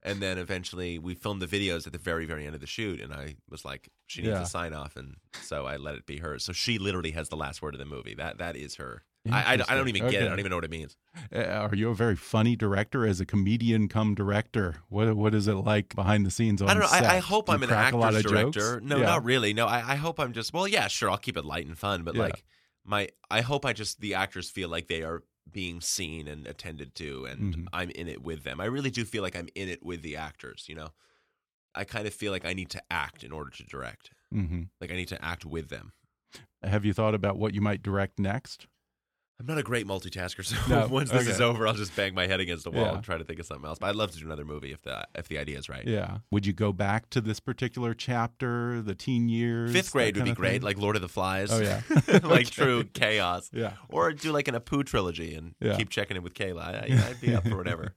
And 0.03 0.21
then 0.23 0.39
eventually, 0.39 0.99
we 0.99 1.15
filmed 1.15 1.43
the 1.43 1.47
videos 1.47 1.87
at 1.87 1.93
the 1.93 1.99
very, 1.99 2.25
very 2.25 2.47
end 2.47 2.55
of 2.55 2.61
the 2.61 2.67
shoot, 2.69 3.01
and 3.01 3.13
I 3.13 3.35
was 3.51 3.65
like, 3.65 3.89
"She 4.07 4.23
needs 4.23 4.33
Yeah. 4.33 4.43
a 4.43 4.47
sign 4.47 4.73
off," 4.73 4.95
and 4.97 5.17
so 5.43 5.67
I 5.67 5.77
let 5.77 5.97
it 5.97 6.07
be 6.07 6.19
hers. 6.19 6.45
So 6.45 6.53
she 6.53 6.79
literally 6.79 7.11
has 7.13 7.29
the 7.31 7.37
last 7.37 7.63
word 7.63 7.75
of 7.75 7.79
the 7.81 7.85
movie. 7.85 8.15
That 8.15 8.39
that 8.39 8.57
is 8.57 8.77
her. 8.77 9.03
I, 9.31 9.53
I, 9.53 9.57
don't- 9.57 9.71
I 9.71 9.77
don't 9.77 9.89
even 9.89 10.01
Interesting. 10.01 10.11
get 10.21 10.23
it. 10.23 10.27
I 10.27 10.29
don't 10.31 10.41
even 10.41 10.51
know 10.51 10.57
what 10.57 10.65
it 10.65 10.71
means. 10.73 10.97
Uh, 11.33 11.39
Are 11.45 11.75
you 11.77 11.91
a 11.91 11.95
very 11.95 12.17
funny 12.17 12.57
director 12.57 13.07
as 13.07 13.21
a 13.21 13.25
comedian 13.27 13.87
come 13.89 14.15
director? 14.17 14.77
What 14.89 15.15
what 15.17 15.33
is 15.35 15.47
it 15.49 15.55
like 15.55 15.95
behind 15.95 16.27
the 16.27 16.31
scenes 16.31 16.61
on 16.61 16.69
I 16.69 16.75
don't 16.75 16.83
know. 16.83 16.89
set? 16.89 17.05
I, 17.05 17.17
I 17.17 17.19
hope 17.21 17.47
Do 17.47 17.53
I'm 17.53 17.63
an 17.63 17.69
crack 17.69 17.93
a 17.95 17.97
actor's 17.99 18.25
of 18.25 18.31
jokes? 18.33 18.57
director. 18.57 18.81
No, 18.81 18.97
Yeah. 18.99 19.07
not 19.07 19.25
really. 19.25 19.55
No, 19.55 19.67
I, 19.67 19.93
I 19.93 19.95
hope 19.97 20.19
I'm 20.19 20.33
just. 20.33 20.53
Well, 20.53 20.67
yeah, 20.67 20.89
sure. 20.89 21.09
I'll 21.11 21.19
keep 21.19 21.37
it 21.37 21.45
light 21.45 21.67
and 21.67 21.79
fun, 21.79 22.03
but 22.03 22.15
Yeah. 22.17 22.23
like 22.23 22.45
my, 22.85 23.09
I 23.31 23.43
hope 23.43 23.65
I 23.65 23.73
just 23.73 24.01
the 24.01 24.15
actors 24.15 24.51
feel 24.51 24.69
like 24.69 24.89
they 24.89 25.03
are 25.03 25.23
being 25.53 25.81
seen 25.81 26.29
and 26.29 26.47
attended 26.47 26.95
to, 26.97 27.27
and 27.27 27.55
Mhm. 27.55 27.67
I'm 27.73 27.91
in 27.91 28.09
it 28.09 28.23
with 28.23 28.45
them. 28.45 28.61
I 28.61 28.67
really 28.67 28.91
do 28.91 29.05
feel 29.05 29.23
like 29.23 29.37
I'm 29.37 29.49
in 29.55 29.69
it 29.69 29.83
with 29.85 30.03
the 30.03 30.17
actors. 30.17 30.67
You 30.69 30.77
know, 30.77 30.91
I 31.75 31.85
kind 31.85 32.07
of 32.07 32.15
feel 32.15 32.33
like 32.33 32.45
I 32.45 32.55
need 32.55 32.71
to 32.71 32.83
act 32.91 33.25
in 33.25 33.33
order 33.33 33.51
to 33.51 33.65
direct. 33.65 34.11
hmm 34.33 34.65
Like 34.81 34.91
I 34.91 34.97
need 34.97 35.09
to 35.09 35.25
act 35.25 35.45
with 35.45 35.69
them. 35.71 35.93
Have 36.63 36.85
you 36.85 36.93
thought 36.95 37.15
about 37.15 37.37
what 37.39 37.55
you 37.55 37.61
might 37.61 37.83
direct 37.83 38.19
next? 38.19 38.67
I'm 39.43 39.47
not 39.49 39.59
a 39.59 39.63
great 39.65 39.87
multitasker, 39.89 40.45
so 40.45 40.57
No, 40.69 40.87
once 40.87 41.11
this 41.11 41.23
okay. 41.23 41.31
is 41.33 41.41
over, 41.41 41.67
I'll 41.67 41.75
just 41.75 41.95
bang 41.97 42.15
my 42.15 42.29
head 42.29 42.39
against 42.39 42.63
the 42.65 42.71
wall 42.71 42.85
Yeah. 42.85 42.95
and 42.95 43.03
try 43.03 43.19
to 43.19 43.25
think 43.25 43.41
of 43.41 43.47
something 43.47 43.67
else. 43.67 43.79
But 43.81 43.89
I'd 43.89 43.97
love 43.97 44.13
to 44.13 44.19
do 44.19 44.25
another 44.25 44.45
movie 44.45 44.71
if 44.73 44.83
the 44.83 45.05
if 45.17 45.27
the 45.29 45.39
idea 45.39 45.59
is 45.59 45.69
right. 45.69 45.85
Yeah. 45.87 46.19
Would 46.31 46.47
you 46.47 46.53
go 46.53 46.73
back 46.73 47.11
to 47.11 47.21
this 47.21 47.41
particular 47.41 47.93
chapter, 47.93 48.81
the 48.83 48.95
teen 48.95 49.29
years? 49.29 49.73
Fifth 49.73 49.91
grade 49.93 50.17
would 50.17 50.25
be 50.25 50.33
great, 50.33 50.53
thing? 50.53 50.63
like 50.63 50.79
Lord 50.79 50.95
of 50.97 51.03
the 51.03 51.09
Flies. 51.09 51.51
Oh, 51.53 51.61
yeah. 51.61 51.83
like 52.07 52.23
Okay. 52.25 52.45
true 52.45 52.85
chaos. 52.85 53.51
Yeah. 53.53 53.73
Or 53.89 54.13
do 54.13 54.31
like 54.33 54.47
an 54.49 54.55
Apu 54.55 54.85
trilogy 54.87 55.35
and 55.35 55.55
Yeah. 55.61 55.77
keep 55.77 55.91
checking 55.91 56.17
in 56.17 56.23
with 56.23 56.35
Kayla. 56.35 56.63
I, 56.63 57.09
I'd 57.11 57.21
be 57.21 57.35
up 57.35 57.47
for 57.49 57.57
whatever. 57.57 57.95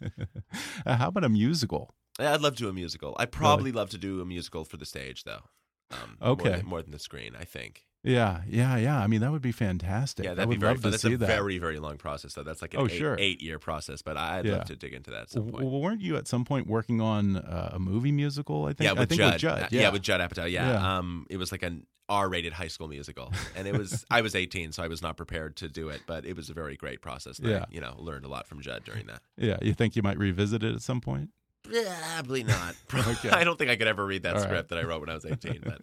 Uh, 0.85 0.95
how 0.97 1.09
about 1.09 1.23
a 1.23 1.29
musical? 1.29 1.93
Yeah, 2.19 2.33
I'd 2.33 2.41
love 2.41 2.55
to 2.55 2.63
do 2.63 2.69
a 2.69 2.73
musical. 2.73 3.15
I'd 3.19 3.31
probably 3.31 3.71
love 3.71 3.89
to 3.91 3.97
do 3.97 4.21
a 4.21 4.25
musical 4.25 4.63
for 4.65 4.77
the 4.77 4.85
stage, 4.85 5.23
though. 5.25 5.41
Um, 5.91 6.17
Okay. 6.21 6.43
More 6.49 6.57
than, 6.57 6.65
more 6.65 6.81
than 6.81 6.91
the 6.91 6.99
screen, 6.99 7.35
I 7.39 7.43
think. 7.43 7.83
Yeah, 8.05 8.41
yeah, 8.47 8.77
yeah. 8.77 8.99
I 8.99 9.07
mean, 9.07 9.21
that 9.21 9.31
would 9.31 9.41
be 9.41 9.51
fantastic. 9.51 10.25
Yeah, 10.25 10.33
that'd 10.35 10.47
would 10.47 10.55
be 10.55 10.59
very 10.59 10.73
love 10.75 10.81
fun. 10.83 10.91
to 10.91 10.91
That's 10.91 11.03
see 11.03 11.13
a 11.13 11.17
that. 11.17 11.25
very, 11.27 11.57
very 11.57 11.79
long 11.79 11.97
process, 11.97 12.33
though. 12.33 12.43
That's 12.43 12.61
like 12.61 12.73
an 12.73 12.81
Oh, 12.81 12.85
eight, 12.85 12.97
sure. 12.97 13.15
eight 13.19 13.41
year 13.41 13.59
process, 13.59 14.01
but 14.01 14.15
I'd 14.17 14.45
Yeah. 14.45 14.57
love 14.57 14.65
to 14.65 14.75
dig 14.75 14.93
into 14.93 15.11
that 15.11 15.21
at 15.23 15.29
some 15.31 15.49
point. 15.49 15.65
Well, 15.65 15.81
weren't 15.81 16.01
you 16.01 16.15
at 16.17 16.27
some 16.27 16.45
point 16.45 16.67
working 16.67 17.01
on 17.01 17.37
uh, 17.37 17.71
a 17.73 17.79
movie 17.79 18.11
musical? 18.11 18.65
I 18.65 18.73
think. 18.73 18.81
yeah, 18.87 18.91
with 18.93 19.01
I 19.01 19.05
think 19.05 19.19
Judd. 19.19 19.33
with 19.33 19.41
Judd. 19.41 19.61
Uh, 19.63 19.67
Yeah. 19.71 19.89
with 19.89 20.01
Judd 20.03 20.21
Apatow. 20.21 20.49
Yeah. 20.51 20.69
Yeah. 20.71 20.97
Um, 20.97 21.25
it 21.29 21.37
was 21.37 21.51
like 21.51 21.63
an 21.63 21.87
R-rated 22.07 22.53
high 22.53 22.67
school 22.67 22.87
musical, 22.87 23.33
and 23.55 23.67
it 23.67 23.75
was 23.75 24.05
I 24.11 24.21
was 24.21 24.35
18, 24.35 24.71
so 24.71 24.83
I 24.83 24.87
was 24.87 25.01
not 25.01 25.17
prepared 25.17 25.55
to 25.57 25.67
do 25.67 25.89
it, 25.89 26.01
but 26.05 26.23
it 26.25 26.35
was 26.35 26.49
a 26.51 26.53
very 26.53 26.75
great 26.77 27.01
process. 27.01 27.39
And 27.39 27.47
I, 27.47 27.51
Yeah. 27.51 27.65
you 27.71 27.81
know, 27.81 27.95
learned 27.97 28.25
a 28.25 28.27
lot 28.27 28.45
from 28.47 28.61
Judd 28.61 28.83
during 28.83 29.07
that. 29.07 29.21
Yeah. 29.37 29.57
You 29.61 29.73
think 29.73 29.95
you 29.95 30.03
might 30.03 30.19
revisit 30.19 30.61
it 30.63 30.75
at 30.75 30.81
some 30.81 31.01
point? 31.01 31.31
Probably 31.63 32.43
not. 32.43 32.75
Okay. 32.93 33.29
I 33.31 33.43
don't 33.43 33.57
think 33.57 33.71
I 33.71 33.75
could 33.75 33.87
ever 33.87 34.05
read 34.05 34.21
that 34.23 34.35
All 34.35 34.41
right. 34.41 34.47
script 34.49 34.69
that 34.69 34.77
I 34.77 34.83
wrote 34.83 35.01
when 35.01 35.09
I 35.09 35.15
was 35.15 35.25
18, 35.25 35.61
but 35.65 35.81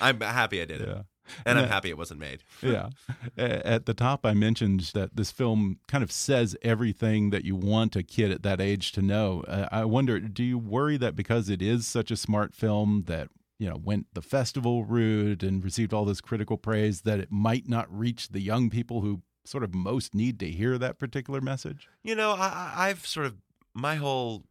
I'm 0.00 0.18
happy 0.20 0.62
I 0.62 0.64
did 0.64 0.80
it. 0.80 0.88
Yeah. 0.88 1.02
And 1.46 1.58
I'm 1.58 1.68
happy 1.68 1.90
it 1.90 1.98
wasn't 1.98 2.20
made. 2.20 2.42
yeah. 2.62 2.90
At 3.36 3.86
the 3.86 3.94
top, 3.94 4.24
I 4.26 4.34
mentioned 4.34 4.90
that 4.94 5.16
this 5.16 5.30
film 5.30 5.78
kind 5.88 6.02
of 6.04 6.10
says 6.12 6.56
everything 6.62 7.30
that 7.30 7.44
you 7.44 7.56
want 7.56 7.96
a 7.96 8.02
kid 8.02 8.30
at 8.30 8.42
that 8.42 8.60
age 8.60 8.92
to 8.92 9.02
know. 9.02 9.42
Uh, 9.46 9.68
I 9.72 9.84
wonder, 9.84 10.18
do 10.20 10.42
you 10.42 10.58
worry 10.58 10.96
that 10.98 11.16
because 11.16 11.48
it 11.48 11.62
is 11.62 11.86
such 11.86 12.10
a 12.10 12.16
smart 12.16 12.54
film 12.54 13.04
that 13.06 13.28
you 13.58 13.68
know 13.68 13.76
went 13.82 14.06
the 14.14 14.22
festival 14.22 14.84
route 14.84 15.42
and 15.42 15.62
received 15.62 15.92
all 15.92 16.04
this 16.04 16.20
critical 16.20 16.56
praise 16.56 17.02
that 17.02 17.20
it 17.20 17.30
might 17.30 17.68
not 17.68 17.86
reach 17.94 18.28
the 18.28 18.40
young 18.40 18.70
people 18.70 19.00
who 19.02 19.20
sort 19.44 19.64
of 19.64 19.74
most 19.74 20.14
need 20.14 20.38
to 20.40 20.50
hear 20.50 20.78
that 20.78 20.98
particular 20.98 21.40
message? 21.40 21.88
You 22.02 22.14
know, 22.14 22.32
I, 22.32 22.46
I- 22.46 22.88
I've 22.88 23.06
sort 23.06 23.26
of 23.26 23.36
my 23.74 23.96
whole 23.96 24.44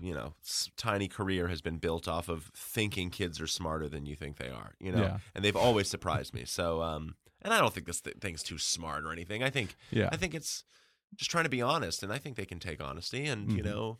you 0.00 0.14
know 0.14 0.34
tiny 0.76 1.08
career 1.08 1.48
has 1.48 1.60
been 1.62 1.78
built 1.78 2.08
off 2.08 2.28
of 2.28 2.50
thinking 2.54 3.10
kids 3.10 3.40
are 3.40 3.46
smarter 3.46 3.88
than 3.88 4.06
you 4.06 4.16
think 4.16 4.36
they 4.38 4.48
are. 4.50 4.74
You 4.80 4.92
know, 4.92 5.02
Yeah. 5.02 5.18
and 5.34 5.44
they've 5.44 5.56
always 5.56 5.88
surprised 5.88 6.34
me. 6.34 6.44
So, 6.44 6.82
um, 6.82 7.16
and 7.42 7.52
I 7.54 7.58
don't 7.58 7.72
think 7.72 7.86
this 7.86 8.00
th- 8.00 8.16
thing's 8.20 8.42
too 8.42 8.58
smart 8.58 9.04
or 9.04 9.12
anything. 9.12 9.42
I 9.42 9.50
think 9.50 9.76
Yeah. 9.90 10.08
I 10.12 10.16
think 10.16 10.34
it's 10.34 10.64
just 11.16 11.30
trying 11.30 11.44
to 11.44 11.50
be 11.50 11.62
honest, 11.62 12.02
and 12.02 12.12
I 12.12 12.18
think 12.18 12.36
they 12.36 12.46
can 12.46 12.58
take 12.60 12.80
honesty, 12.82 13.26
and 13.26 13.50
you 13.52 13.62
Mhm. 13.62 13.64
know. 13.64 13.98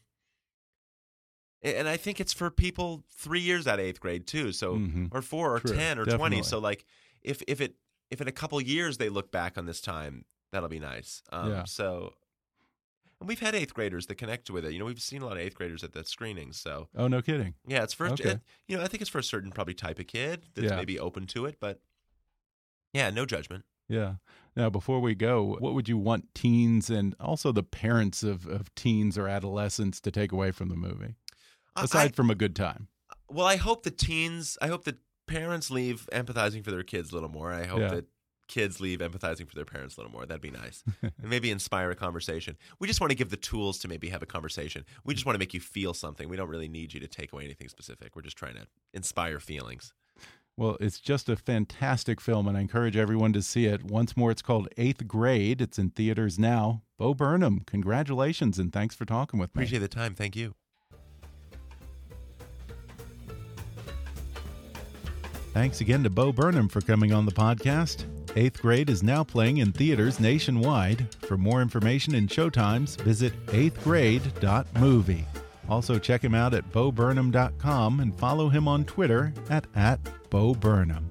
And 1.63 1.87
I 1.89 1.97
think 1.99 2.21
it's 2.21 2.33
for 2.33 2.51
people 2.51 3.05
three 3.11 3.41
years 3.41 3.67
out 3.67 3.79
of 3.79 3.85
eighth 3.85 4.01
grade 4.01 4.27
too, 4.27 4.51
so 4.53 4.77
Mhm. 4.77 5.09
or 5.13 5.21
four 5.21 5.55
or 5.57 5.61
True, 5.61 5.77
ten 5.77 5.99
or 5.99 6.07
twenty. 6.07 6.43
So 6.43 6.59
like, 6.59 6.87
if 7.23 7.43
if 7.47 7.61
it 7.61 7.77
if 8.11 8.21
in 8.21 8.27
a 8.29 8.33
couple 8.33 8.61
years 8.61 8.97
they 8.99 9.09
look 9.11 9.31
back 9.31 9.59
on 9.59 9.67
this 9.67 9.81
time, 9.81 10.25
that'll 10.53 10.69
be 10.71 10.81
nice. 10.81 11.23
Um, 11.31 11.51
Yeah. 11.51 11.65
So, 11.65 12.15
and 13.21 13.29
we've 13.29 13.41
had 13.41 13.55
eighth 13.55 13.75
graders 13.75 14.07
that 14.07 14.17
connect 14.17 14.51
with 14.51 14.65
it. 14.65 14.73
You 14.73 14.79
know, 14.79 14.87
we've 14.87 15.01
seen 15.01 15.23
a 15.23 15.27
lot 15.27 15.33
of 15.37 15.39
eighth 15.43 15.55
graders 15.55 15.85
at 15.85 15.93
the 15.93 16.05
screenings. 16.05 16.59
So 16.59 16.89
Oh, 16.97 17.07
no 17.07 17.21
kidding. 17.23 17.55
yeah, 17.67 17.83
it's 17.83 17.93
for 17.95 18.09
Okay. 18.09 18.31
it, 18.31 18.41
you 18.67 18.77
know 18.77 18.83
I 18.83 18.89
think 18.89 19.01
it's 19.03 19.11
for 19.11 19.19
a 19.19 19.23
certain 19.23 19.51
probably 19.51 19.75
type 19.75 19.99
of 19.99 20.07
kid 20.07 20.47
that's 20.55 20.71
Yeah. 20.71 20.77
maybe 20.77 20.99
open 20.99 21.27
to 21.29 21.45
it, 21.47 21.57
but 21.61 21.81
yeah, 22.93 23.11
no 23.11 23.27
judgment. 23.27 23.65
Yeah. 23.89 24.15
Now, 24.57 24.71
before 24.71 25.01
we 25.01 25.15
go, 25.15 25.57
what 25.59 25.75
would 25.75 25.89
you 25.89 25.99
want 25.99 26.35
teens 26.35 26.91
and 26.91 27.15
also 27.21 27.53
the 27.53 27.63
parents 27.63 28.23
of, 28.23 28.47
of 28.47 28.75
teens 28.75 29.17
or 29.19 29.29
adolescents 29.29 30.01
to 30.03 30.11
take 30.11 30.33
away 30.33 30.51
from 30.53 30.69
the 30.69 30.77
movie, 30.77 31.15
aside 31.77 32.13
I- 32.13 32.15
from 32.15 32.31
a 32.31 32.35
good 32.35 32.55
time? 32.57 32.89
Well, 33.29 33.47
I 33.47 33.57
hope 33.57 33.85
the 33.85 33.93
teens, 33.93 34.59
I 34.61 34.67
hope 34.69 34.85
that 34.85 34.97
parents 35.27 35.71
leave 35.71 36.09
empathizing 36.13 36.65
for 36.65 36.73
their 36.73 36.83
kids 36.83 37.11
a 37.13 37.15
little 37.15 37.29
more. 37.29 37.53
I 37.53 37.65
hope 37.67 37.79
Yeah. 37.81 37.89
that 37.91 38.07
kids 38.51 38.81
leave 38.81 38.99
empathizing 38.99 39.49
for 39.49 39.55
their 39.55 39.65
parents 39.65 39.97
a 39.97 40.01
little 40.01 40.13
more. 40.13 40.27
That'd 40.27 40.43
be 40.43 40.51
nice. 40.51 40.83
and 41.03 41.13
maybe 41.23 41.51
inspire 41.51 41.91
a 41.91 41.95
conversation. 41.95 42.57
We 42.81 42.89
just 42.89 43.01
want 43.01 43.13
to 43.13 43.17
give 43.17 43.31
the 43.31 43.37
tools 43.37 43.79
to 43.79 43.89
maybe 43.89 44.09
have 44.09 44.23
a 44.23 44.27
conversation. 44.27 44.85
We 45.05 45.15
just 45.15 45.25
want 45.25 45.35
to 45.37 45.39
make 45.39 45.55
you 45.55 45.61
feel 45.61 45.95
something. 45.95 46.29
We 46.29 46.37
don't 46.37 46.49
really 46.49 46.69
need 46.69 46.93
you 46.93 47.01
to 47.01 47.07
take 47.07 47.33
away 47.33 47.45
anything 47.45 47.69
specific. 47.69 48.17
We're 48.17 48.23
just 48.23 48.37
trying 48.37 48.57
to 48.57 48.67
inspire 48.93 49.39
feelings. 49.39 49.95
Well, 50.57 50.77
it's 50.81 51.01
just 51.01 51.29
a 51.29 51.37
fantastic 51.37 52.21
film, 52.21 52.49
and 52.49 52.59
I 52.59 52.61
encourage 52.61 52.97
everyone 52.97 53.33
to 53.33 53.41
see 53.41 53.67
it. 53.67 53.85
Once 53.85 54.17
more, 54.17 54.31
it's 54.31 54.43
called 54.43 54.69
Eighth 54.77 55.07
Grade. 55.07 55.63
It's 55.63 55.79
in 55.79 55.91
theaters 55.91 56.39
now. 56.39 56.83
Bo 56.99 57.15
Burnham, 57.15 57.61
congratulations, 57.67 58.59
and 58.59 58.73
thanks 58.73 58.95
for 58.95 59.05
talking 59.07 59.41
with 59.41 59.55
me. 59.55 59.61
Appreciate 59.61 59.79
the 59.79 59.89
time. 59.89 60.15
Thank 60.15 60.37
you. 60.37 60.55
Thanks 65.55 65.81
again 65.81 66.03
to 66.03 66.11
Bo 66.11 66.33
Burnham 66.33 66.69
for 66.69 66.81
coming 66.81 67.13
on 67.13 67.27
the 67.27 67.33
podcast. 67.33 68.05
Eighth 68.37 68.63
Grade 68.63 68.91
is 68.91 69.03
now 69.03 69.25
playing 69.25 69.59
in 69.59 69.73
theaters 69.73 70.21
nationwide. 70.21 71.13
For 71.23 71.37
more 71.37 71.63
information 71.63 72.15
and 72.15 72.29
showtimes, 72.29 73.01
visit 73.01 73.33
eighthgrade.movie. 73.47 75.27
Also, 75.69 75.99
check 75.99 76.23
him 76.23 76.35
out 76.35 76.55
at 76.55 76.71
boburnham.com 76.73 78.01
and 78.01 78.19
follow 78.19 78.49
him 78.49 78.69
on 78.69 78.85
Twitter 78.85 79.33
at, 79.49 79.67
at 79.75 80.01
boburnham. 80.31 81.05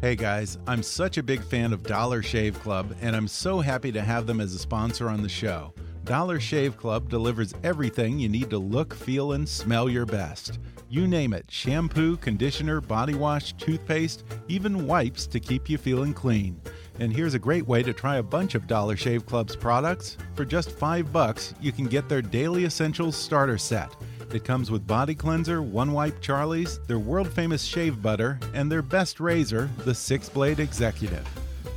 Hey 0.00 0.14
guys, 0.14 0.58
I'm 0.66 0.82
such 0.82 1.18
a 1.18 1.22
big 1.22 1.42
fan 1.42 1.72
of 1.72 1.82
Dollar 1.82 2.22
Shave 2.22 2.58
Club, 2.60 2.94
and 3.00 3.16
I'm 3.16 3.26
so 3.26 3.60
happy 3.60 3.90
to 3.92 4.00
have 4.00 4.26
them 4.26 4.40
as 4.40 4.54
a 4.54 4.58
sponsor 4.58 5.08
on 5.08 5.22
the 5.22 5.28
show. 5.28 5.72
Dollar 6.08 6.40
Shave 6.40 6.78
Club 6.78 7.10
delivers 7.10 7.52
everything 7.62 8.18
you 8.18 8.30
need 8.30 8.48
to 8.48 8.56
look, 8.56 8.94
feel, 8.94 9.32
and 9.32 9.46
smell 9.46 9.90
your 9.90 10.06
best. 10.06 10.58
You 10.88 11.06
name 11.06 11.34
it 11.34 11.44
shampoo, 11.50 12.16
conditioner, 12.16 12.80
body 12.80 13.14
wash, 13.14 13.52
toothpaste, 13.52 14.24
even 14.48 14.86
wipes 14.86 15.26
to 15.26 15.38
keep 15.38 15.68
you 15.68 15.76
feeling 15.76 16.14
clean. 16.14 16.62
And 16.98 17.14
here's 17.14 17.34
a 17.34 17.38
great 17.38 17.66
way 17.66 17.82
to 17.82 17.92
try 17.92 18.16
a 18.16 18.22
bunch 18.22 18.54
of 18.54 18.66
Dollar 18.66 18.96
Shave 18.96 19.26
Club's 19.26 19.54
products. 19.54 20.16
For 20.34 20.46
just 20.46 20.70
five 20.70 21.12
bucks, 21.12 21.52
you 21.60 21.72
can 21.72 21.84
get 21.84 22.08
their 22.08 22.22
Daily 22.22 22.64
Essentials 22.64 23.14
starter 23.14 23.58
set. 23.58 23.94
It 24.32 24.44
comes 24.44 24.70
with 24.70 24.86
body 24.86 25.14
cleanser, 25.14 25.60
one 25.60 25.92
wipe 25.92 26.22
Charlie's, 26.22 26.78
their 26.86 26.98
world 26.98 27.30
famous 27.30 27.62
shave 27.62 28.00
butter, 28.00 28.40
and 28.54 28.72
their 28.72 28.80
best 28.80 29.20
razor, 29.20 29.68
the 29.84 29.94
six 29.94 30.30
blade 30.30 30.58
executive. 30.58 31.28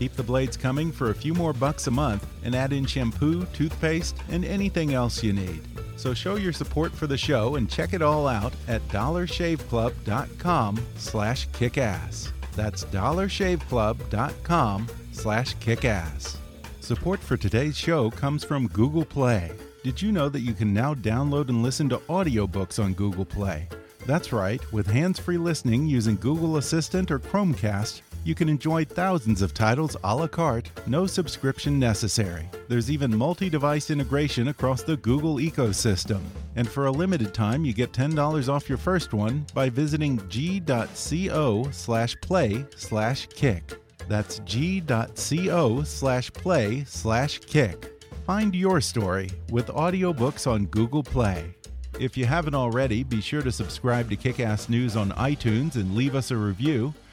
Keep 0.02 0.16
the 0.16 0.24
blades 0.24 0.58
coming 0.58 0.91
for 0.91 1.12
a 1.12 1.14
few 1.14 1.36
more 1.36 1.54
bucks 1.54 1.86
a 1.86 1.91
month 1.91 2.26
and 2.43 2.56
add 2.56 2.74
in 2.74 2.88
shampoo, 2.88 3.45
toothpaste, 3.54 4.18
and 4.32 4.43
anything 4.43 4.95
else 4.95 5.22
you 5.22 5.32
need. 5.32 5.62
So 5.95 6.16
show 6.16 6.38
your 6.38 6.54
support 6.54 6.91
for 6.91 7.06
the 7.06 7.20
show 7.20 7.54
and 7.54 7.70
check 7.70 7.93
it 7.93 8.02
all 8.02 8.28
out 8.28 8.52
at 8.68 8.82
dollarshaveclub.com 8.88 10.88
slash 10.95 11.47
kickass. 11.49 12.32
That's 12.56 12.86
dollarshaveclub.com 12.86 14.88
slash 15.12 15.56
kickass. 15.58 16.38
Support 16.80 17.20
for 17.20 17.38
today's 17.38 17.78
show 17.78 18.10
comes 18.10 18.43
from 18.43 18.70
Google 18.70 19.06
Play. 19.06 19.52
Did 19.84 20.02
you 20.02 20.12
know 20.12 20.30
that 20.30 20.39
you 20.39 20.56
can 20.56 20.74
now 20.74 20.95
download 20.95 21.49
and 21.49 21.62
listen 21.62 21.88
to 21.89 21.99
audiobooks 22.10 22.84
on 22.84 22.95
Google 22.95 23.26
Play? 23.26 23.70
That's 24.08 24.34
right, 24.34 24.60
with 24.74 24.88
hands 24.88 25.20
free 25.20 25.38
listening 25.38 25.86
using 25.86 26.16
Google 26.16 26.58
Assistant 26.58 27.12
or 27.12 27.20
Chromecast, 27.20 28.02
you 28.24 28.36
can 28.36 28.49
enjoy 28.49 28.86
thousands 28.86 29.41
of 29.41 29.53
titles 29.53 29.97
a 30.03 30.15
la 30.15 30.28
carte, 30.28 30.72
no 30.88 31.07
subscription 31.07 31.80
necessary. 31.80 32.49
There's 32.67 32.91
even 32.91 33.15
multi 33.15 33.49
device 33.49 33.89
integration 33.89 34.49
across 34.49 34.84
the 34.84 34.97
Google 34.97 35.36
ecosystem. 35.36 36.22
And 36.55 36.67
for 36.67 36.86
a 36.86 36.91
limited 36.91 37.34
time, 37.34 37.65
you 37.65 37.74
get 37.74 37.93
$10 37.93 38.49
off 38.49 38.69
your 38.69 38.78
first 38.78 39.13
one 39.13 39.45
by 39.53 39.69
visiting 39.69 40.22
g.co 40.30 41.69
slash 41.72 42.15
play 42.22 42.65
slash 42.76 43.28
kick. 43.28 43.78
That's 44.07 44.39
g.co 44.39 45.84
slash 45.84 46.32
play 46.34 46.84
slash 46.86 47.39
kick. 47.39 48.03
Find 48.26 48.53
your 48.53 48.82
story 48.82 49.30
with 49.49 49.67
audiobooks 49.67 50.49
on 50.49 50.65
Google 50.67 51.03
Play. 51.03 51.55
If 51.99 52.15
you 52.15 52.26
haven't 52.26 52.55
already, 52.55 53.03
be 53.03 53.22
sure 53.22 53.41
to 53.41 53.51
subscribe 53.51 54.09
to 54.09 54.15
Kickass 54.15 54.69
News 54.69 54.95
on 54.95 55.11
iTunes 55.11 55.76
and 55.76 55.95
leave 55.95 56.15
us 56.15 56.32
a 56.32 56.38
review. 56.38 56.93